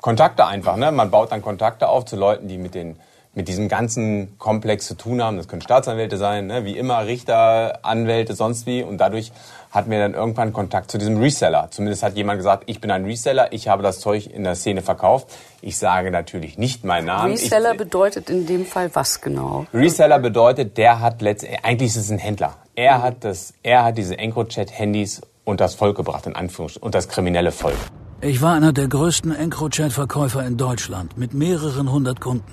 Kontakte 0.06 0.46
einfach. 0.46 0.76
Ne? 0.76 0.92
Man 0.92 1.10
baut 1.10 1.32
dann 1.32 1.42
Kontakte 1.42 1.88
auf 1.88 2.06
zu 2.06 2.16
Leuten, 2.16 2.48
die 2.48 2.58
mit, 2.58 2.76
den, 2.76 2.98
mit 3.34 3.48
diesem 3.48 3.68
ganzen 3.70 4.38
Komplex 4.38 4.86
zu 4.88 4.96
tun 4.96 5.24
haben. 5.24 5.38
Das 5.38 5.48
können 5.48 5.62
Staatsanwälte 5.62 6.18
sein, 6.18 6.48
ne? 6.48 6.66
wie 6.66 6.78
immer 6.78 7.06
Richter, 7.06 7.80
Anwälte, 7.82 8.36
sonst 8.36 8.68
wie. 8.68 8.84
Und 8.84 9.00
dadurch 9.00 9.32
hatten 9.72 9.90
wir 9.90 10.00
dann 10.00 10.14
irgendwann 10.14 10.54
Kontakt 10.54 10.92
zu 10.92 10.98
diesem 10.98 11.18
Reseller. 11.18 11.70
Zumindest 11.72 12.04
hat 12.04 12.16
jemand 12.16 12.38
gesagt, 12.38 12.64
ich 12.68 12.80
bin 12.80 12.92
ein 12.92 13.04
Reseller, 13.06 13.52
ich 13.52 13.68
habe 13.68 13.84
das 13.84 14.00
Zeug 14.00 14.28
in 14.28 14.44
der 14.44 14.56
Szene 14.56 14.82
verkauft. 14.82 15.28
Ich 15.62 15.78
sage 15.78 16.12
natürlich 16.12 16.58
nicht 16.58 16.84
meinen 16.84 17.08
Namen. 17.08 17.32
Reseller 17.32 17.72
ich, 17.72 17.78
bedeutet 17.78 18.30
in 18.30 18.46
dem 18.46 18.66
Fall 18.66 18.90
was 18.94 19.22
genau? 19.22 19.66
Reseller 19.74 20.20
bedeutet, 20.20 20.78
der 20.78 21.00
hat 21.00 21.22
letztendlich, 21.22 21.66
eigentlich 21.66 21.90
ist 21.90 21.98
es 21.98 22.12
ein 22.12 22.20
Händler. 22.20 22.54
Er 22.76 23.02
hat 23.02 23.24
das, 23.24 23.54
er 23.64 23.86
hat 23.86 23.98
diese 23.98 24.18
EncroChat-Handys 24.18 25.22
und 25.46 25.62
das 25.62 25.76
Volk 25.76 25.98
gebracht, 25.98 26.26
in 26.28 26.36
Anführungsstrichen, 26.36 26.86
und 26.86 26.94
das 26.94 27.08
kriminelle 27.08 27.52
Volk. 27.52 27.78
Ich 28.28 28.42
war 28.42 28.56
einer 28.56 28.74
der 28.74 28.88
größten 28.88 29.36
EncroChat-Verkäufer 29.36 30.44
in 30.48 30.58
Deutschland 30.58 31.16
mit 31.16 31.36
mehreren 31.36 31.92
hundert 31.92 32.22
Kunden. 32.22 32.52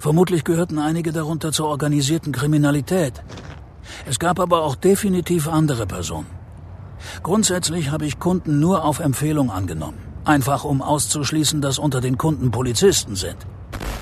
Vermutlich 0.00 0.42
gehörten 0.42 0.80
einige 0.80 1.12
darunter 1.12 1.52
zur 1.52 1.68
organisierten 1.68 2.32
Kriminalität. 2.32 3.22
Es 4.06 4.18
gab 4.18 4.40
aber 4.40 4.64
auch 4.64 4.74
definitiv 4.74 5.46
andere 5.46 5.86
Personen. 5.86 6.26
Grundsätzlich 7.22 7.92
habe 7.92 8.04
ich 8.04 8.18
Kunden 8.18 8.58
nur 8.58 8.84
auf 8.84 8.98
Empfehlung 8.98 9.52
angenommen. 9.52 9.98
Einfach 10.24 10.64
um 10.64 10.82
auszuschließen, 10.82 11.60
dass 11.60 11.78
unter 11.78 12.00
den 12.00 12.18
Kunden 12.18 12.50
Polizisten 12.50 13.14
sind. 13.14 13.46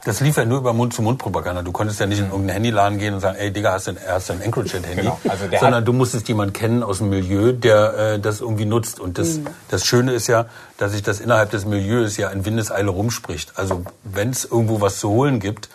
Das 0.04 0.20
lief 0.20 0.36
ja 0.36 0.44
nur 0.44 0.58
über 0.58 0.72
Mund-zu-Mund-Propaganda. 0.72 1.62
Du 1.62 1.72
konntest 1.72 2.00
ja 2.00 2.06
nicht 2.06 2.18
in 2.18 2.26
irgendeinen 2.26 2.54
Handyladen 2.54 2.98
gehen 2.98 3.14
und 3.14 3.20
sagen, 3.20 3.36
ey 3.38 3.52
Digga, 3.52 3.72
hast 3.72 3.88
du 3.88 3.90
ein, 3.90 3.98
hast 4.08 4.28
du 4.28 4.32
ein 4.34 4.40
EncroChat-Handy? 4.40 5.02
Genau. 5.02 5.20
Also 5.28 5.44
Sondern 5.60 5.84
du 5.84 5.92
musstest 5.92 6.28
jemanden 6.28 6.52
kennen 6.52 6.82
aus 6.82 6.98
dem 6.98 7.10
Milieu, 7.10 7.52
der 7.52 7.94
äh, 8.14 8.18
das 8.18 8.40
irgendwie 8.40 8.64
nutzt. 8.64 9.00
Und 9.00 9.18
das, 9.18 9.38
mhm. 9.38 9.48
das 9.68 9.84
Schöne 9.84 10.12
ist 10.12 10.26
ja, 10.26 10.46
dass 10.78 10.92
sich 10.92 11.02
das 11.02 11.20
innerhalb 11.20 11.50
des 11.50 11.66
Milieus 11.66 12.16
ja 12.16 12.30
in 12.30 12.44
Windeseile 12.44 12.90
rumspricht. 12.90 13.52
Also 13.56 13.82
wenn 14.04 14.30
es 14.30 14.44
irgendwo 14.44 14.80
was 14.80 14.98
zu 14.98 15.10
holen 15.10 15.40
gibt, 15.40 15.68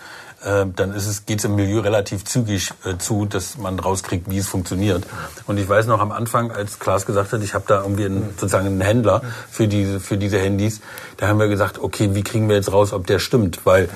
äh, 0.46 0.66
dann 0.76 0.94
ist 0.94 1.08
es, 1.08 1.26
geht 1.26 1.40
es 1.40 1.46
im 1.46 1.56
Milieu 1.56 1.80
relativ 1.80 2.26
zügig 2.26 2.72
äh, 2.86 2.98
zu, 2.98 3.26
dass 3.26 3.58
man 3.58 3.80
rauskriegt, 3.80 4.30
wie 4.30 4.38
es 4.38 4.48
funktioniert. 4.48 5.06
Und 5.48 5.58
ich 5.58 5.68
weiß 5.68 5.88
noch 5.88 6.00
am 6.00 6.12
Anfang, 6.12 6.52
als 6.52 6.80
Klaas 6.80 7.06
gesagt 7.06 7.32
hat, 7.34 7.42
ich 7.42 7.54
habe 7.54 7.66
da 7.68 7.82
irgendwie 7.82 8.06
einen, 8.06 8.34
sozusagen 8.38 8.68
einen 8.68 8.82
Händler 8.82 9.22
für 9.50 9.68
diese, 9.68 10.00
für 10.00 10.18
diese 10.18 10.40
Handys, 10.40 10.82
da 11.18 11.28
haben 11.28 11.40
wir 11.40 11.48
gesagt, 11.48 11.80
okay, 11.80 12.14
wie 12.14 12.24
kriegen 12.24 12.50
wir 12.50 12.56
jetzt 12.56 12.72
raus, 12.72 12.94
ob 12.94 13.08
der 13.08 13.20
stimmt? 13.20 13.66
Weil 13.66 13.90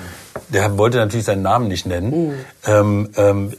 der 0.48 0.78
wollte 0.78 0.98
natürlich 0.98 1.26
seinen 1.26 1.42
Namen 1.42 1.68
nicht 1.68 1.86
nennen, 1.86 2.28
mhm. 2.28 2.34
ähm, 2.64 3.10
ähm, 3.16 3.52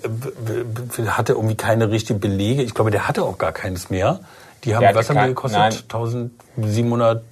hatte 1.07 1.33
irgendwie 1.33 1.55
keine 1.55 1.91
richtigen 1.91 2.19
Belege. 2.19 2.63
Ich 2.63 2.73
glaube, 2.73 2.91
der 2.91 3.07
hatte 3.07 3.23
auch 3.23 3.37
gar 3.37 3.51
keines 3.51 3.89
mehr. 3.89 4.21
Die 4.63 4.75
haben, 4.75 4.93
was 4.93 5.09
haben 5.09 5.21
die 5.21 5.27
gekostet? 5.29 5.59
Nein. 5.59 5.73
1700 5.73 7.23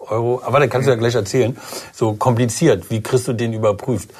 Euro. 0.00 0.42
Aber 0.44 0.60
da 0.60 0.66
kannst 0.66 0.86
du 0.86 0.92
ja 0.92 0.96
gleich 0.96 1.14
erzählen. 1.14 1.56
So 1.92 2.14
kompliziert. 2.14 2.90
Wie 2.90 3.02
kriegst 3.02 3.28
du 3.28 3.32
den 3.32 3.52
überprüft? 3.52 4.10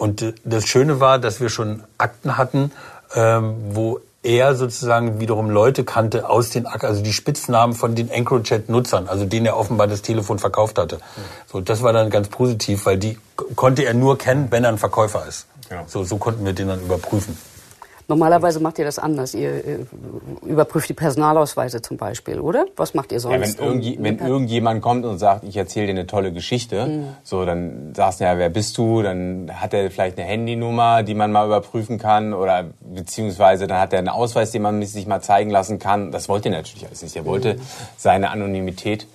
Und 0.00 0.22
äh, 0.22 0.32
das 0.44 0.66
Schöne 0.66 0.98
war, 0.98 1.18
dass 1.18 1.40
wir 1.40 1.50
schon 1.50 1.84
Akten 1.98 2.38
hatten, 2.38 2.72
ähm, 3.14 3.54
wo 3.72 4.00
er 4.22 4.54
sozusagen 4.54 5.20
wiederum 5.20 5.50
Leute 5.50 5.84
kannte 5.84 6.28
aus 6.28 6.50
den 6.50 6.66
Akten, 6.66 6.86
also 6.86 7.02
die 7.02 7.12
Spitznamen 7.12 7.74
von 7.74 7.94
den 7.94 8.10
EncroChat-Nutzern, 8.10 9.08
also 9.08 9.24
denen 9.26 9.46
er 9.46 9.56
offenbar 9.56 9.86
das 9.86 10.02
Telefon 10.02 10.38
verkauft 10.38 10.78
hatte. 10.78 10.98
So, 11.50 11.60
das 11.60 11.82
war 11.82 11.92
dann 11.92 12.10
ganz 12.10 12.28
positiv, 12.28 12.86
weil 12.86 12.98
die 12.98 13.18
konnte 13.56 13.84
er 13.84 13.94
nur 13.94 14.16
kennen, 14.18 14.48
wenn 14.50 14.64
er 14.64 14.70
ein 14.70 14.78
Verkäufer 14.78 15.26
ist. 15.26 15.46
Ja. 15.70 15.84
So, 15.86 16.04
so 16.04 16.16
konnten 16.16 16.44
wir 16.44 16.54
den 16.54 16.68
dann 16.68 16.80
überprüfen. 16.80 17.36
Normalerweise 18.10 18.58
macht 18.58 18.76
ihr 18.80 18.84
das 18.84 18.98
anders. 18.98 19.34
Ihr 19.34 19.64
äh, 19.64 19.78
überprüft 20.44 20.88
die 20.88 20.94
Personalausweise 20.94 21.80
zum 21.80 21.96
Beispiel, 21.96 22.40
oder? 22.40 22.66
Was 22.74 22.92
macht 22.92 23.12
ihr 23.12 23.20
sonst? 23.20 23.34
Ja, 23.34 23.40
wenn, 23.40 23.82
irgend, 23.82 24.02
wenn 24.02 24.18
irgendjemand 24.18 24.82
kommt 24.82 25.04
und 25.04 25.18
sagt, 25.18 25.44
ich 25.44 25.56
erzähle 25.56 25.86
dir 25.86 25.92
eine 25.92 26.08
tolle 26.08 26.32
Geschichte, 26.32 26.86
mhm. 26.86 27.04
so 27.22 27.44
dann 27.44 27.94
sagst 27.94 28.18
du 28.18 28.24
ja, 28.24 28.36
wer 28.36 28.50
bist 28.50 28.76
du? 28.78 29.02
Dann 29.02 29.52
hat 29.54 29.74
er 29.74 29.92
vielleicht 29.92 30.18
eine 30.18 30.26
Handynummer, 30.26 31.04
die 31.04 31.14
man 31.14 31.30
mal 31.30 31.46
überprüfen 31.46 31.98
kann, 31.98 32.34
oder 32.34 32.64
beziehungsweise 32.80 33.68
dann 33.68 33.78
hat 33.78 33.92
er 33.92 34.00
einen 34.00 34.08
Ausweis, 34.08 34.50
den 34.50 34.62
man 34.62 34.82
sich 34.82 35.06
mal 35.06 35.20
zeigen 35.20 35.50
lassen 35.50 35.78
kann. 35.78 36.10
Das 36.10 36.28
wollte 36.28 36.48
er 36.48 36.56
natürlich 36.56 36.84
alles 36.88 37.02
nicht. 37.02 37.14
Er 37.14 37.24
wollte 37.26 37.54
mhm. 37.54 37.60
seine 37.96 38.30
Anonymität 38.30 39.06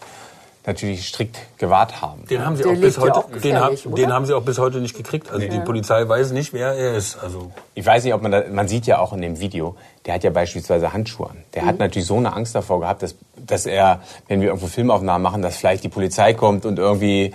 natürlich 0.67 1.07
strikt 1.07 1.39
gewahrt 1.57 2.01
haben. 2.01 2.25
Den 2.27 2.45
haben 2.45 2.55
sie, 2.55 2.65
auch 2.65 2.75
bis, 2.75 2.97
heute, 2.97 3.15
auch 3.15 3.29
den, 3.29 3.59
haben, 3.59 3.77
den 3.95 4.13
haben 4.13 4.25
sie 4.25 4.33
auch 4.33 4.43
bis 4.43 4.57
heute 4.57 4.79
nicht 4.79 4.95
gekriegt. 4.95 5.29
Also 5.31 5.45
nee. 5.45 5.49
die 5.49 5.59
Polizei 5.59 6.07
weiß 6.07 6.31
nicht, 6.31 6.53
wer 6.53 6.73
er 6.73 6.95
ist. 6.95 7.17
Also 7.17 7.51
ich 7.73 7.85
weiß 7.85 8.03
nicht, 8.03 8.13
ob 8.13 8.21
man 8.21 8.31
da, 8.31 8.43
man 8.51 8.67
sieht 8.67 8.87
ja 8.87 8.99
auch 8.99 9.13
in 9.13 9.21
dem 9.21 9.39
Video, 9.39 9.75
der 10.05 10.15
hat 10.15 10.23
ja 10.23 10.29
beispielsweise 10.29 10.93
Handschuhe 10.93 11.29
an. 11.29 11.37
Der 11.53 11.63
mhm. 11.63 11.67
hat 11.67 11.79
natürlich 11.79 12.07
so 12.07 12.17
eine 12.17 12.33
Angst 12.33 12.55
davor 12.55 12.79
gehabt, 12.79 13.03
dass, 13.03 13.15
dass 13.37 13.65
er, 13.65 14.01
wenn 14.27 14.41
wir 14.41 14.47
irgendwo 14.49 14.67
Filmaufnahmen 14.67 15.21
machen, 15.21 15.41
dass 15.41 15.57
vielleicht 15.57 15.83
die 15.83 15.89
Polizei 15.89 16.33
kommt 16.33 16.65
und 16.65 16.79
irgendwie 16.79 17.33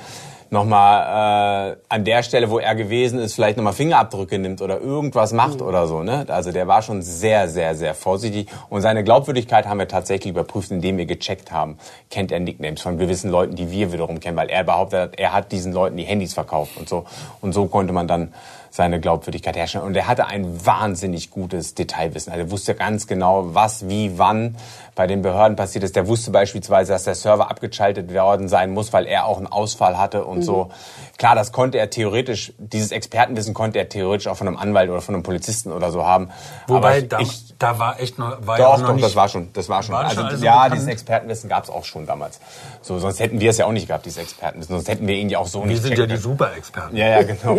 nochmal 0.50 1.72
äh, 1.72 1.76
an 1.88 2.04
der 2.04 2.22
Stelle, 2.22 2.50
wo 2.50 2.58
er 2.58 2.74
gewesen 2.74 3.18
ist, 3.18 3.34
vielleicht 3.34 3.56
nochmal 3.56 3.72
Fingerabdrücke 3.72 4.38
nimmt 4.38 4.60
oder 4.62 4.80
irgendwas 4.80 5.32
macht 5.32 5.60
mhm. 5.60 5.66
oder 5.66 5.86
so. 5.86 6.02
Ne? 6.02 6.24
Also 6.28 6.52
der 6.52 6.66
war 6.66 6.82
schon 6.82 7.02
sehr, 7.02 7.48
sehr, 7.48 7.74
sehr 7.74 7.94
vorsichtig. 7.94 8.48
Und 8.68 8.82
seine 8.82 9.04
Glaubwürdigkeit 9.04 9.66
haben 9.66 9.78
wir 9.78 9.88
tatsächlich 9.88 10.32
überprüft, 10.32 10.70
indem 10.70 10.98
wir 10.98 11.06
gecheckt 11.06 11.52
haben, 11.52 11.78
kennt 12.10 12.32
er 12.32 12.40
Nicknames 12.40 12.80
von 12.80 12.98
gewissen 12.98 13.30
Leuten, 13.30 13.56
die 13.56 13.70
wir 13.70 13.92
wiederum 13.92 14.20
kennen, 14.20 14.36
weil 14.36 14.50
er 14.50 14.64
behauptet 14.64 15.00
hat, 15.00 15.18
er 15.18 15.32
hat 15.32 15.52
diesen 15.52 15.72
Leuten 15.72 15.96
die 15.96 16.04
Handys 16.04 16.34
verkauft 16.34 16.76
und 16.76 16.88
so. 16.88 17.04
Und 17.40 17.52
so 17.52 17.66
konnte 17.66 17.92
man 17.92 18.08
dann 18.08 18.34
seine 18.70 19.00
Glaubwürdigkeit 19.00 19.56
herstellen. 19.56 19.84
Und 19.84 19.96
er 19.96 20.06
hatte 20.06 20.26
ein 20.26 20.64
wahnsinnig 20.64 21.30
gutes 21.30 21.74
Detailwissen. 21.74 22.32
Also 22.32 22.46
er 22.46 22.50
wusste 22.50 22.74
ganz 22.74 23.06
genau, 23.06 23.54
was, 23.54 23.88
wie, 23.88 24.18
wann 24.18 24.56
bei 24.94 25.06
den 25.06 25.22
Behörden 25.22 25.56
passiert 25.56 25.84
ist. 25.84 25.96
Der 25.96 26.06
wusste 26.06 26.30
beispielsweise, 26.30 26.92
dass 26.92 27.04
der 27.04 27.14
Server 27.14 27.50
abgeschaltet 27.50 28.12
worden 28.14 28.48
sein 28.48 28.70
muss, 28.70 28.92
weil 28.92 29.06
er 29.06 29.26
auch 29.26 29.38
einen 29.38 29.48
Ausfall 29.48 29.98
hatte 29.98 30.24
und 30.24 30.38
mhm. 30.38 30.42
so. 30.42 30.70
Klar, 31.18 31.34
das 31.34 31.52
konnte 31.52 31.78
er 31.78 31.90
theoretisch, 31.90 32.52
dieses 32.58 32.92
Expertenwissen 32.92 33.54
konnte 33.54 33.78
er 33.78 33.88
theoretisch 33.88 34.28
auch 34.28 34.36
von 34.36 34.46
einem 34.46 34.56
Anwalt 34.56 34.88
oder 34.90 35.00
von 35.00 35.14
einem 35.14 35.24
Polizisten 35.24 35.72
oder 35.72 35.90
so 35.90 36.06
haben. 36.06 36.30
Wobei, 36.66 37.02
da, 37.02 37.18
ich, 37.18 37.49
da 37.60 37.78
war 37.78 38.00
echt 38.00 38.18
noch, 38.18 38.46
war 38.46 38.56
doch, 38.56 38.64
ja 38.64 38.78
noch 38.78 38.88
doch, 38.88 38.94
nicht, 38.94 39.04
das 39.04 39.14
war 39.14 39.28
schon, 39.28 39.52
das 39.52 39.68
war 39.68 39.82
schon. 39.82 39.94
War 39.94 40.06
also, 40.06 40.22
also 40.22 40.42
ja, 40.42 40.54
bekannt? 40.54 40.74
dieses 40.74 40.88
Expertenwissen 40.88 41.50
gab 41.50 41.64
es 41.64 41.70
auch 41.70 41.84
schon 41.84 42.06
damals. 42.06 42.40
So, 42.80 42.98
sonst 42.98 43.20
hätten 43.20 43.38
wir 43.38 43.50
es 43.50 43.58
ja 43.58 43.66
auch 43.66 43.72
nicht 43.72 43.86
gehabt, 43.86 44.06
dieses 44.06 44.16
Expertenwissen. 44.16 44.74
Sonst 44.74 44.88
hätten 44.88 45.06
wir 45.06 45.14
ihn 45.14 45.28
ja 45.28 45.38
auch 45.38 45.46
so 45.46 45.60
wir 45.60 45.66
nicht. 45.66 45.82
Wir 45.82 45.88
sind 45.88 45.98
ja 45.98 46.06
die 46.06 46.16
Super-Experten. 46.16 46.96
Ja, 46.96 47.20
ja, 47.20 47.22
genau. 47.22 47.58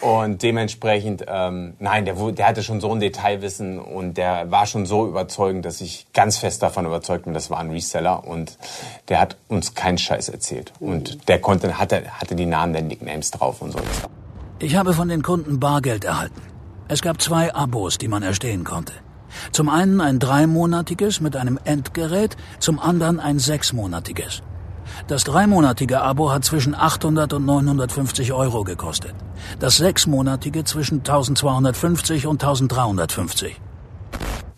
und 0.00 0.42
dementsprechend, 0.42 1.26
ähm, 1.28 1.74
nein, 1.78 2.06
der, 2.06 2.14
der 2.14 2.48
hatte 2.48 2.62
schon 2.62 2.80
so 2.80 2.90
ein 2.90 3.00
Detailwissen 3.00 3.78
und 3.78 4.16
der 4.16 4.50
war 4.50 4.64
schon 4.64 4.86
so 4.86 5.06
überzeugend, 5.06 5.66
dass 5.66 5.82
ich 5.82 6.06
ganz 6.14 6.38
fest 6.38 6.62
davon 6.62 6.86
überzeugt 6.86 7.26
bin, 7.26 7.34
das 7.34 7.50
war 7.50 7.58
ein 7.58 7.70
Reseller 7.70 8.26
und 8.26 8.56
der 9.10 9.20
hat 9.20 9.36
uns 9.48 9.74
keinen 9.74 9.98
Scheiß 9.98 10.30
erzählt. 10.30 10.72
Und 10.80 11.28
der 11.28 11.38
konnte, 11.38 11.78
hatte, 11.78 12.02
hatte 12.18 12.34
die 12.34 12.46
Namen 12.46 12.72
der 12.72 12.80
Nicknames 12.80 13.30
drauf 13.30 13.60
und 13.60 13.72
so. 13.72 13.78
Ich 14.58 14.74
habe 14.74 14.94
von 14.94 15.08
den 15.08 15.22
Kunden 15.22 15.60
Bargeld 15.60 16.06
erhalten. 16.06 16.40
Es 16.88 17.02
gab 17.02 17.20
zwei 17.20 17.54
Abos, 17.54 17.98
die 17.98 18.08
man 18.08 18.22
erstehen 18.22 18.64
konnte. 18.64 18.94
Zum 19.52 19.68
einen 19.68 20.00
ein 20.00 20.18
dreimonatiges 20.18 21.20
mit 21.20 21.36
einem 21.36 21.58
Endgerät, 21.64 22.36
zum 22.60 22.78
anderen 22.78 23.20
ein 23.20 23.38
sechsmonatiges. 23.38 24.42
Das 25.06 25.24
dreimonatige 25.24 26.00
Abo 26.00 26.32
hat 26.32 26.44
zwischen 26.44 26.74
800 26.74 27.34
und 27.34 27.44
950 27.44 28.32
Euro 28.32 28.64
gekostet. 28.64 29.14
Das 29.58 29.76
sechsmonatige 29.76 30.64
zwischen 30.64 31.00
1250 31.00 32.26
und 32.26 32.42
1350. 32.42 33.60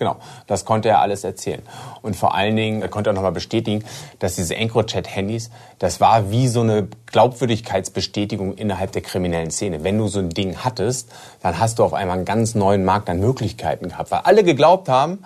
Genau, 0.01 0.17
das 0.47 0.65
konnte 0.65 0.89
er 0.89 1.03
alles 1.03 1.25
erzählen. 1.25 1.61
Und 2.01 2.17
vor 2.17 2.35
allen 2.35 2.57
Dingen, 2.57 2.81
er 2.81 2.89
konnte 2.89 3.11
auch 3.11 3.15
nochmal 3.15 3.33
bestätigen, 3.33 3.85
dass 4.19 4.35
diese 4.35 4.57
EncroChat-Handys, 4.57 5.51
das 5.79 6.01
war 6.01 6.31
wie 6.31 6.49
so 6.49 6.63
eine 6.63 6.89
Glaubwürdigkeitsbestätigung 7.13 8.55
innerhalb 8.55 8.93
der 8.93 9.03
kriminellen 9.03 9.51
Szene. 9.51 9.85
Wenn 9.85 9.99
du 9.99 10.09
so 10.09 10.19
ein 10.19 10.31
Ding 10.31 10.57
hattest, 10.65 11.13
dann 11.43 11.59
hast 11.59 11.79
du 11.79 11.85
auf 11.85 11.93
einmal 11.93 12.17
einen 12.17 12.25
ganz 12.25 12.55
neuen 12.55 12.83
Markt 12.83 13.11
an 13.11 13.21
Möglichkeiten 13.21 13.91
gehabt, 13.91 14.11
weil 14.11 14.21
alle 14.21 14.43
geglaubt 14.43 14.89
haben, 14.89 15.19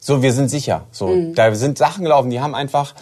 so, 0.00 0.22
wir 0.22 0.32
sind 0.32 0.48
sicher. 0.48 0.84
So, 0.90 1.08
mhm. 1.08 1.34
da 1.34 1.54
sind 1.54 1.76
Sachen 1.76 2.04
gelaufen, 2.04 2.30
die 2.30 2.40
haben 2.40 2.54
einfach, 2.54 2.94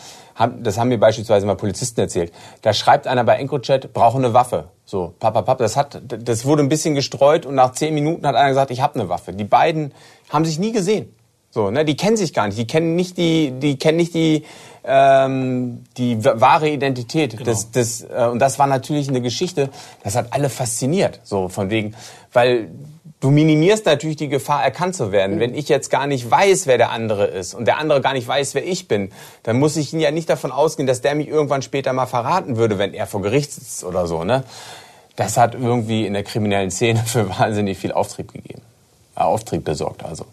das 0.60 0.78
haben 0.78 0.88
mir 0.88 0.98
beispielsweise 0.98 1.46
mal 1.46 1.56
Polizisten 1.56 2.00
erzählt. 2.00 2.32
Da 2.62 2.72
schreibt 2.72 3.06
einer 3.06 3.24
bei 3.24 3.36
EncroChat, 3.36 3.92
brauche 3.92 4.18
eine 4.18 4.34
Waffe. 4.34 4.68
So, 4.84 5.14
papa, 5.18 5.42
papa, 5.42 5.62
das 5.62 5.76
hat, 5.76 6.00
das 6.02 6.44
wurde 6.44 6.62
ein 6.62 6.68
bisschen 6.68 6.94
gestreut 6.94 7.46
und 7.46 7.54
nach 7.54 7.72
zehn 7.72 7.94
Minuten 7.94 8.26
hat 8.26 8.34
einer 8.34 8.48
gesagt, 8.48 8.70
ich 8.70 8.80
habe 8.80 8.98
eine 8.98 9.08
Waffe. 9.08 9.32
Die 9.32 9.44
beiden 9.44 9.92
haben 10.30 10.44
sich 10.44 10.58
nie 10.58 10.72
gesehen. 10.72 11.14
So, 11.50 11.70
ne, 11.70 11.84
die 11.84 11.96
kennen 11.96 12.16
sich 12.16 12.32
gar 12.32 12.46
nicht. 12.46 12.58
Die 12.58 12.66
kennen 12.66 12.96
nicht 12.96 13.18
die, 13.18 13.52
die 13.52 13.76
kennen 13.76 13.98
nicht 13.98 14.14
die, 14.14 14.44
ähm, 14.84 15.84
die 15.98 16.24
wahre 16.24 16.70
Identität. 16.70 17.32
Genau. 17.32 17.44
Das, 17.44 17.70
das, 17.70 18.02
äh, 18.02 18.28
und 18.30 18.38
das 18.38 18.58
war 18.58 18.66
natürlich 18.66 19.10
eine 19.10 19.20
Geschichte. 19.20 19.68
Das 20.02 20.16
hat 20.16 20.28
alle 20.32 20.48
fasziniert. 20.48 21.20
So 21.24 21.48
von 21.48 21.68
wegen, 21.68 21.94
weil 22.32 22.70
du 23.22 23.30
minimierst 23.30 23.86
natürlich 23.86 24.16
die 24.16 24.28
Gefahr, 24.28 24.62
erkannt 24.62 24.94
zu 24.94 25.12
werden. 25.12 25.36
Mhm. 25.36 25.40
Wenn 25.40 25.54
ich 25.54 25.70
jetzt 25.70 25.88
gar 25.88 26.06
nicht 26.06 26.30
weiß, 26.30 26.66
wer 26.66 26.76
der 26.76 26.90
andere 26.90 27.24
ist 27.24 27.54
und 27.54 27.64
der 27.64 27.78
andere 27.78 28.02
gar 28.02 28.12
nicht 28.12 28.28
weiß, 28.28 28.54
wer 28.54 28.66
ich 28.66 28.88
bin, 28.88 29.10
dann 29.42 29.58
muss 29.58 29.76
ich 29.76 29.94
ihn 29.94 30.00
ja 30.00 30.10
nicht 30.10 30.28
davon 30.28 30.52
ausgehen, 30.52 30.86
dass 30.86 31.00
der 31.00 31.14
mich 31.14 31.28
irgendwann 31.28 31.62
später 31.62 31.94
mal 31.94 32.06
verraten 32.06 32.56
würde, 32.56 32.78
wenn 32.78 32.92
er 32.92 33.06
vor 33.06 33.22
Gericht 33.22 33.52
sitzt 33.52 33.84
oder 33.84 34.06
so. 34.06 34.24
Ne? 34.24 34.44
Das 35.16 35.38
hat 35.38 35.54
irgendwie 35.54 36.06
in 36.06 36.12
der 36.12 36.24
kriminellen 36.24 36.70
Szene 36.70 37.02
für 37.06 37.30
wahnsinnig 37.30 37.78
viel 37.78 37.92
Auftrieb 37.92 38.32
gegeben. 38.32 38.62
Äh, 39.16 39.20
Auftrieb 39.20 39.64
besorgt 39.64 40.04
also. 40.04 40.26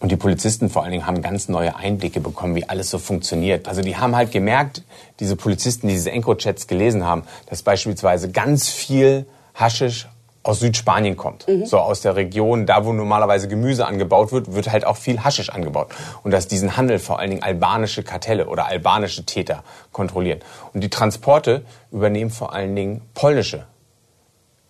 Und 0.00 0.12
die 0.12 0.16
Polizisten 0.16 0.70
vor 0.70 0.82
allen 0.82 0.92
Dingen 0.92 1.06
haben 1.06 1.22
ganz 1.22 1.48
neue 1.48 1.74
Einblicke 1.74 2.20
bekommen, 2.20 2.54
wie 2.54 2.68
alles 2.68 2.90
so 2.90 2.98
funktioniert. 2.98 3.66
Also 3.66 3.82
die 3.82 3.96
haben 3.96 4.14
halt 4.14 4.30
gemerkt, 4.30 4.82
diese 5.18 5.34
Polizisten, 5.34 5.88
die 5.88 5.94
diese 5.94 6.12
Encrochats 6.12 6.68
gelesen 6.68 7.04
haben, 7.04 7.24
dass 7.46 7.62
beispielsweise 7.62 8.30
ganz 8.30 8.68
viel 8.68 9.26
Haschisch 9.54 10.08
aus 10.42 10.60
Südspanien 10.60 11.16
kommt. 11.16 11.46
Mhm. 11.48 11.66
So 11.66 11.78
aus 11.78 12.00
der 12.00 12.16
Region, 12.16 12.66
da 12.66 12.84
wo 12.84 12.92
normalerweise 12.92 13.48
Gemüse 13.48 13.86
angebaut 13.86 14.32
wird, 14.32 14.54
wird 14.54 14.70
halt 14.70 14.86
auch 14.86 14.96
viel 14.96 15.22
Haschisch 15.22 15.50
angebaut. 15.50 15.88
Und 16.22 16.30
dass 16.30 16.48
diesen 16.48 16.76
Handel 16.76 16.98
vor 16.98 17.18
allen 17.18 17.30
Dingen 17.30 17.42
albanische 17.42 18.02
Kartelle 18.02 18.46
oder 18.46 18.66
albanische 18.66 19.24
Täter 19.24 19.62
kontrollieren. 19.92 20.40
Und 20.72 20.82
die 20.82 20.90
Transporte 20.90 21.62
übernehmen 21.90 22.30
vor 22.30 22.52
allen 22.52 22.74
Dingen 22.76 23.02
polnische 23.14 23.66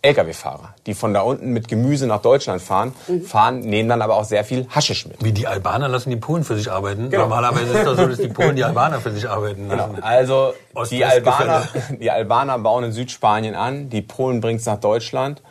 Lkw-Fahrer, 0.01 0.75
die 0.85 0.93
von 0.93 1.13
da 1.13 1.21
unten 1.21 1.51
mit 1.51 1.67
Gemüse 1.67 2.07
nach 2.07 2.21
Deutschland 2.21 2.61
fahren, 2.61 2.93
mhm. 3.07 3.23
fahren, 3.23 3.59
nehmen 3.59 3.89
dann 3.89 4.01
aber 4.01 4.15
auch 4.15 4.23
sehr 4.23 4.45
viel 4.45 4.65
Haschisch 4.69 5.05
mit. 5.05 5.21
Wie 5.21 5.33
die 5.33 5.45
Albaner 5.45 5.89
lassen 5.89 6.09
die 6.09 6.15
Polen 6.15 6.45
für 6.45 6.55
sich 6.55 6.71
arbeiten. 6.71 7.09
Genau. 7.09 7.23
Normalerweise 7.23 7.77
ist 7.77 7.85
das 7.85 7.97
so, 7.97 8.07
dass 8.07 8.17
die 8.17 8.29
Polen 8.29 8.55
die 8.55 8.63
Albaner 8.63 9.01
für 9.01 9.11
sich 9.11 9.29
arbeiten 9.29 9.67
lassen. 9.67 9.95
Genau. 9.95 10.07
Also 10.07 10.53
die 10.89 11.03
Albaner, 11.03 11.67
die 11.99 12.09
Albaner 12.09 12.59
bauen 12.59 12.85
in 12.85 12.91
Südspanien 12.93 13.55
an, 13.55 13.89
die 13.89 14.01
Polen 14.01 14.39
bringen 14.39 14.59
es 14.59 14.65
nach 14.65 14.79
Deutschland 14.79 15.41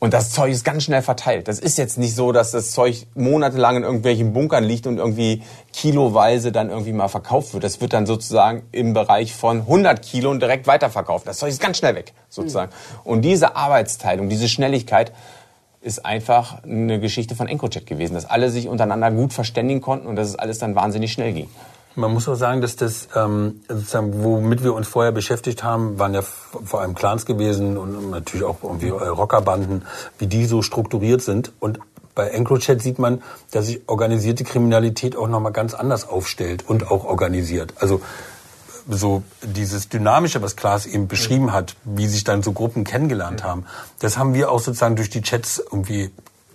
und 0.00 0.14
das 0.14 0.30
Zeug 0.30 0.50
ist 0.50 0.64
ganz 0.64 0.84
schnell 0.84 1.02
verteilt. 1.02 1.46
Das 1.46 1.58
ist 1.58 1.76
jetzt 1.76 1.98
nicht 1.98 2.16
so, 2.16 2.32
dass 2.32 2.50
das 2.52 2.72
Zeug 2.72 3.06
monatelang 3.14 3.76
in 3.76 3.82
irgendwelchen 3.82 4.32
Bunkern 4.32 4.64
liegt 4.64 4.86
und 4.86 4.96
irgendwie 4.96 5.42
kiloweise 5.74 6.52
dann 6.52 6.70
irgendwie 6.70 6.94
mal 6.94 7.08
verkauft 7.08 7.52
wird. 7.52 7.64
Das 7.64 7.82
wird 7.82 7.92
dann 7.92 8.06
sozusagen 8.06 8.62
im 8.72 8.94
Bereich 8.94 9.34
von 9.34 9.60
100 9.60 10.00
Kilo 10.00 10.30
und 10.30 10.40
direkt 10.40 10.66
weiterverkauft. 10.66 11.28
Das 11.28 11.36
Zeug 11.36 11.50
ist 11.50 11.60
ganz 11.60 11.76
schnell 11.76 11.94
weg, 11.94 12.14
sozusagen. 12.30 12.72
Mhm. 12.72 13.10
Und 13.10 13.22
diese 13.22 13.56
Arbeitsteilung, 13.56 14.30
diese 14.30 14.48
Schnelligkeit 14.48 15.12
ist 15.82 16.04
einfach 16.06 16.64
eine 16.64 16.98
Geschichte 16.98 17.36
von 17.36 17.46
EncroChat 17.46 17.86
gewesen, 17.86 18.14
dass 18.14 18.24
alle 18.24 18.50
sich 18.50 18.68
untereinander 18.68 19.10
gut 19.10 19.34
verständigen 19.34 19.82
konnten 19.82 20.06
und 20.06 20.16
dass 20.16 20.28
es 20.28 20.34
alles 20.34 20.58
dann 20.58 20.74
wahnsinnig 20.74 21.12
schnell 21.12 21.34
ging. 21.34 21.48
Man 21.96 22.12
muss 22.12 22.28
auch 22.28 22.36
sagen, 22.36 22.60
dass 22.60 22.76
das, 22.76 23.08
ähm, 23.16 23.62
sozusagen, 23.68 24.22
womit 24.22 24.62
wir 24.62 24.74
uns 24.74 24.86
vorher 24.86 25.10
beschäftigt 25.10 25.64
haben, 25.64 25.98
waren 25.98 26.14
ja 26.14 26.22
vor 26.22 26.80
allem 26.80 26.94
Clans 26.94 27.26
gewesen 27.26 27.76
und 27.76 28.10
natürlich 28.10 28.44
auch 28.44 28.58
irgendwie 28.62 28.88
äh, 28.88 29.08
Rockerbanden, 29.08 29.82
wie 30.18 30.28
die 30.28 30.46
so 30.46 30.62
strukturiert 30.62 31.20
sind. 31.20 31.52
Und 31.58 31.80
bei 32.14 32.28
EncroChat 32.28 32.80
sieht 32.80 33.00
man, 33.00 33.22
dass 33.50 33.66
sich 33.66 33.80
organisierte 33.88 34.44
Kriminalität 34.44 35.16
auch 35.16 35.26
nochmal 35.26 35.52
ganz 35.52 35.74
anders 35.74 36.08
aufstellt 36.08 36.64
und 36.68 36.90
auch 36.90 37.04
organisiert. 37.04 37.74
Also 37.80 38.00
so 38.88 39.22
dieses 39.42 39.88
Dynamische, 39.88 40.42
was 40.42 40.56
Klaas 40.56 40.86
eben 40.86 41.08
beschrieben 41.08 41.52
hat, 41.52 41.76
wie 41.84 42.06
sich 42.06 42.24
dann 42.24 42.42
so 42.42 42.52
Gruppen 42.52 42.84
kennengelernt 42.84 43.42
haben, 43.44 43.66
das 43.98 44.16
haben 44.16 44.32
wir 44.34 44.50
auch 44.50 44.60
sozusagen 44.60 44.96
durch 44.96 45.10
die 45.10 45.22
Chats 45.22 45.58
irgendwie 45.58 46.10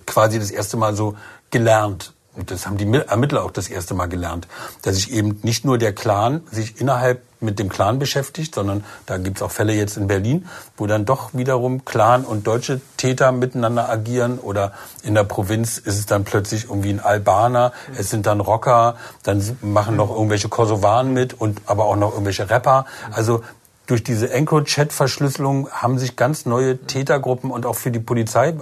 quasi 0.06 0.40
das 0.40 0.52
erste 0.52 0.78
Mal 0.78 0.96
so 0.96 1.16
gelernt 1.52 2.15
und 2.36 2.52
das 2.52 2.66
haben 2.66 2.78
die 2.78 2.92
Ermittler 2.94 3.44
auch 3.44 3.52
das 3.52 3.70
erste 3.70 3.94
Mal 3.94 4.08
gelernt, 4.08 4.48
dass 4.82 4.96
sich 4.96 5.12
eben 5.12 5.40
nicht 5.44 5.66
nur 5.66 5.78
der 5.78 5.94
Clan 5.94 6.42
sich 6.52 6.80
innerhalb 6.80 7.22
mit 7.42 7.60
dem 7.60 7.70
Clan 7.70 8.00
beschäftigt, 8.00 8.56
sondern 8.56 8.84
da 9.06 9.18
gibt 9.18 9.38
es 9.38 9.44
auch 9.44 9.52
Fälle 9.52 9.74
jetzt 9.74 9.98
in 9.98 10.08
Berlin, 10.08 10.48
wo 10.78 10.88
dann 10.88 11.06
doch 11.06 11.34
wiederum 11.34 11.86
Clan 11.86 12.26
und 12.26 12.48
deutsche 12.48 12.82
Täter 12.98 13.32
miteinander 13.32 13.90
agieren 13.90 14.40
oder 14.40 14.74
in 15.04 15.14
der 15.14 15.24
Provinz 15.24 15.78
ist 15.78 16.00
es 16.00 16.06
dann 16.06 16.24
plötzlich 16.24 16.66
irgendwie 16.66 16.90
ein 16.90 17.00
Albaner, 17.00 17.72
es 17.98 18.10
sind 18.10 18.26
dann 18.26 18.40
Rocker, 18.40 18.96
dann 19.24 19.58
machen 19.62 19.96
noch 19.96 20.10
irgendwelche 20.10 20.50
Kosovaren 20.50 21.14
mit 21.14 21.34
und 21.34 21.62
aber 21.66 21.86
auch 21.86 21.96
noch 21.96 22.12
irgendwelche 22.12 22.50
Rapper. 22.50 22.86
Also 23.12 23.42
durch 23.86 24.04
diese 24.04 24.32
EncroChat-Verschlüsselung 24.32 25.70
haben 25.70 26.00
sich 26.00 26.16
ganz 26.16 26.46
neue 26.46 26.78
Tätergruppen 26.78 27.52
und 27.52 27.66
auch 27.66 27.76
für 27.76 27.92
die 27.92 28.00
Polizei 28.00 28.56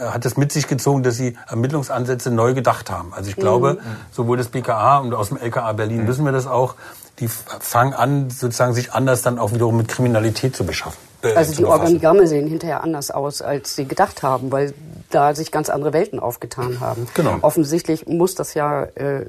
hat 0.00 0.24
es 0.26 0.36
mit 0.36 0.52
sich 0.52 0.66
gezogen, 0.66 1.02
dass 1.02 1.16
sie 1.16 1.36
Ermittlungsansätze 1.48 2.30
neu 2.30 2.54
gedacht 2.54 2.90
haben. 2.90 3.12
Also 3.14 3.30
ich 3.30 3.36
glaube, 3.36 3.74
mhm. 3.74 3.78
sowohl 4.12 4.36
das 4.36 4.48
BKA 4.48 4.98
und 4.98 5.14
aus 5.14 5.28
dem 5.28 5.38
LKA 5.38 5.72
Berlin 5.72 6.02
mhm. 6.02 6.08
wissen 6.08 6.24
wir 6.24 6.32
das 6.32 6.46
auch, 6.46 6.74
die 7.20 7.28
fangen 7.28 7.94
an, 7.94 8.30
sozusagen 8.30 8.74
sich 8.74 8.92
anders 8.92 9.22
dann 9.22 9.38
auch 9.38 9.52
wiederum 9.52 9.76
mit 9.76 9.88
Kriminalität 9.88 10.56
zu 10.56 10.64
beschaffen. 10.64 10.98
Äh, 11.22 11.34
also 11.34 11.54
die 11.54 11.64
Organigramme 11.64 12.26
sehen 12.26 12.48
hinterher 12.48 12.82
anders 12.82 13.10
aus, 13.10 13.42
als 13.42 13.76
sie 13.76 13.86
gedacht 13.86 14.22
haben, 14.22 14.50
weil 14.50 14.74
da 15.14 15.34
sich 15.34 15.50
ganz 15.50 15.68
andere 15.68 15.92
Welten 15.92 16.18
aufgetan 16.18 16.80
haben. 16.80 17.06
Genau. 17.14 17.38
Offensichtlich 17.42 18.06
muss 18.06 18.34
das 18.34 18.54
ja 18.54 18.84
äh, 18.94 19.24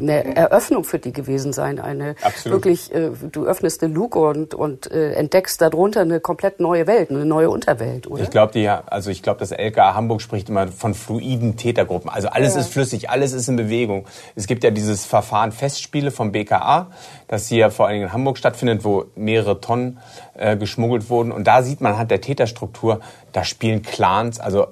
eine 0.00 0.36
Eröffnung 0.36 0.84
für 0.84 0.98
die 0.98 1.12
gewesen 1.12 1.52
sein. 1.52 1.78
Eine 1.78 2.16
Absolut. 2.22 2.56
wirklich, 2.56 2.94
äh, 2.94 3.10
du 3.30 3.46
öffnest 3.46 3.82
eine 3.82 3.94
Luke 3.94 4.18
und, 4.18 4.54
und 4.54 4.90
äh, 4.90 5.12
entdeckst 5.12 5.60
darunter 5.60 6.00
eine 6.00 6.20
komplett 6.20 6.60
neue 6.60 6.86
Welt, 6.86 7.10
eine 7.10 7.24
neue 7.24 7.50
Unterwelt, 7.50 8.06
oder? 8.06 8.22
Ich 8.22 8.30
glaube, 8.30 8.50
also 8.86 9.10
ich 9.10 9.22
glaube, 9.22 9.40
das 9.40 9.52
LKA 9.52 9.94
Hamburg 9.94 10.20
spricht 10.20 10.48
immer 10.48 10.68
von 10.68 10.94
fluiden 10.94 11.56
Tätergruppen. 11.56 12.10
Also 12.10 12.28
alles 12.28 12.54
ja. 12.54 12.60
ist 12.60 12.72
flüssig, 12.72 13.10
alles 13.10 13.32
ist 13.32 13.48
in 13.48 13.56
Bewegung. 13.56 14.06
Es 14.34 14.46
gibt 14.46 14.64
ja 14.64 14.70
dieses 14.70 15.04
Verfahren 15.04 15.52
Festspiele 15.52 16.10
vom 16.10 16.32
BKA, 16.32 16.88
das 17.28 17.46
hier 17.46 17.70
vor 17.70 17.86
allen 17.86 17.94
Dingen 17.94 18.06
in 18.06 18.12
Hamburg 18.12 18.38
stattfindet, 18.38 18.84
wo 18.84 19.04
mehrere 19.14 19.60
Tonnen 19.60 19.98
äh, 20.34 20.56
geschmuggelt 20.56 21.10
wurden. 21.10 21.30
Und 21.30 21.46
da 21.46 21.62
sieht 21.62 21.80
man 21.80 21.96
halt 21.96 22.10
der 22.10 22.20
Täterstruktur, 22.20 23.00
da 23.32 23.44
spielen 23.44 23.82
Clans, 23.82 24.40
also 24.40 24.68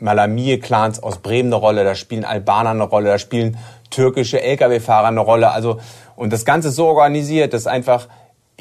Malamie-Clans 0.00 1.02
aus 1.02 1.18
Bremen 1.18 1.48
eine 1.52 1.56
Rolle, 1.56 1.84
da 1.84 1.94
spielen 1.94 2.24
Albaner 2.24 2.70
eine 2.70 2.84
Rolle, 2.84 3.08
da 3.08 3.18
spielen 3.18 3.58
türkische 3.90 4.40
Lkw-Fahrer 4.42 5.08
eine 5.08 5.20
Rolle. 5.20 5.50
Also, 5.50 5.78
und 6.16 6.32
das 6.32 6.44
Ganze 6.44 6.68
ist 6.68 6.76
so 6.76 6.86
organisiert, 6.86 7.52
dass 7.52 7.66
einfach 7.66 8.08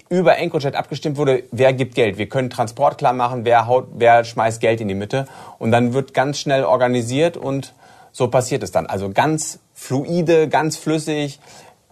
über 0.10 0.38
EncroChat 0.38 0.76
abgestimmt 0.76 1.18
wurde, 1.18 1.44
wer 1.52 1.74
gibt 1.74 1.96
Geld. 1.96 2.18
Wir 2.18 2.30
können 2.30 2.50
Transport 2.50 2.98
klar 2.98 3.14
machen, 3.14 3.46
wer, 3.46 3.68
haut, 3.68 3.88
wer 3.96 4.24
schmeißt 4.24 4.62
Geld 4.62 4.80
in 4.80 4.88
die 4.88 4.96
Mitte. 4.96 5.28
Und 5.60 5.72
dann 5.72 5.94
wird 5.94 6.14
ganz 6.14 6.40
schnell 6.40 6.64
organisiert 6.64 7.36
und 7.36 7.74
so 8.12 8.28
passiert 8.30 8.64
es 8.64 8.72
dann. 8.72 8.86
Also 8.86 9.10
ganz 9.10 9.60
fluide, 9.74 10.48
ganz 10.48 10.78
flüssig 10.78 11.40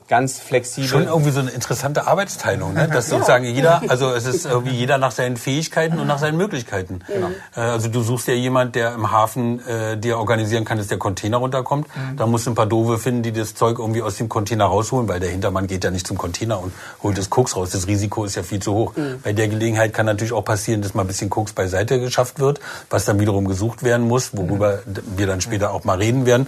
ganz 0.08 0.40
flexibel. 0.40 0.88
Schon 0.88 1.08
irgendwie 1.08 1.32
so 1.32 1.40
eine 1.40 1.50
interessante 1.50 2.08
Arbeitsteilung, 2.08 2.74
ne? 2.74 2.88
dass 2.88 3.10
sozusagen 3.10 3.46
jeder, 3.46 3.82
also 3.88 4.12
es 4.12 4.26
ist 4.26 4.46
irgendwie 4.46 4.76
jeder 4.76 4.98
nach 4.98 5.12
seinen 5.12 5.36
Fähigkeiten 5.36 6.00
und 6.00 6.06
nach 6.08 6.20
seinen 6.20 6.38
Möglichkeiten. 6.38 7.00
Genau. 7.08 7.30
Also 7.56 7.90
du 7.90 8.02
suchst 8.02 8.28
ja 8.28 8.34
jemand, 8.34 8.76
der 8.76 8.94
im 8.94 9.12
Hafen 9.12 9.66
äh, 9.68 9.98
dir 9.98 10.20
organisieren 10.20 10.64
kann, 10.64 10.78
dass 10.78 10.88
der 10.88 11.00
Container 11.00 11.38
runterkommt. 11.38 11.88
Mhm. 11.88 12.18
Da 12.18 12.28
musst 12.28 12.46
du 12.46 12.52
ein 12.52 12.56
paar 12.56 12.68
Doofe 12.68 13.00
finden, 13.00 13.24
die 13.24 13.32
das 13.32 13.56
Zeug 13.56 13.80
irgendwie 13.80 14.02
aus 14.04 14.18
dem 14.18 14.30
Container 14.30 14.66
rausholen, 14.66 15.08
weil 15.08 15.20
der 15.20 15.30
Hintermann 15.30 15.66
geht 15.68 15.84
ja 15.84 15.92
nicht 15.92 16.06
zum 16.06 16.18
Container 16.18 16.62
und 16.62 16.72
holt 17.02 17.18
das 17.18 17.30
Koks 17.30 17.56
raus. 17.56 17.72
Das 17.72 17.88
Risiko 17.88 18.26
ist 18.26 18.36
ja 18.36 18.44
viel 18.44 18.62
zu 18.62 18.74
hoch. 18.74 18.96
Mhm. 18.96 19.22
Bei 19.24 19.34
der 19.34 19.48
Gelegenheit 19.48 19.94
kann 19.94 20.06
natürlich 20.06 20.34
auch 20.34 20.46
passieren, 20.46 20.82
dass 20.82 20.94
mal 20.94 21.02
ein 21.02 21.08
bisschen 21.08 21.30
Koks 21.30 21.54
beiseite 21.54 22.00
geschafft 22.00 22.40
wird, 22.40 22.60
was 22.90 23.06
dann 23.06 23.20
wiederum 23.20 23.48
gesucht 23.48 23.82
werden 23.84 24.08
muss, 24.08 24.38
worüber 24.38 24.82
mhm. 24.86 25.18
wir 25.18 25.26
dann 25.26 25.42
später 25.42 25.72
auch 25.72 25.84
mal 25.84 25.98
reden 25.98 26.26
werden. 26.28 26.48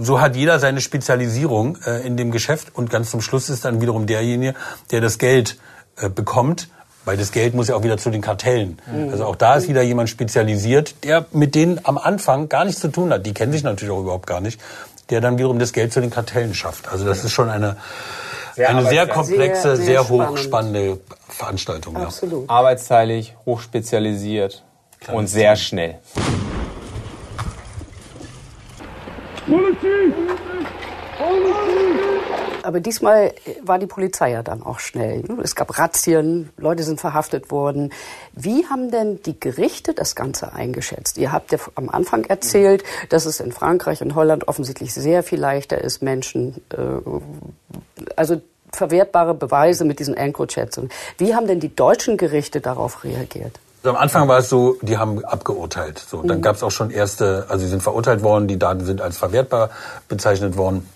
So 0.00 0.20
hat 0.20 0.34
jeder 0.34 0.58
seine 0.58 0.80
Spezialisierung 0.80 1.78
äh, 1.86 2.04
in 2.06 2.16
dem 2.16 2.32
Geschäft 2.32 2.74
und 2.74 2.87
und 2.88 2.92
ganz 2.92 3.10
zum 3.10 3.20
Schluss 3.20 3.50
ist 3.50 3.64
dann 3.66 3.82
wiederum 3.82 4.06
derjenige, 4.06 4.54
der 4.90 5.02
das 5.02 5.18
Geld 5.18 5.58
äh, 5.96 6.08
bekommt, 6.08 6.68
weil 7.04 7.18
das 7.18 7.32
Geld 7.32 7.54
muss 7.54 7.68
ja 7.68 7.76
auch 7.76 7.82
wieder 7.82 7.98
zu 7.98 8.10
den 8.10 8.22
Kartellen. 8.22 8.78
Mhm. 8.90 9.10
Also 9.10 9.26
auch 9.26 9.36
da 9.36 9.56
ist 9.56 9.68
wieder 9.68 9.82
jemand 9.82 10.08
spezialisiert, 10.08 11.04
der 11.04 11.26
mit 11.32 11.54
denen 11.54 11.80
am 11.84 11.98
Anfang 11.98 12.48
gar 12.48 12.64
nichts 12.64 12.80
zu 12.80 12.88
tun 12.88 13.12
hat. 13.12 13.26
Die 13.26 13.34
kennen 13.34 13.52
sich 13.52 13.62
natürlich 13.62 13.92
auch 13.92 14.00
überhaupt 14.00 14.26
gar 14.26 14.40
nicht, 14.40 14.58
der 15.10 15.20
dann 15.20 15.36
wiederum 15.36 15.58
das 15.58 15.72
Geld 15.72 15.92
zu 15.92 16.00
den 16.00 16.10
Kartellen 16.10 16.54
schafft. 16.54 16.90
Also 16.90 17.04
das 17.04 17.24
ist 17.24 17.32
schon 17.32 17.50
eine 17.50 17.76
sehr 18.54 18.70
eine 18.70 18.86
sehr 18.86 19.06
komplexe, 19.06 19.76
sehr, 19.76 19.84
sehr, 19.84 20.04
sehr 20.04 20.08
hochspannende 20.08 20.98
Veranstaltung. 21.28 21.96
Absolut. 21.96 22.48
Ja. 22.48 22.54
Arbeitsteilig, 22.54 23.34
hochspezialisiert 23.44 24.64
Kleines 25.00 25.18
und 25.18 25.26
sehr 25.26 25.54
Team. 25.54 25.62
schnell. 25.62 25.98
Polizei! 29.46 30.12
Polizei! 31.18 31.57
Aber 32.62 32.80
diesmal 32.80 33.32
war 33.62 33.78
die 33.78 33.86
Polizei 33.86 34.30
ja 34.30 34.42
dann 34.42 34.62
auch 34.62 34.78
schnell. 34.78 35.24
Es 35.42 35.54
gab 35.54 35.78
Razzien, 35.78 36.50
Leute 36.56 36.82
sind 36.82 37.00
verhaftet 37.00 37.50
worden. 37.50 37.92
Wie 38.32 38.66
haben 38.66 38.90
denn 38.90 39.22
die 39.22 39.38
Gerichte 39.38 39.94
das 39.94 40.14
Ganze 40.14 40.52
eingeschätzt? 40.52 41.18
Ihr 41.18 41.32
habt 41.32 41.52
ja 41.52 41.58
am 41.74 41.88
Anfang 41.88 42.24
erzählt, 42.24 42.84
dass 43.08 43.26
es 43.26 43.40
in 43.40 43.52
Frankreich 43.52 44.02
und 44.02 44.14
Holland 44.14 44.48
offensichtlich 44.48 44.92
sehr 44.94 45.22
viel 45.22 45.40
leichter 45.40 45.78
ist, 45.78 46.02
Menschen, 46.02 46.62
äh, 46.70 46.76
also 48.16 48.40
verwertbare 48.72 49.34
Beweise 49.34 49.84
mit 49.84 49.98
diesen 49.98 50.14
Encrochats. 50.14 50.80
Wie 51.16 51.34
haben 51.34 51.46
denn 51.46 51.60
die 51.60 51.74
deutschen 51.74 52.16
Gerichte 52.16 52.60
darauf 52.60 53.04
reagiert? 53.04 53.58
Also 53.82 53.96
am 53.96 54.02
Anfang 54.02 54.28
war 54.28 54.38
es 54.38 54.48
so, 54.48 54.76
die 54.82 54.98
haben 54.98 55.24
abgeurteilt. 55.24 55.98
So, 55.98 56.22
dann 56.22 56.38
mhm. 56.38 56.42
gab 56.42 56.56
es 56.56 56.62
auch 56.62 56.70
schon 56.70 56.90
erste, 56.90 57.46
also 57.48 57.64
sie 57.64 57.70
sind 57.70 57.82
verurteilt 57.82 58.22
worden, 58.22 58.48
die 58.48 58.58
Daten 58.58 58.84
sind 58.84 59.00
als 59.00 59.16
verwertbar 59.16 59.70
bezeichnet 60.08 60.56
worden. 60.56 60.86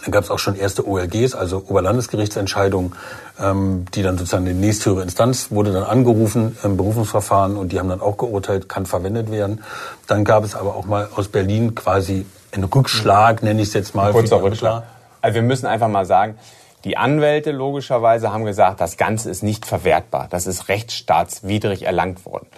Dann 0.00 0.10
gab 0.10 0.24
es 0.24 0.30
auch 0.30 0.38
schon 0.38 0.56
erste 0.56 0.86
OLGs, 0.86 1.34
also 1.34 1.64
Oberlandesgerichtsentscheidungen, 1.68 2.94
ähm, 3.38 3.84
die 3.94 4.02
dann 4.02 4.16
sozusagen 4.16 4.46
die 4.46 4.54
nächsthöhere 4.54 5.02
Instanz 5.02 5.50
wurde 5.50 5.72
dann 5.72 5.84
angerufen 5.84 6.56
im 6.62 6.76
Berufungsverfahren 6.76 7.56
und 7.56 7.72
die 7.72 7.78
haben 7.78 7.88
dann 7.88 8.00
auch 8.00 8.16
geurteilt, 8.16 8.68
kann 8.68 8.86
verwendet 8.86 9.30
werden. 9.30 9.62
Dann 10.06 10.24
gab 10.24 10.44
es 10.44 10.54
aber 10.54 10.74
auch 10.74 10.86
mal 10.86 11.08
aus 11.14 11.28
Berlin 11.28 11.74
quasi 11.74 12.24
einen 12.52 12.64
Rückschlag, 12.64 13.42
nenne 13.42 13.60
ich 13.60 13.68
es 13.68 13.74
jetzt 13.74 13.94
mal. 13.94 14.12
Kurzer 14.12 14.42
Rückschlag. 14.42 14.84
Also 15.20 15.34
wir 15.36 15.42
müssen 15.42 15.66
einfach 15.66 15.88
mal 15.88 16.06
sagen, 16.06 16.36
die 16.84 16.96
Anwälte 16.96 17.52
logischerweise 17.52 18.32
haben 18.32 18.44
gesagt, 18.44 18.80
das 18.80 18.96
Ganze 18.96 19.30
ist 19.30 19.42
nicht 19.42 19.66
verwertbar. 19.66 20.26
Das 20.30 20.46
ist 20.46 20.68
rechtsstaatswidrig 20.68 21.82
erlangt 21.84 22.26
worden. 22.26 22.48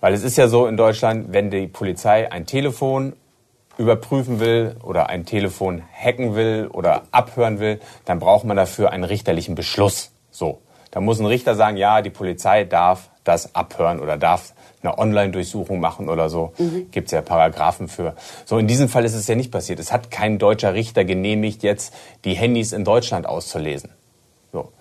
Weil 0.00 0.14
es 0.14 0.22
ist 0.22 0.36
ja 0.36 0.48
so 0.48 0.66
in 0.66 0.76
Deutschland, 0.76 1.32
wenn 1.32 1.50
die 1.50 1.66
Polizei 1.66 2.30
ein 2.30 2.46
Telefon 2.46 3.14
überprüfen 3.78 4.40
will 4.40 4.76
oder 4.82 5.08
ein 5.08 5.26
Telefon 5.26 5.82
hacken 5.92 6.34
will 6.34 6.68
oder 6.72 7.02
abhören 7.10 7.58
will, 7.58 7.80
dann 8.04 8.18
braucht 8.18 8.44
man 8.44 8.56
dafür 8.56 8.90
einen 8.90 9.04
richterlichen 9.04 9.54
Beschluss. 9.54 10.12
So. 10.30 10.60
Da 10.90 11.00
muss 11.00 11.20
ein 11.20 11.26
Richter 11.26 11.54
sagen, 11.56 11.76
ja, 11.76 12.00
die 12.00 12.10
Polizei 12.10 12.64
darf 12.64 13.10
das 13.24 13.54
abhören 13.54 14.00
oder 14.00 14.16
darf 14.16 14.54
eine 14.82 14.96
Online-Durchsuchung 14.98 15.80
machen 15.80 16.08
oder 16.08 16.30
so. 16.30 16.52
Mhm. 16.58 16.90
Gibt 16.90 17.08
es 17.08 17.12
ja 17.12 17.20
Paragraphen 17.20 17.88
für. 17.88 18.14
So, 18.44 18.58
in 18.58 18.66
diesem 18.66 18.88
Fall 18.88 19.04
ist 19.04 19.14
es 19.14 19.26
ja 19.26 19.34
nicht 19.34 19.50
passiert. 19.50 19.78
Es 19.78 19.92
hat 19.92 20.10
kein 20.10 20.38
deutscher 20.38 20.74
Richter 20.74 21.04
genehmigt, 21.04 21.62
jetzt 21.62 21.92
die 22.24 22.34
Handys 22.34 22.72
in 22.72 22.84
Deutschland 22.84 23.26
auszulesen. 23.26 23.90
So. 24.52 24.72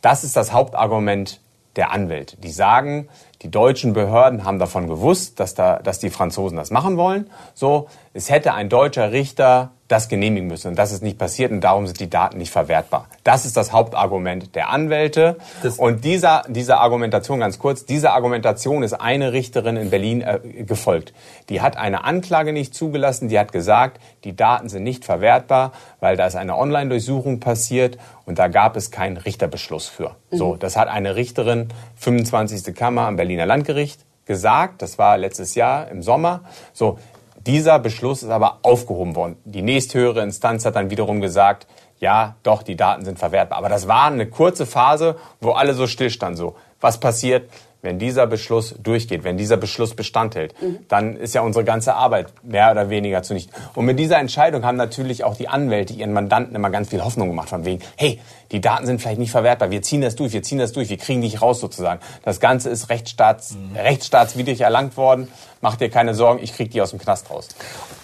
Das 0.00 0.24
ist 0.24 0.36
das 0.36 0.52
Hauptargument 0.52 1.40
der 1.76 1.92
Anwälte. 1.92 2.36
Die 2.38 2.50
sagen, 2.50 3.08
die 3.42 3.50
deutschen 3.50 3.92
Behörden 3.92 4.44
haben 4.44 4.58
davon 4.58 4.86
gewusst, 4.86 5.40
dass, 5.40 5.54
da, 5.54 5.78
dass 5.78 5.98
die 5.98 6.10
Franzosen 6.10 6.56
das 6.56 6.70
machen 6.70 6.96
wollen. 6.96 7.28
So, 7.54 7.88
es 8.12 8.30
hätte 8.30 8.54
ein 8.54 8.68
deutscher 8.68 9.10
Richter 9.10 9.72
das 9.92 10.08
genehmigen 10.08 10.48
müssen. 10.48 10.68
Und 10.68 10.78
das 10.78 10.90
ist 10.90 11.02
nicht 11.02 11.18
passiert 11.18 11.52
und 11.52 11.60
darum 11.60 11.86
sind 11.86 12.00
die 12.00 12.08
Daten 12.08 12.38
nicht 12.38 12.50
verwertbar. 12.50 13.08
Das 13.24 13.44
ist 13.44 13.56
das 13.56 13.72
Hauptargument 13.72 14.54
der 14.54 14.70
Anwälte. 14.70 15.36
Das 15.62 15.78
und 15.78 16.04
dieser, 16.04 16.42
dieser 16.48 16.80
Argumentation, 16.80 17.40
ganz 17.40 17.58
kurz, 17.58 17.84
dieser 17.84 18.14
Argumentation 18.14 18.82
ist 18.82 18.94
eine 18.94 19.32
Richterin 19.32 19.76
in 19.76 19.90
Berlin 19.90 20.22
äh, 20.22 20.64
gefolgt. 20.64 21.12
Die 21.50 21.60
hat 21.60 21.76
eine 21.76 22.04
Anklage 22.04 22.52
nicht 22.54 22.74
zugelassen, 22.74 23.28
die 23.28 23.38
hat 23.38 23.52
gesagt, 23.52 24.00
die 24.24 24.34
Daten 24.34 24.70
sind 24.70 24.82
nicht 24.82 25.04
verwertbar, 25.04 25.72
weil 26.00 26.16
da 26.16 26.26
ist 26.26 26.36
eine 26.36 26.56
Online-Durchsuchung 26.56 27.38
passiert 27.38 27.98
und 28.24 28.38
da 28.38 28.48
gab 28.48 28.76
es 28.76 28.90
keinen 28.90 29.18
Richterbeschluss 29.18 29.88
für. 29.88 30.16
Mhm. 30.30 30.36
So, 30.36 30.56
das 30.56 30.76
hat 30.76 30.88
eine 30.88 31.16
Richterin, 31.16 31.68
25. 31.96 32.74
Kammer 32.74 33.02
am 33.02 33.16
Berliner 33.16 33.44
Landgericht, 33.44 34.00
gesagt. 34.24 34.82
Das 34.82 34.98
war 34.98 35.18
letztes 35.18 35.54
Jahr 35.54 35.88
im 35.88 36.02
Sommer. 36.02 36.40
So, 36.72 36.98
dieser 37.46 37.78
Beschluss 37.78 38.22
ist 38.22 38.30
aber 38.30 38.58
aufgehoben 38.62 39.16
worden. 39.16 39.36
Die 39.44 39.62
nächsthöhere 39.62 40.22
Instanz 40.22 40.64
hat 40.64 40.76
dann 40.76 40.90
wiederum 40.90 41.20
gesagt, 41.20 41.66
ja, 41.98 42.36
doch, 42.42 42.62
die 42.62 42.76
Daten 42.76 43.04
sind 43.04 43.18
verwertbar. 43.18 43.58
Aber 43.58 43.68
das 43.68 43.86
war 43.86 44.06
eine 44.06 44.26
kurze 44.26 44.66
Phase, 44.66 45.16
wo 45.40 45.52
alle 45.52 45.74
so 45.74 45.86
stillstanden. 45.86 46.36
So, 46.36 46.56
was 46.80 46.98
passiert? 46.98 47.48
Wenn 47.84 47.98
dieser 47.98 48.28
Beschluss 48.28 48.76
durchgeht, 48.80 49.24
wenn 49.24 49.36
dieser 49.36 49.56
Beschluss 49.56 49.96
Bestand 49.96 50.36
hält, 50.36 50.54
mhm. 50.62 50.78
dann 50.86 51.16
ist 51.16 51.34
ja 51.34 51.40
unsere 51.40 51.64
ganze 51.64 51.94
Arbeit 51.94 52.32
mehr 52.44 52.70
oder 52.70 52.90
weniger 52.90 53.24
zunichte. 53.24 53.52
Und 53.74 53.86
mit 53.86 53.98
dieser 53.98 54.20
Entscheidung 54.20 54.64
haben 54.64 54.76
natürlich 54.76 55.24
auch 55.24 55.36
die 55.36 55.48
Anwälte 55.48 55.92
ihren 55.92 56.12
Mandanten 56.12 56.54
immer 56.54 56.70
ganz 56.70 56.90
viel 56.90 57.02
Hoffnung 57.02 57.28
gemacht, 57.28 57.48
von 57.48 57.64
wegen, 57.64 57.82
hey, 57.96 58.20
die 58.52 58.60
Daten 58.60 58.86
sind 58.86 59.02
vielleicht 59.02 59.18
nicht 59.18 59.32
verwertbar, 59.32 59.72
wir 59.72 59.82
ziehen 59.82 60.00
das 60.00 60.14
durch, 60.14 60.32
wir 60.32 60.44
ziehen 60.44 60.58
das 60.58 60.70
durch, 60.70 60.90
wir 60.90 60.96
kriegen 60.96 61.22
dich 61.22 61.42
raus 61.42 61.58
sozusagen. 61.58 62.00
Das 62.22 62.38
Ganze 62.38 62.70
ist 62.70 62.88
rechtsstaats, 62.88 63.56
mhm. 63.56 63.76
rechtsstaatswidrig 63.76 64.60
erlangt 64.60 64.96
worden. 64.96 65.26
Mach 65.60 65.74
dir 65.74 65.90
keine 65.90 66.14
Sorgen, 66.14 66.40
ich 66.40 66.54
krieg 66.54 66.70
die 66.70 66.82
aus 66.82 66.90
dem 66.90 67.00
Knast 67.00 67.30
raus. 67.30 67.48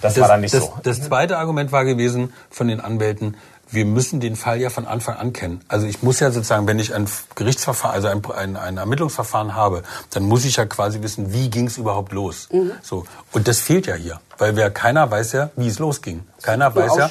Das, 0.03 0.15
das 0.15 0.23
war 0.23 0.29
dann 0.29 0.41
nicht 0.41 0.55
das, 0.55 0.65
so. 0.65 0.75
Das 0.83 1.03
zweite 1.03 1.39
Argument 1.39 1.71
war 1.71 1.85
gewesen 1.85 2.33
von 2.51 2.67
den 2.67 2.81
Anwälten, 2.81 3.37
wir 3.71 3.85
müssen 3.85 4.21
den 4.21 4.37
Fall 4.37 4.61
ja 4.61 4.71
von 4.71 4.87
Anfang 4.87 5.17
an 5.17 5.33
kennen. 5.33 5.61
Also 5.69 5.87
ich 5.87 6.03
muss 6.03 6.21
ja 6.21 6.31
sozusagen, 6.31 6.67
wenn 6.67 6.79
ich 6.79 6.95
ein 6.95 7.09
Gerichtsverfahren, 7.35 7.95
also 7.95 8.09
ein, 8.09 8.25
ein, 8.31 8.57
ein 8.57 8.77
Ermittlungsverfahren 8.77 9.55
habe, 9.55 9.83
dann 10.11 10.25
muss 10.25 10.45
ich 10.45 10.57
ja 10.57 10.67
quasi 10.67 11.03
wissen, 11.03 11.33
wie 11.33 11.51
ging 11.51 11.67
es 11.67 11.79
überhaupt 11.79 12.13
los. 12.13 12.49
Mhm. 12.53 12.73
So 12.83 13.05
und 13.33 13.49
das 13.49 13.61
fehlt 13.61 13.87
ja 13.87 13.95
hier, 13.95 14.21
weil 14.39 14.57
wer 14.57 14.71
keiner 14.71 15.11
weiß 15.11 15.33
ja, 15.33 15.51
wie 15.57 15.67
es 15.67 15.79
losging. 15.79 16.25
Keiner 16.43 16.75
weiß 16.75 16.97
ja. 16.97 17.11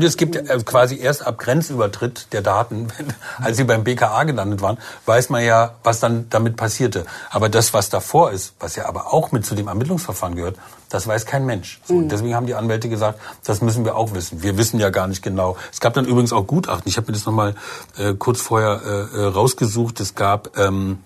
Es 0.00 0.16
gibt 0.16 0.36
ja 0.36 0.42
also 0.48 0.64
quasi 0.64 0.96
erst 0.96 1.26
ab 1.26 1.38
Grenzübertritt 1.38 2.32
der 2.32 2.42
Daten, 2.42 2.88
als 3.42 3.56
sie 3.56 3.64
beim 3.64 3.84
BKA 3.84 4.24
gelandet 4.24 4.62
waren, 4.62 4.78
weiß 5.06 5.30
man 5.30 5.44
ja, 5.44 5.74
was 5.82 6.00
dann 6.00 6.28
damit 6.30 6.56
passierte. 6.56 7.04
Aber 7.30 7.48
das, 7.48 7.74
was 7.74 7.90
davor 7.90 8.30
ist, 8.30 8.54
was 8.60 8.76
ja 8.76 8.86
aber 8.86 9.12
auch 9.12 9.32
mit 9.32 9.44
zu 9.44 9.54
dem 9.54 9.68
Ermittlungsverfahren 9.68 10.36
gehört, 10.36 10.56
das 10.88 11.06
weiß 11.06 11.26
kein 11.26 11.46
Mensch. 11.46 11.80
So, 11.84 11.94
mhm. 11.94 12.08
Deswegen 12.08 12.34
haben 12.34 12.46
die 12.46 12.54
Anwälte 12.54 12.88
gesagt, 12.88 13.18
das 13.44 13.62
müssen 13.62 13.84
wir 13.84 13.96
auch 13.96 14.14
wissen. 14.14 14.42
Wir 14.42 14.56
wissen 14.58 14.78
ja 14.78 14.90
gar 14.90 15.08
nicht 15.08 15.22
genau. 15.22 15.56
Es 15.72 15.80
gab 15.80 15.94
dann 15.94 16.04
übrigens 16.04 16.32
auch 16.32 16.46
Gutachten. 16.46 16.88
Ich 16.88 16.96
habe 16.96 17.08
mir 17.08 17.14
das 17.14 17.26
nochmal 17.26 17.54
äh, 17.98 18.14
kurz 18.14 18.40
vorher 18.40 18.80
äh, 18.84 19.18
äh 19.18 19.24
rausgesucht. 19.24 20.00
Es 20.00 20.14
gab 20.14 20.56
ähm, 20.58 20.98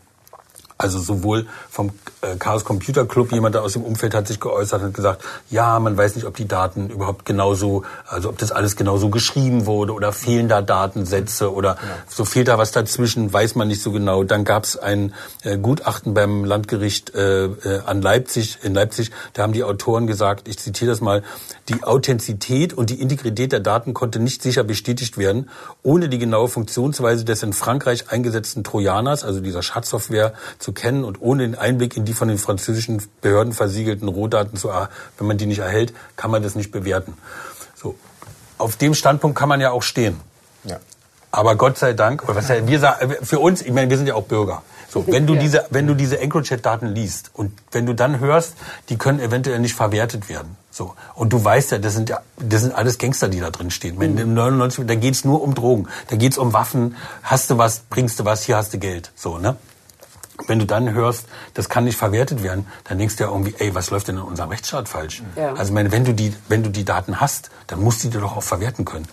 also 0.78 0.98
sowohl 0.98 1.46
vom 1.70 1.90
äh, 2.20 2.36
Chaos 2.36 2.64
Computer 2.64 3.06
Club, 3.06 3.32
jemand 3.32 3.56
aus 3.56 3.72
dem 3.72 3.82
Umfeld 3.82 4.14
hat 4.14 4.26
sich 4.26 4.40
geäußert 4.40 4.82
und 4.82 4.92
gesagt, 4.92 5.22
ja, 5.48 5.78
man 5.78 5.96
weiß 5.96 6.16
nicht, 6.16 6.26
ob 6.26 6.36
die 6.36 6.46
Daten 6.46 6.90
überhaupt 6.90 7.24
genauso, 7.24 7.84
also 8.06 8.28
ob 8.28 8.36
das 8.38 8.52
alles 8.52 8.76
genauso 8.76 9.08
geschrieben 9.08 9.64
wurde 9.64 9.94
oder 9.94 10.12
fehlen 10.12 10.48
da 10.48 10.60
Datensätze 10.60 11.52
oder 11.52 11.70
ja. 11.70 11.78
so 12.08 12.24
fehlt 12.26 12.48
da 12.48 12.58
was 12.58 12.72
dazwischen, 12.72 13.32
weiß 13.32 13.54
man 13.54 13.68
nicht 13.68 13.82
so 13.82 13.90
genau. 13.90 14.22
Dann 14.24 14.44
gab 14.44 14.64
es 14.64 14.76
ein 14.76 15.14
äh, 15.44 15.56
Gutachten 15.56 16.12
beim 16.12 16.44
Landgericht 16.44 17.14
äh, 17.14 17.46
äh, 17.46 17.80
an 17.86 18.02
Leipzig, 18.02 18.58
in 18.62 18.74
Leipzig, 18.74 19.10
da 19.32 19.44
haben 19.44 19.54
die 19.54 19.64
Autoren 19.64 20.06
gesagt, 20.06 20.46
ich 20.46 20.58
zitiere 20.58 20.90
das 20.90 21.00
mal, 21.00 21.22
die 21.70 21.82
Authentizität 21.84 22.74
und 22.74 22.90
die 22.90 23.00
Integrität 23.00 23.52
der 23.52 23.60
Daten 23.60 23.94
konnte 23.94 24.18
nicht 24.18 24.42
sicher 24.42 24.62
bestätigt 24.62 25.16
werden, 25.16 25.48
ohne 25.82 26.08
die 26.08 26.18
genaue 26.18 26.48
Funktionsweise 26.48 27.24
des 27.24 27.42
in 27.42 27.52
Frankreich 27.54 28.10
eingesetzten 28.10 28.62
Trojaners, 28.62 29.24
also 29.24 29.40
dieser 29.40 29.62
Schadsoftware, 29.62 30.34
zu 30.66 30.72
kennen 30.72 31.04
und 31.04 31.22
ohne 31.22 31.44
den 31.44 31.54
Einblick 31.54 31.96
in 31.96 32.04
die 32.04 32.12
von 32.12 32.26
den 32.26 32.38
französischen 32.38 33.00
Behörden 33.20 33.52
versiegelten 33.52 34.08
Rohdaten 34.08 34.58
zu, 34.58 34.68
wenn 35.16 35.26
man 35.28 35.38
die 35.38 35.46
nicht 35.46 35.60
erhält, 35.60 35.94
kann 36.16 36.32
man 36.32 36.42
das 36.42 36.56
nicht 36.56 36.72
bewerten. 36.72 37.14
So. 37.76 37.94
Auf 38.58 38.74
dem 38.74 38.94
Standpunkt 38.94 39.38
kann 39.38 39.48
man 39.48 39.60
ja 39.60 39.70
auch 39.70 39.84
stehen. 39.84 40.18
Ja. 40.64 40.80
Aber 41.30 41.54
Gott 41.54 41.78
sei 41.78 41.92
Dank, 41.92 42.24
was 42.26 42.48
ja, 42.48 42.66
wir 42.66 42.80
sagen, 42.80 43.14
für 43.22 43.38
uns, 43.38 43.62
ich 43.62 43.70
meine, 43.70 43.88
wir 43.90 43.96
sind 43.96 44.08
ja 44.08 44.14
auch 44.14 44.24
Bürger. 44.24 44.64
So, 44.88 45.06
wenn 45.06 45.28
du 45.28 45.34
ja. 45.34 45.40
diese, 45.40 45.66
wenn 45.70 45.86
du 45.86 45.94
diese 45.94 46.18
EncroChat-Daten 46.18 46.88
liest 46.88 47.30
und 47.32 47.52
wenn 47.70 47.86
du 47.86 47.94
dann 47.94 48.18
hörst, 48.18 48.54
die 48.88 48.96
können 48.98 49.20
eventuell 49.20 49.60
nicht 49.60 49.74
verwertet 49.74 50.28
werden. 50.28 50.56
So. 50.72 50.94
Und 51.14 51.32
du 51.32 51.44
weißt 51.44 51.70
ja, 51.70 51.78
das 51.78 51.94
sind 51.94 52.08
ja, 52.08 52.22
das 52.40 52.62
sind 52.62 52.74
alles 52.74 52.98
Gangster, 52.98 53.28
die 53.28 53.38
da 53.38 53.50
drin 53.50 53.70
stehen. 53.70 54.00
Wenn 54.00 54.14
mhm. 54.14 54.18
im 54.18 54.34
99, 54.34 54.84
da 54.84 54.96
geht's 54.96 55.24
nur 55.24 55.42
um 55.42 55.54
Drogen, 55.54 55.86
da 56.08 56.16
geht's 56.16 56.38
um 56.38 56.52
Waffen, 56.52 56.96
hast 57.22 57.50
du 57.50 57.56
was, 57.56 57.82
bringst 57.88 58.18
du 58.18 58.24
was, 58.24 58.42
hier 58.42 58.56
hast 58.56 58.74
du 58.74 58.78
Geld. 58.78 59.12
So, 59.14 59.38
ne? 59.38 59.56
Wenn 60.46 60.58
du 60.58 60.66
dann 60.66 60.92
hörst, 60.92 61.26
das 61.54 61.68
kann 61.68 61.84
nicht 61.84 61.96
verwertet 61.96 62.42
werden, 62.42 62.66
dann 62.84 62.98
denkst 62.98 63.16
du 63.16 63.24
ja 63.24 63.30
irgendwie, 63.30 63.54
ey, 63.58 63.74
was 63.74 63.90
läuft 63.90 64.08
denn 64.08 64.16
in 64.16 64.22
unserem 64.22 64.50
Rechtsstaat 64.50 64.88
falsch? 64.88 65.22
Ja. 65.36 65.54
Also 65.54 65.72
meine, 65.72 65.92
wenn 65.92 66.04
du 66.04 66.12
die, 66.12 66.34
wenn 66.48 66.62
du 66.62 66.70
die 66.70 66.84
Daten 66.84 67.20
hast, 67.20 67.50
dann 67.66 67.80
musst 67.80 68.04
du 68.04 68.08
die 68.08 68.18
doch 68.18 68.36
auch 68.36 68.42
verwerten 68.42 68.84
können. 68.84 69.06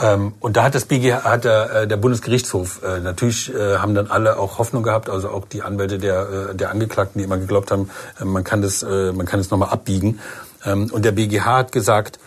Ähm, 0.00 0.34
und 0.40 0.56
da 0.56 0.64
hat 0.64 0.74
das 0.74 0.86
BGH, 0.86 1.24
hat 1.24 1.44
der, 1.44 1.70
äh, 1.70 1.86
der 1.86 1.96
Bundesgerichtshof 1.96 2.82
äh, 2.82 3.00
natürlich 3.00 3.54
äh, 3.54 3.78
haben 3.78 3.94
dann 3.94 4.08
alle 4.08 4.38
auch 4.38 4.58
Hoffnung 4.58 4.82
gehabt, 4.82 5.08
also 5.08 5.30
auch 5.30 5.46
die 5.46 5.62
Anwälte 5.62 5.98
der, 5.98 6.50
äh, 6.50 6.54
der 6.54 6.70
Angeklagten, 6.70 7.18
die 7.18 7.24
immer 7.24 7.38
geglaubt 7.38 7.70
haben, 7.70 7.90
äh, 8.20 8.24
man 8.24 8.44
kann 8.44 8.62
das, 8.62 8.82
man 8.82 9.26
kann 9.26 9.40
das 9.40 9.50
nochmal 9.50 9.70
abbiegen. 9.70 10.20
Ähm, 10.64 10.90
und 10.92 11.04
der 11.04 11.12
BGH 11.12 11.44
hat 11.44 11.72
gesagt, 11.72 12.18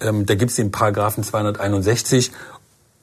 ähm, 0.00 0.26
da 0.26 0.34
gibt 0.34 0.50
es 0.50 0.56
den 0.56 0.70
Paragraphen 0.70 1.24
261 1.24 2.32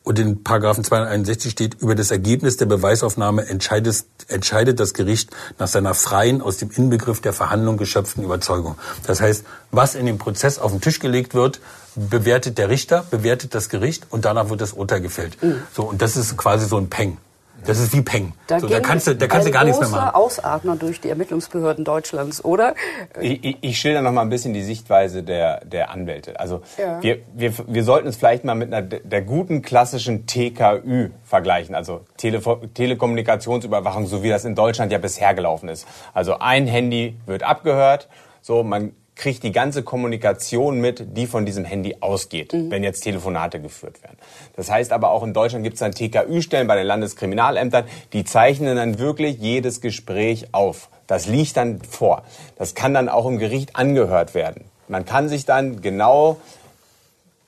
und 0.04 0.20
in 0.20 0.44
Paragraphen 0.44 0.84
261 0.84 1.52
steht, 1.52 1.76
über 1.82 1.96
das 1.96 2.12
Ergebnis 2.12 2.58
der 2.58 2.66
Beweisaufnahme 2.66 3.48
entscheidet, 3.48 4.06
entscheidet 4.28 4.80
das 4.80 4.94
Gericht 4.94 5.30
nach 5.60 5.68
seiner 5.68 5.94
freien, 5.94 6.42
aus 6.42 6.58
dem 6.58 6.72
Inbegriff 6.72 7.22
der 7.22 7.34
Verhandlung 7.34 7.78
geschöpften 7.78 8.24
Überzeugung. 8.24 8.76
Das 9.08 9.22
heißt, 9.22 9.46
was 9.72 9.96
in 9.96 10.06
dem 10.06 10.18
Prozess 10.18 10.60
auf 10.60 10.72
den 10.72 10.82
Tisch 10.82 11.00
gelegt 11.00 11.34
wird, 11.34 11.62
bewertet 11.96 12.58
der 12.58 12.70
Richter, 12.70 13.06
bewertet 13.10 13.56
das 13.56 13.70
Gericht 13.70 14.08
und 14.10 14.26
danach 14.26 14.50
wird 14.50 14.62
das 14.62 14.74
Urteil 14.74 15.02
gefällt. 15.02 15.42
Mhm. 15.42 15.64
So, 15.74 15.84
und 15.84 16.02
das 16.02 16.18
ist 16.18 16.36
quasi 16.38 16.66
so 16.66 16.78
ein 16.78 16.90
Peng. 16.90 17.18
Das 17.66 17.80
ist 17.80 17.94
wie 17.94 18.02
Peng. 18.02 18.34
Da, 18.48 18.60
so, 18.60 18.68
da 18.68 18.80
kannst 18.80 19.08
du, 19.08 19.16
da 19.16 19.28
kannst 19.28 19.48
du 19.48 19.52
gar 19.52 19.64
nichts 19.64 19.80
mehr 19.80 19.90
machen. 19.90 20.16
Ausatmer 20.16 20.76
durch 20.76 21.00
die 21.00 21.10
Ermittlungsbehörden 21.10 21.86
Deutschlands, 21.86 22.44
oder? 22.44 22.76
Ich, 23.20 23.44
ich, 23.44 23.58
ich 23.62 23.78
schilder 23.78 24.02
noch 24.02 24.12
mal 24.12 24.22
ein 24.22 24.30
bisschen 24.30 24.54
die 24.54 24.64
Sichtweise 24.64 25.24
der, 25.24 25.64
der 25.66 25.90
Anwälte. 25.90 26.40
Also 26.40 26.62
ja. 26.78 27.02
wir, 27.02 27.20
wir, 27.34 27.54
wir 27.68 27.84
sollten 27.84 28.08
es 28.08 28.18
vielleicht 28.18 28.44
mal 28.44 28.56
mit 28.56 28.74
einer 28.74 28.82
der 28.82 29.22
guten 29.22 29.62
klassischen 29.62 30.26
TKÜ 30.26 31.10
vergleichen, 31.24 31.76
also 31.76 32.02
Tele 32.18 32.42
Telekommunikationsüberwachung, 32.74 34.08
so 34.08 34.24
wie 34.24 34.30
das 34.30 34.46
in 34.46 34.56
Deutschland 34.56 34.92
ja 34.92 34.98
bisher 34.98 35.34
gelaufen 35.34 35.70
ist. 35.70 35.88
Also 36.14 36.40
ein 36.40 36.68
Handy 36.68 37.16
wird 37.26 37.44
abgehört, 37.44 38.10
so 38.42 38.64
man 38.64 38.94
kriegt 39.16 39.44
die 39.44 39.52
ganze 39.52 39.84
Kommunikation 39.84 40.80
mit, 40.80 41.18
die 41.18 41.28
von 41.28 41.46
diesem 41.46 41.66
Handy 41.66 41.98
ausgeht, 42.00 42.54
mhm. 42.54 42.72
wenn 42.72 42.84
jetzt 42.84 43.02
Telefonate 43.02 43.60
geführt 43.60 44.02
werden. 44.04 44.18
Das 44.56 44.72
heißt 44.72 44.92
aber 44.92 45.12
auch 45.12 45.24
in 45.24 45.34
Deutschland 45.34 45.64
gibt 45.64 45.76
es 45.76 45.80
dann 45.80 45.92
TKÜ-Stellen 45.92 46.68
bei 46.68 46.76
den 46.76 46.88
Landeskriminalämtern, 46.88 47.86
die 48.12 48.24
zeichnen 48.24 48.76
dann 48.76 49.00
wirklich 49.00 49.38
jedes 49.40 49.82
Gespräch 49.82 50.48
auf. 50.54 50.90
Das 51.08 51.28
liegt 51.28 51.58
dann 51.58 51.82
vor. 51.82 52.24
Das 52.58 52.76
kann 52.76 52.94
dann 52.94 53.10
auch 53.10 53.26
im 53.26 53.38
Gericht 53.38 53.76
angehört 53.76 54.34
werden. 54.34 54.66
Man 54.88 55.06
kann 55.06 55.30
sich 55.30 55.46
dann 55.46 55.82
genau 55.82 56.38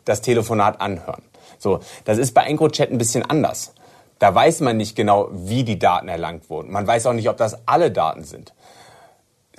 das 0.03 0.21
Telefonat 0.21 0.81
anhören. 0.81 1.23
So, 1.57 1.79
das 2.03 2.17
ist 2.17 2.33
bei 2.33 2.43
EncroChat 2.43 2.91
ein 2.91 2.97
bisschen 2.97 3.23
anders. 3.23 3.73
Da 4.19 4.33
weiß 4.33 4.61
man 4.61 4.77
nicht 4.77 4.95
genau, 4.95 5.29
wie 5.31 5.63
die 5.63 5.79
Daten 5.79 6.07
erlangt 6.07 6.49
wurden. 6.49 6.71
Man 6.71 6.85
weiß 6.85 7.07
auch 7.07 7.13
nicht, 7.13 7.27
ob 7.27 7.37
das 7.37 7.67
alle 7.67 7.91
Daten 7.91 8.23
sind 8.23 8.53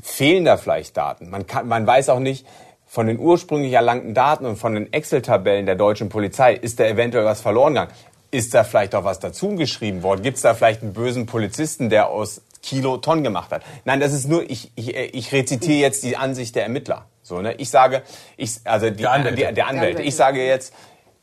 fehlen 0.03 0.44
da 0.44 0.57
vielleicht 0.57 0.97
Daten. 0.97 1.30
Man, 1.30 1.47
kann, 1.47 1.68
man 1.68 1.86
weiß 1.86 2.09
auch 2.09 2.18
nicht, 2.18 2.47
von 2.86 3.07
den 3.07 3.18
ursprünglich 3.18 3.72
erlangten 3.72 4.14
Daten 4.14 4.47
und 4.47 4.57
von 4.57 4.74
den 4.74 4.92
Excel-Tabellen 4.92 5.66
der 5.66 5.74
deutschen 5.74 6.09
Polizei, 6.09 6.55
ist 6.55 6.78
da 6.80 6.84
eventuell 6.84 7.24
was 7.24 7.40
verloren 7.40 7.74
gegangen? 7.74 7.92
Ist 8.30 8.55
da 8.55 8.64
vielleicht 8.64 8.94
auch 8.94 9.05
was 9.05 9.18
dazu 9.18 9.55
geschrieben 9.55 10.03
worden? 10.03 10.22
Gibt 10.22 10.36
es 10.36 10.42
da 10.42 10.55
vielleicht 10.55 10.82
einen 10.82 10.92
bösen 10.92 11.26
Polizisten, 11.26 11.90
der 11.90 12.09
aus 12.09 12.42
Kilo 12.62 12.97
Tonnen 12.99 13.24
gemacht 13.24 13.51
hat? 13.51 13.62
Nein, 13.84 14.01
das 14.01 14.12
ist 14.12 14.28
nur, 14.28 14.49
ich, 14.49 14.72
ich, 14.76 14.94
ich 14.97 15.32
rezitiere 15.32 15.78
jetzt 15.78 16.05
die 16.05 16.16
Ansicht 16.16 16.55
der 16.55 16.64
Ermittler. 16.64 17.07
So, 17.22 17.40
ne? 17.40 17.55
Ich 17.55 17.70
sage, 17.70 18.03
ich, 18.36 18.61
also 18.64 18.90
die, 18.90 18.99
der 18.99 19.12
Anwälte. 19.12 19.49
Die, 19.49 19.55
der 19.55 19.66
Anwälte. 19.66 20.03
Ich 20.03 20.14
sage 20.14 20.44
jetzt, 20.44 20.72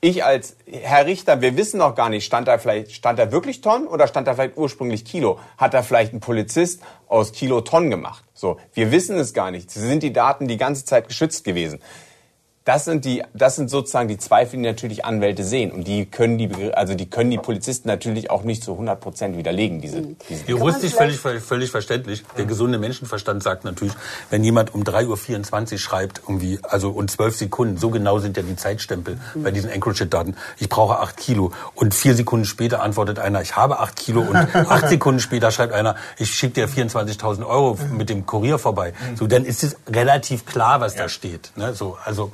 ich 0.04 0.26
als 0.26 0.58
Herr 0.70 1.06
Richter, 1.06 1.42
wir 1.42 1.56
wissen 1.56 1.78
noch 1.78 1.96
gar 1.96 2.10
nicht, 2.10 2.26
stand 2.26 2.48
da 2.48 2.58
vielleicht, 2.58 2.92
stand 2.92 3.20
da 3.20 3.32
wirklich 3.32 3.62
Tonnen 3.62 3.88
oder 3.88 4.08
stand 4.08 4.28
da 4.28 4.34
vielleicht 4.34 4.58
ursprünglich 4.58 5.06
Kilo? 5.06 5.40
Hat 5.58 5.74
da 5.74 5.82
vielleicht 5.82 6.14
ein 6.14 6.20
Polizist 6.20 6.82
aus 7.08 7.32
Kilo 7.32 7.62
Tonnen 7.62 7.90
gemacht? 7.90 8.24
So, 8.34 8.58
wir 8.74 8.92
wissen 8.92 9.18
es 9.18 9.34
gar 9.34 9.50
nicht. 9.50 9.72
Sind 9.72 10.04
die 10.04 10.12
Daten 10.12 10.50
die 10.50 10.58
ganze 10.58 10.84
Zeit 10.84 11.08
geschützt 11.08 11.46
gewesen. 11.46 11.80
Das 12.66 12.86
sind 12.86 13.04
die, 13.04 13.24
das 13.34 13.58
sind 13.58 13.70
sozusagen 13.70 14.08
die 14.08 14.18
Zweifel, 14.18 14.58
die 14.58 14.64
natürlich 14.64 15.04
Anwälte 15.04 15.44
sehen. 15.44 15.72
Und 15.72 15.86
die 15.86 16.06
können 16.06 16.38
die, 16.38 16.74
also 16.74 16.96
die 16.96 17.10
können 17.10 17.30
die 17.30 17.38
Polizisten 17.38 17.90
natürlich 17.90 18.30
auch 18.30 18.44
nicht 18.44 18.64
zu 18.64 18.72
100 18.72 19.02
Prozent 19.02 19.38
widerlegen, 19.38 19.82
diese, 19.82 20.02
mhm. 20.02 20.16
diese 20.30 20.46
Juristisch 20.46 20.94
völlig, 20.94 21.20
völlig 21.20 21.72
verständlich. 21.72 22.24
Der 22.38 22.46
gesunde 22.46 22.78
Menschenverstand 22.78 23.44
sagt 23.44 23.66
natürlich, 23.66 23.94
wenn 24.30 24.46
jemand 24.46 24.74
um 24.74 24.84
3.24 24.84 25.74
Uhr 25.74 25.78
schreibt, 25.78 26.22
irgendwie, 26.26 26.60
also 26.64 26.92
und 26.92 27.12
12 27.12 27.36
Sekunden, 27.36 27.78
so 27.78 27.90
genau 27.90 28.20
sind 28.20 28.38
ja 28.38 28.44
die 28.44 28.56
Zeitstempel 28.56 29.20
bei 29.36 29.52
diesen 29.52 29.70
EncroChat-Daten. 29.70 30.36
Ich 30.58 30.70
brauche 30.70 31.00
8 31.00 31.18
Kilo. 31.18 31.52
Und 31.76 31.94
vier 31.94 32.16
Sekunden 32.16 32.46
später 32.46 32.82
antwortet 32.82 33.20
einer, 33.20 33.42
ich 33.42 33.58
habe 33.58 33.80
8 33.80 33.96
Kilo. 33.98 34.22
Und 34.22 34.38
8 34.38 34.88
Sekunden 34.90 35.20
später 35.20 35.52
schreibt 35.52 35.74
einer, 35.74 35.96
ich 36.18 36.34
schicke 36.34 36.66
dir 36.66 36.70
24.000 36.70 37.46
Euro 37.46 37.78
mit 37.92 38.10
dem 38.10 38.26
Kurier 38.26 38.58
vorbei. 38.58 38.94
So, 39.16 39.28
dann 39.28 39.44
ist 39.44 39.64
es 39.64 39.76
relativ 39.90 40.46
klar, 40.46 40.80
was 40.80 40.96
ja. 40.96 41.04
da 41.04 41.10
steht. 41.10 41.52
Ne? 41.58 41.74
So, 41.74 41.98
also, 42.06 42.32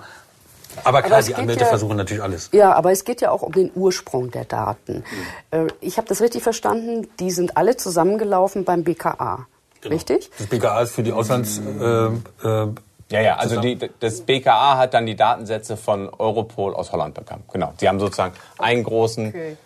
aber 0.83 1.01
klar, 1.01 1.19
aber 1.19 1.27
die 1.27 1.35
Anwälte 1.35 1.63
ja, 1.63 1.69
versuchen 1.69 1.97
natürlich 1.97 2.23
alles. 2.23 2.49
Ja, 2.51 2.73
aber 2.73 2.91
es 2.91 3.03
geht 3.03 3.21
ja 3.21 3.31
auch 3.31 3.41
um 3.41 3.51
den 3.51 3.71
Ursprung 3.75 4.31
der 4.31 4.45
Daten. 4.45 5.03
Mhm. 5.51 5.67
Ich 5.81 5.97
habe 5.97 6.07
das 6.07 6.21
richtig 6.21 6.43
verstanden, 6.43 7.07
die 7.19 7.31
sind 7.31 7.57
alle 7.57 7.77
zusammengelaufen 7.77 8.65
beim 8.65 8.83
BKA. 8.83 9.47
Genau. 9.81 9.95
Richtig? 9.95 10.29
Das 10.37 10.47
BKA 10.47 10.81
ist 10.81 10.93
für 10.93 11.03
die 11.03 11.13
Auslands... 11.13 11.59
Äh, 11.59 12.47
äh, 12.47 12.67
ja, 13.11 13.21
ja, 13.21 13.35
also 13.37 13.59
die, 13.59 13.77
das 13.99 14.21
BKA 14.21 14.77
hat 14.77 14.93
dann 14.93 15.07
die 15.07 15.15
Datensätze 15.15 15.77
von 15.77 16.09
Europol 16.09 16.75
aus 16.75 16.91
Holland 16.91 17.15
bekommen. 17.15 17.43
Genau. 17.51 17.73
Sie 17.77 17.89
haben 17.89 17.99
sozusagen 17.99 18.35
einen 18.59 18.83
großen, 18.83 19.29
okay. 19.29 19.57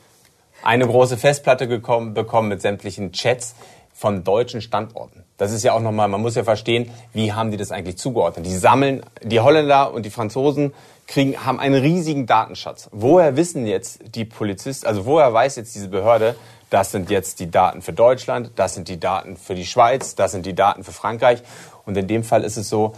eine 0.63 0.87
große 0.87 1.17
Festplatte 1.17 1.67
gekommen, 1.67 2.13
bekommen 2.13 2.47
mit 2.47 2.61
sämtlichen 2.61 3.11
Chats 3.11 3.53
von 3.93 4.23
deutschen 4.23 4.61
Standorten. 4.61 5.25
Das 5.37 5.51
ist 5.51 5.63
ja 5.63 5.73
auch 5.73 5.81
nochmal, 5.81 6.07
man 6.07 6.21
muss 6.21 6.35
ja 6.35 6.45
verstehen, 6.45 6.89
wie 7.11 7.33
haben 7.33 7.51
die 7.51 7.57
das 7.57 7.71
eigentlich 7.71 7.97
zugeordnet. 7.97 8.45
Die 8.45 8.55
sammeln, 8.55 9.03
die 9.21 9.41
Holländer 9.41 9.93
und 9.93 10.05
die 10.05 10.09
Franzosen 10.09 10.73
kriegen, 11.07 11.45
haben 11.45 11.59
einen 11.59 11.81
riesigen 11.81 12.25
Datenschatz. 12.25 12.89
Woher 12.91 13.35
wissen 13.35 13.65
jetzt 13.65 14.01
die 14.15 14.25
Polizisten, 14.25 14.87
also 14.87 15.05
woher 15.05 15.33
weiß 15.33 15.55
jetzt 15.55 15.75
diese 15.75 15.89
Behörde, 15.89 16.35
das 16.69 16.91
sind 16.91 17.09
jetzt 17.09 17.39
die 17.39 17.51
Daten 17.51 17.81
für 17.81 17.93
Deutschland, 17.93 18.51
das 18.55 18.73
sind 18.73 18.87
die 18.87 18.99
Daten 18.99 19.37
für 19.37 19.53
die 19.53 19.65
Schweiz, 19.65 20.15
das 20.15 20.31
sind 20.31 20.45
die 20.45 20.55
Daten 20.55 20.83
für 20.83 20.91
Frankreich. 20.91 21.43
Und 21.85 21.95
in 21.97 22.07
dem 22.07 22.23
Fall 22.23 22.43
ist 22.43 22.57
es 22.57 22.67
so, 22.69 22.93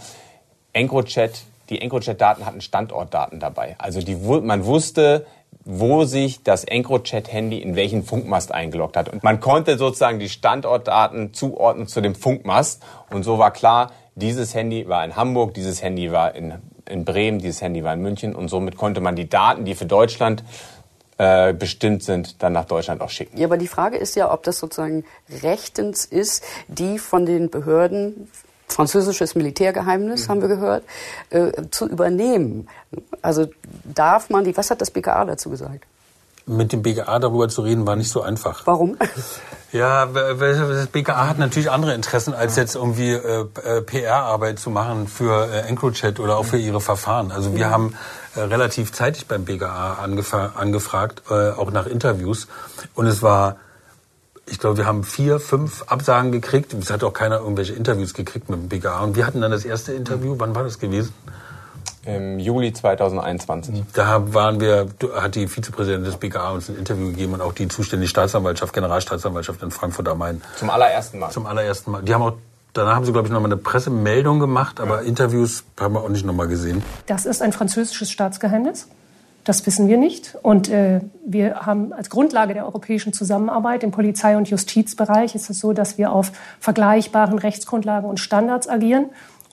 EncroChat, 0.72 1.42
die 1.68 1.80
EncroChat-Daten 1.80 2.46
hatten 2.46 2.60
Standortdaten 2.60 3.40
dabei. 3.40 3.74
Also 3.78 4.00
die, 4.00 4.14
man 4.14 4.64
wusste, 4.64 5.26
wo 5.64 6.04
sich 6.04 6.42
das 6.42 6.64
EncroChat-Handy 6.64 7.58
in 7.58 7.76
welchen 7.76 8.04
Funkmast 8.04 8.52
eingeloggt 8.52 8.96
hat. 8.96 9.08
Und 9.08 9.24
man 9.24 9.40
konnte 9.40 9.76
sozusagen 9.76 10.20
die 10.20 10.28
Standortdaten 10.28 11.34
zuordnen 11.34 11.86
zu 11.86 12.00
dem 12.00 12.14
Funkmast. 12.14 12.82
Und 13.10 13.24
so 13.24 13.38
war 13.38 13.50
klar, 13.50 13.90
dieses 14.14 14.54
Handy 14.54 14.88
war 14.88 15.04
in 15.04 15.16
Hamburg, 15.16 15.54
dieses 15.54 15.82
Handy 15.82 16.12
war 16.12 16.34
in 16.34 16.54
in 16.88 17.04
Bremen, 17.04 17.38
dieses 17.38 17.60
Handy 17.60 17.84
war 17.84 17.94
in 17.94 18.00
München 18.00 18.34
und 18.34 18.48
somit 18.48 18.76
konnte 18.76 19.00
man 19.00 19.16
die 19.16 19.28
Daten, 19.28 19.64
die 19.64 19.74
für 19.74 19.86
Deutschland 19.86 20.44
äh, 21.18 21.52
bestimmt 21.52 22.02
sind, 22.02 22.42
dann 22.42 22.52
nach 22.52 22.66
Deutschland 22.66 23.00
auch 23.00 23.10
schicken. 23.10 23.38
Ja, 23.38 23.46
aber 23.46 23.56
die 23.56 23.68
Frage 23.68 23.96
ist 23.96 24.16
ja, 24.16 24.32
ob 24.32 24.42
das 24.42 24.58
sozusagen 24.58 25.04
rechtens 25.42 26.04
ist, 26.04 26.44
die 26.68 26.98
von 26.98 27.26
den 27.26 27.50
Behörden 27.50 28.28
französisches 28.68 29.34
Militärgeheimnis, 29.34 30.26
mhm. 30.26 30.30
haben 30.30 30.40
wir 30.42 30.48
gehört, 30.48 30.84
äh, 31.30 31.52
zu 31.70 31.88
übernehmen. 31.88 32.68
Also 33.22 33.46
darf 33.84 34.28
man 34.30 34.44
die, 34.44 34.56
was 34.56 34.70
hat 34.70 34.80
das 34.80 34.90
BKA 34.90 35.24
dazu 35.24 35.50
gesagt? 35.50 35.84
Mit 36.46 36.72
dem 36.72 36.82
BKA 36.82 37.18
darüber 37.18 37.48
zu 37.48 37.62
reden, 37.62 37.86
war 37.86 37.96
nicht 37.96 38.10
so 38.10 38.22
einfach. 38.22 38.66
Warum? 38.66 38.96
Ja, 39.76 40.06
das 40.06 40.86
BKA 40.86 41.28
hat 41.28 41.38
natürlich 41.38 41.70
andere 41.70 41.92
Interessen, 41.92 42.32
als 42.32 42.56
jetzt 42.56 42.76
irgendwie 42.76 43.10
äh, 43.10 43.46
äh 43.62 43.82
PR-Arbeit 43.82 44.58
zu 44.58 44.70
machen 44.70 45.06
für 45.06 45.48
äh, 45.52 45.68
EncroChat 45.68 46.18
oder 46.18 46.38
auch 46.38 46.46
für 46.46 46.56
ihre 46.56 46.80
Verfahren. 46.80 47.30
Also 47.30 47.54
wir 47.54 47.68
haben 47.68 47.94
äh, 48.36 48.40
relativ 48.40 48.92
zeitig 48.92 49.26
beim 49.26 49.44
BKA 49.44 49.98
angefragt, 50.54 51.22
äh, 51.28 51.50
auch 51.50 51.70
nach 51.70 51.86
Interviews. 51.86 52.48
Und 52.94 53.06
es 53.06 53.22
war, 53.22 53.56
ich 54.46 54.58
glaube, 54.58 54.78
wir 54.78 54.86
haben 54.86 55.04
vier, 55.04 55.40
fünf 55.40 55.82
Absagen 55.88 56.32
gekriegt. 56.32 56.72
Es 56.72 56.90
hat 56.90 57.04
auch 57.04 57.12
keiner 57.12 57.40
irgendwelche 57.40 57.74
Interviews 57.74 58.14
gekriegt 58.14 58.48
mit 58.48 58.58
dem 58.58 58.68
BKA. 58.70 59.00
Und 59.00 59.14
wir 59.14 59.26
hatten 59.26 59.42
dann 59.42 59.50
das 59.50 59.66
erste 59.66 59.92
Interview. 59.92 60.36
Wann 60.38 60.54
war 60.54 60.64
das 60.64 60.78
gewesen? 60.78 61.12
Im 62.06 62.38
Juli 62.38 62.72
2021. 62.72 63.82
Da 63.92 64.32
waren 64.32 64.60
wir, 64.60 64.88
hat 65.16 65.34
die 65.34 65.48
Vizepräsidentin 65.48 66.04
des 66.04 66.16
BKA 66.16 66.50
uns 66.50 66.68
ein 66.68 66.76
Interview 66.76 67.08
gegeben 67.08 67.34
und 67.34 67.40
auch 67.40 67.52
die 67.52 67.68
zuständige 67.68 68.08
Staatsanwaltschaft, 68.08 68.72
Generalstaatsanwaltschaft 68.72 69.62
in 69.62 69.70
Frankfurt 69.70 70.08
am 70.08 70.18
Main. 70.18 70.42
Zum 70.56 70.70
allerersten 70.70 71.18
Mal. 71.18 71.30
Zum 71.30 71.46
allerersten 71.46 71.90
Mal. 71.90 72.02
Die 72.02 72.14
haben 72.14 72.22
auch 72.22 72.34
Danach 72.76 72.96
haben 72.96 73.06
sie, 73.06 73.12
glaube 73.12 73.26
ich, 73.26 73.32
nochmal 73.32 73.50
eine 73.50 73.56
Pressemeldung 73.56 74.38
gemacht, 74.38 74.80
aber 74.80 75.00
ja. 75.00 75.08
Interviews 75.08 75.64
haben 75.80 75.94
wir 75.94 76.02
auch 76.02 76.10
nicht 76.10 76.26
nochmal 76.26 76.46
gesehen. 76.46 76.82
Das 77.06 77.24
ist 77.24 77.40
ein 77.40 77.52
französisches 77.52 78.10
Staatsgeheimnis. 78.10 78.88
Das 79.44 79.64
wissen 79.64 79.88
wir 79.88 79.96
nicht. 79.96 80.36
Und 80.42 80.68
äh, 80.68 81.00
wir 81.24 81.64
haben 81.64 81.92
als 81.92 82.10
Grundlage 82.10 82.52
der 82.52 82.66
europäischen 82.66 83.12
Zusammenarbeit 83.12 83.82
im 83.82 83.92
Polizei- 83.92 84.36
und 84.36 84.50
Justizbereich 84.50 85.34
ist 85.34 85.48
es 85.48 85.60
so, 85.60 85.72
dass 85.72 85.98
wir 85.98 86.10
auf 86.10 86.32
vergleichbaren 86.58 87.38
Rechtsgrundlagen 87.38 88.10
und 88.10 88.18
Standards 88.18 88.68
agieren. 88.68 89.06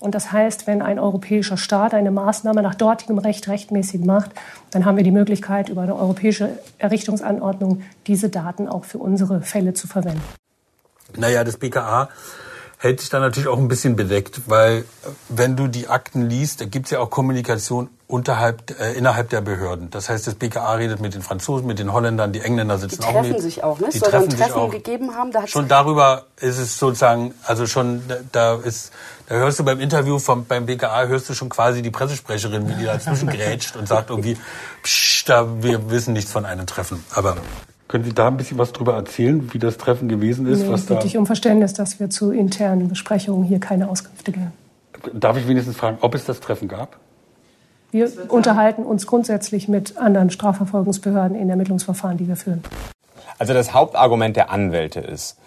Und 0.04 0.16
das 0.16 0.34
heißt, 0.34 0.68
wenn 0.68 0.82
ein 0.82 1.00
europäischer 1.00 1.56
Staat 1.56 1.94
eine 1.94 2.12
Maßnahme 2.12 2.62
nach 2.62 2.76
dortigem 2.76 3.20
Recht 3.20 3.48
rechtmäßig 3.48 4.04
macht, 4.04 4.32
dann 4.72 4.84
haben 4.84 4.98
wir 4.98 5.06
die 5.06 5.12
Möglichkeit, 5.12 5.70
über 5.70 5.84
eine 5.84 5.96
europäische 5.96 6.60
Errichtungsanordnung 6.78 7.84
diese 8.06 8.28
Daten 8.28 8.68
auch 8.68 8.84
für 8.84 8.98
unsere 8.98 9.42
Fälle 9.44 9.74
zu 9.74 9.88
verwenden. 9.88 10.22
Naja, 11.16 11.46
das 11.46 11.56
BKA 11.56 12.10
hält 12.80 13.00
sich 13.00 13.10
da 13.12 13.22
natürlich 13.22 13.48
auch 13.48 13.58
ein 13.58 13.70
bisschen 13.70 13.96
bedeckt, 13.96 14.42
weil 14.48 14.80
äh, 14.80 14.84
wenn 15.30 15.56
du 15.56 15.68
die 15.70 15.88
Akten 15.88 16.30
liest, 16.30 16.60
da 16.60 16.66
gibt 16.66 16.88
es 16.88 16.92
ja 16.92 17.00
auch 17.00 17.10
Kommunikation 17.10 17.88
unterhalb, 18.14 18.80
äh, 18.80 18.94
innerhalb 18.94 19.30
der 19.30 19.42
Behörden. 19.42 19.90
Das 19.90 20.08
heißt, 20.08 20.28
das 20.28 20.36
BKA 20.36 20.76
redet 20.76 21.02
mit 21.02 21.16
den 21.16 21.24
Franzosen, 21.24 21.66
mit 21.66 21.80
den 21.80 21.92
Holländern, 21.92 22.32
die 22.32 22.42
Engländer 22.42 22.78
sitzen 22.78 23.02
die 23.02 23.08
auch 23.08 23.14
mit. 23.14 23.24
Die 23.24 23.30
treffen 23.32 23.42
sich 23.42 23.64
auch, 23.64 23.80
ne? 23.80 23.88
Die 23.92 23.98
Soll 23.98 24.12
treffen 24.12 24.30
ein 24.30 24.38
Treffen 24.38 24.70
gegeben 24.70 25.16
haben? 25.16 25.32
Da 25.32 25.48
schon 25.48 25.68
darüber 25.68 26.26
ist 26.40 26.60
es 26.60 26.78
sozusagen, 26.78 27.34
also 27.44 27.66
schon, 27.66 28.04
da 28.32 28.54
ist, 28.54 28.92
da 29.28 29.36
hörst 29.36 29.58
du 29.58 29.66
beim 29.66 29.80
Interview 29.80 30.20
vom, 30.20 30.46
beim 30.46 30.68
BKA, 30.68 31.08
hörst 31.08 31.28
du 31.28 31.34
schon 31.34 31.50
quasi 31.50 31.82
die 31.82 31.90
Pressesprecherin, 31.90 32.70
wie 32.70 32.76
die 32.76 32.86
dazwischen 32.86 33.30
grätscht 33.36 33.76
und 33.76 33.88
sagt 33.88 34.12
irgendwie, 34.12 34.38
psch, 34.84 35.26
da, 35.26 35.64
wir 35.64 35.90
wissen 35.90 36.14
nichts 36.14 36.32
von 36.32 36.46
einem 36.46 36.68
Treffen. 36.68 37.04
Aber 37.16 37.38
können 37.88 38.04
Sie 38.04 38.14
da 38.14 38.28
ein 38.28 38.38
bisschen 38.38 38.60
was 38.60 38.74
darüber 38.74 38.94
erzählen, 38.94 39.52
wie 39.54 39.60
das 39.60 39.78
Treffen 39.78 40.08
gewesen 40.08 40.46
ist? 40.46 40.60
Nee, 40.60 40.70
was 40.70 40.86
bitte 40.86 41.08
ich 41.08 41.18
um 41.18 41.26
Verständnis, 41.26 41.74
dass 41.74 42.00
wir 42.00 42.12
zu 42.12 42.30
internen 42.30 42.90
Besprechungen 42.90 43.44
hier 43.44 43.60
keine 43.60 43.90
Auskünfte 43.90 44.32
geben. 44.32 44.54
Darf 45.14 45.36
ich 45.36 45.48
wenigstens 45.48 45.78
fragen, 45.78 45.98
ob 46.02 46.14
es 46.14 46.26
das 46.26 46.40
Treffen 46.40 46.68
gab? 46.68 47.00
Wir 47.94 48.12
unterhalten 48.30 48.84
uns 48.86 49.06
grundsätzlich 49.06 49.68
mit 49.68 49.98
anderen 49.98 50.32
Strafverfolgungsbehörden 50.32 51.38
in 51.38 51.48
Ermittlungsverfahren, 51.48 52.18
die 52.18 52.28
wir 52.28 52.36
führen. 52.36 52.64
Also 53.38 53.54
das 53.54 53.76
Hauptargument 53.76 54.36
der 54.36 54.50
Anwälte 54.50 55.00
ist, 55.00 55.38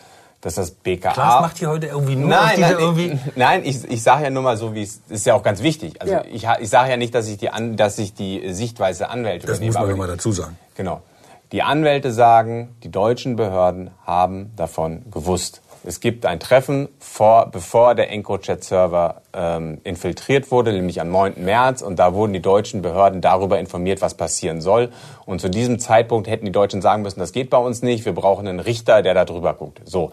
dass 0.42 0.54
das 0.54 0.70
BKA. 0.70 1.12
Klaas 1.12 1.40
macht 1.40 1.58
hier 1.58 1.70
heute 1.70 1.88
irgendwie 1.88 2.14
nur 2.14 2.28
nein, 2.28 2.60
nein, 2.60 2.76
irgendwie 2.78 3.06
ich, 3.06 3.36
nein, 3.36 3.62
ich, 3.64 3.82
ich 3.90 4.00
sage 4.00 4.22
ja 4.24 4.30
nur 4.30 4.44
mal 4.44 4.56
so, 4.56 4.74
wie 4.74 4.82
es 4.82 5.00
ist 5.08 5.26
ja 5.26 5.34
auch 5.34 5.42
ganz 5.42 5.60
wichtig. 5.60 6.00
Also 6.00 6.14
ja. 6.14 6.24
ich, 6.24 6.46
ich 6.60 6.70
sage 6.70 6.90
ja 6.90 6.96
nicht, 6.96 7.16
dass 7.16 7.26
ich 7.26 7.38
die, 7.38 7.50
dass 7.74 7.98
ich 7.98 8.14
die 8.14 8.52
Sichtweise 8.52 9.08
Anwälte 9.08 9.48
das 9.48 9.56
übernehme. 9.56 9.72
Das 9.72 9.80
muss 9.80 9.88
man 9.88 9.96
ja 9.96 10.06
mal 10.06 10.06
dazu 10.06 10.30
sagen. 10.30 10.56
Genau. 10.76 11.02
Die 11.50 11.64
Anwälte 11.64 12.12
sagen, 12.12 12.76
die 12.84 12.92
deutschen 12.92 13.34
Behörden 13.34 13.90
haben 14.04 14.52
davon 14.54 15.10
gewusst. 15.10 15.62
Es 15.86 16.00
gibt 16.00 16.26
ein 16.26 16.40
Treffen, 16.40 16.88
vor, 16.98 17.46
bevor 17.52 17.94
der 17.94 18.10
EncroChat-Server 18.10 19.22
ähm, 19.32 19.78
infiltriert 19.84 20.50
wurde, 20.50 20.72
nämlich 20.72 21.00
am 21.00 21.10
9. 21.12 21.34
März. 21.44 21.80
Und 21.80 22.00
da 22.00 22.12
wurden 22.12 22.32
die 22.32 22.42
deutschen 22.42 22.82
Behörden 22.82 23.20
darüber 23.20 23.60
informiert, 23.60 24.02
was 24.02 24.14
passieren 24.14 24.60
soll. 24.60 24.90
Und 25.26 25.40
zu 25.40 25.48
diesem 25.48 25.78
Zeitpunkt 25.78 26.28
hätten 26.28 26.44
die 26.44 26.52
Deutschen 26.52 26.82
sagen 26.82 27.02
müssen, 27.02 27.20
das 27.20 27.32
geht 27.32 27.50
bei 27.50 27.58
uns 27.58 27.82
nicht, 27.82 28.04
wir 28.04 28.14
brauchen 28.14 28.48
einen 28.48 28.58
Richter, 28.58 29.02
der 29.02 29.14
da 29.14 29.24
drüber 29.24 29.54
guckt. 29.54 29.80
So 29.84 30.10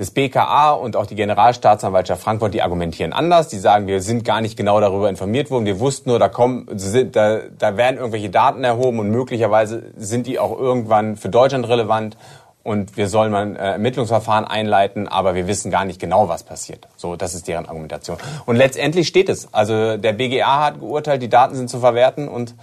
das 0.00 0.12
BKA 0.12 0.72
und 0.72 0.96
auch 0.96 1.04
die 1.04 1.14
Generalstaatsanwaltschaft 1.14 2.22
Frankfurt, 2.22 2.54
die 2.54 2.62
argumentieren 2.62 3.12
anders. 3.12 3.48
Die 3.48 3.58
sagen, 3.58 3.86
wir 3.86 4.00
sind 4.00 4.24
gar 4.24 4.40
nicht 4.40 4.56
genau 4.56 4.80
darüber 4.80 5.10
informiert 5.10 5.50
worden. 5.50 5.66
Wir 5.66 5.78
wussten 5.78 6.08
nur, 6.08 6.18
da 6.18 6.30
kommen, 6.30 6.66
da, 7.12 7.40
da 7.58 7.76
werden 7.76 7.98
irgendwelche 7.98 8.30
Daten 8.30 8.64
erhoben 8.64 8.98
und 8.98 9.10
möglicherweise 9.10 9.82
sind 9.98 10.26
die 10.26 10.38
auch 10.38 10.58
irgendwann 10.58 11.16
für 11.16 11.28
Deutschland 11.28 11.68
relevant 11.68 12.16
und 12.62 12.96
wir 12.96 13.08
sollen 13.08 13.32
mal 13.32 13.42
ein 13.42 13.56
äh, 13.56 13.72
Ermittlungsverfahren 13.72 14.44
einleiten, 14.44 15.08
aber 15.08 15.34
wir 15.34 15.46
wissen 15.46 15.70
gar 15.70 15.84
nicht 15.84 16.00
genau, 16.00 16.28
was 16.28 16.42
passiert. 16.42 16.88
So, 16.96 17.16
das 17.16 17.34
ist 17.34 17.48
deren 17.48 17.66
Argumentation. 17.66 18.18
Und 18.46 18.56
letztendlich 18.56 19.08
steht 19.08 19.28
es. 19.28 19.52
Also 19.52 19.96
der 19.96 20.12
BGA 20.12 20.66
hat 20.66 20.80
geurteilt, 20.80 21.22
die 21.22 21.28
Daten 21.28 21.54
sind 21.54 21.70
zu 21.70 21.80
verwerten 21.80 22.28
und 22.28 22.54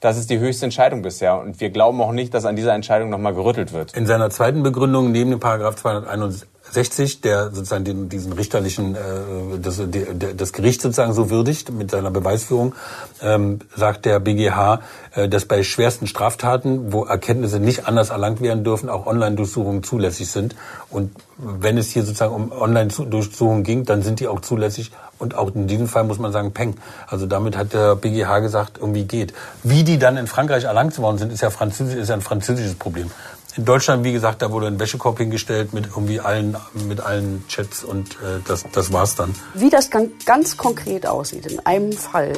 das 0.00 0.16
ist 0.16 0.30
die 0.30 0.38
höchste 0.38 0.64
Entscheidung 0.64 1.02
bisher. 1.02 1.38
Und 1.38 1.60
wir 1.60 1.70
glauben 1.70 2.00
auch 2.00 2.12
nicht, 2.12 2.32
dass 2.34 2.44
an 2.44 2.56
dieser 2.56 2.74
Entscheidung 2.74 3.10
nochmal 3.10 3.34
gerüttelt 3.34 3.72
wird. 3.72 3.96
In 3.96 4.06
seiner 4.06 4.30
zweiten 4.30 4.62
Begründung 4.62 5.10
neben 5.10 5.30
dem 5.30 5.40
Paragraph 5.40 5.76
261 5.76 6.48
60, 6.70 7.20
der 7.20 7.50
sozusagen 7.50 7.84
den, 7.84 8.08
diesen 8.08 8.32
richterlichen, 8.32 8.94
äh, 8.94 9.58
das, 9.60 9.80
der, 9.84 10.34
das 10.34 10.52
Gericht 10.52 10.82
sozusagen 10.82 11.12
so 11.12 11.30
würdigt 11.30 11.72
mit 11.72 11.90
seiner 11.90 12.10
Beweisführung, 12.10 12.74
ähm, 13.22 13.60
sagt 13.76 14.04
der 14.04 14.20
BGH, 14.20 14.80
äh, 15.14 15.28
dass 15.28 15.44
bei 15.44 15.62
schwersten 15.62 16.06
Straftaten, 16.06 16.92
wo 16.92 17.04
Erkenntnisse 17.04 17.60
nicht 17.60 17.86
anders 17.86 18.10
erlangt 18.10 18.40
werden 18.40 18.64
dürfen, 18.64 18.88
auch 18.88 19.06
Online-Durchsuchungen 19.06 19.82
zulässig 19.82 20.30
sind. 20.30 20.54
Und 20.90 21.10
wenn 21.36 21.78
es 21.78 21.90
hier 21.90 22.02
sozusagen 22.02 22.34
um 22.34 22.52
Online-Durchsuchungen 22.52 23.62
ging, 23.62 23.84
dann 23.84 24.02
sind 24.02 24.20
die 24.20 24.28
auch 24.28 24.40
zulässig. 24.40 24.92
Und 25.18 25.34
auch 25.34 25.54
in 25.54 25.66
diesem 25.66 25.88
Fall 25.88 26.04
muss 26.04 26.18
man 26.18 26.32
sagen, 26.32 26.52
Peng. 26.52 26.76
Also 27.06 27.26
damit 27.26 27.56
hat 27.56 27.72
der 27.72 27.96
BGH 27.96 28.38
gesagt, 28.38 28.78
irgendwie 28.78 29.04
geht. 29.04 29.34
Wie 29.62 29.82
die 29.82 29.98
dann 29.98 30.16
in 30.16 30.26
Frankreich 30.26 30.64
erlangt 30.64 30.96
worden 30.98 31.18
sind, 31.18 31.32
ist 31.32 31.40
ja, 31.40 31.50
französisch, 31.50 31.96
ist 31.96 32.08
ja 32.08 32.14
ein 32.14 32.20
französisches 32.20 32.74
Problem. 32.74 33.10
In 33.58 33.64
Deutschland, 33.64 34.04
wie 34.04 34.12
gesagt, 34.12 34.40
da 34.40 34.52
wurde 34.52 34.68
ein 34.68 34.78
Wäschekorb 34.78 35.18
hingestellt 35.18 35.74
mit 35.74 35.86
irgendwie 35.86 36.20
allen, 36.20 36.56
mit 36.86 37.00
allen 37.00 37.44
Chats 37.48 37.82
und 37.82 38.12
äh, 38.12 38.38
das, 38.46 38.64
das 38.70 38.92
war's 38.92 39.16
dann. 39.16 39.34
Wie 39.52 39.68
das 39.68 39.90
ganz 39.90 40.56
konkret 40.56 41.08
aussieht, 41.08 41.44
in 41.46 41.58
einem 41.66 41.90
Fall, 41.90 42.34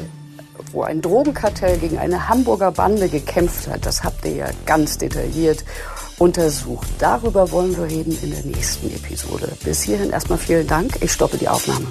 wo 0.73 0.83
ein 0.83 1.03
Drogenkartell 1.03 1.77
gegen 1.77 1.99
eine 1.99 2.31
Hamburger 2.31 2.73
Bande 2.73 3.11
gekämpft 3.11 3.69
hat, 3.69 3.85
das 3.85 4.03
habt 4.03 4.25
ihr 4.25 4.35
ja 4.35 4.47
ganz 4.65 4.97
detailliert 4.97 5.63
untersucht. 6.17 6.89
Darüber 6.99 7.51
wollen 7.51 7.77
wir 7.77 7.85
reden 7.85 8.17
in 8.23 8.31
der 8.31 8.45
nächsten 8.45 8.91
Episode. 8.91 9.53
Bis 9.63 9.83
hierhin 9.83 10.09
erstmal 10.09 10.39
vielen 10.39 10.67
Dank. 10.67 11.03
Ich 11.03 11.13
stoppe 11.13 11.37
die 11.37 11.49
Aufnahme. 11.49 11.89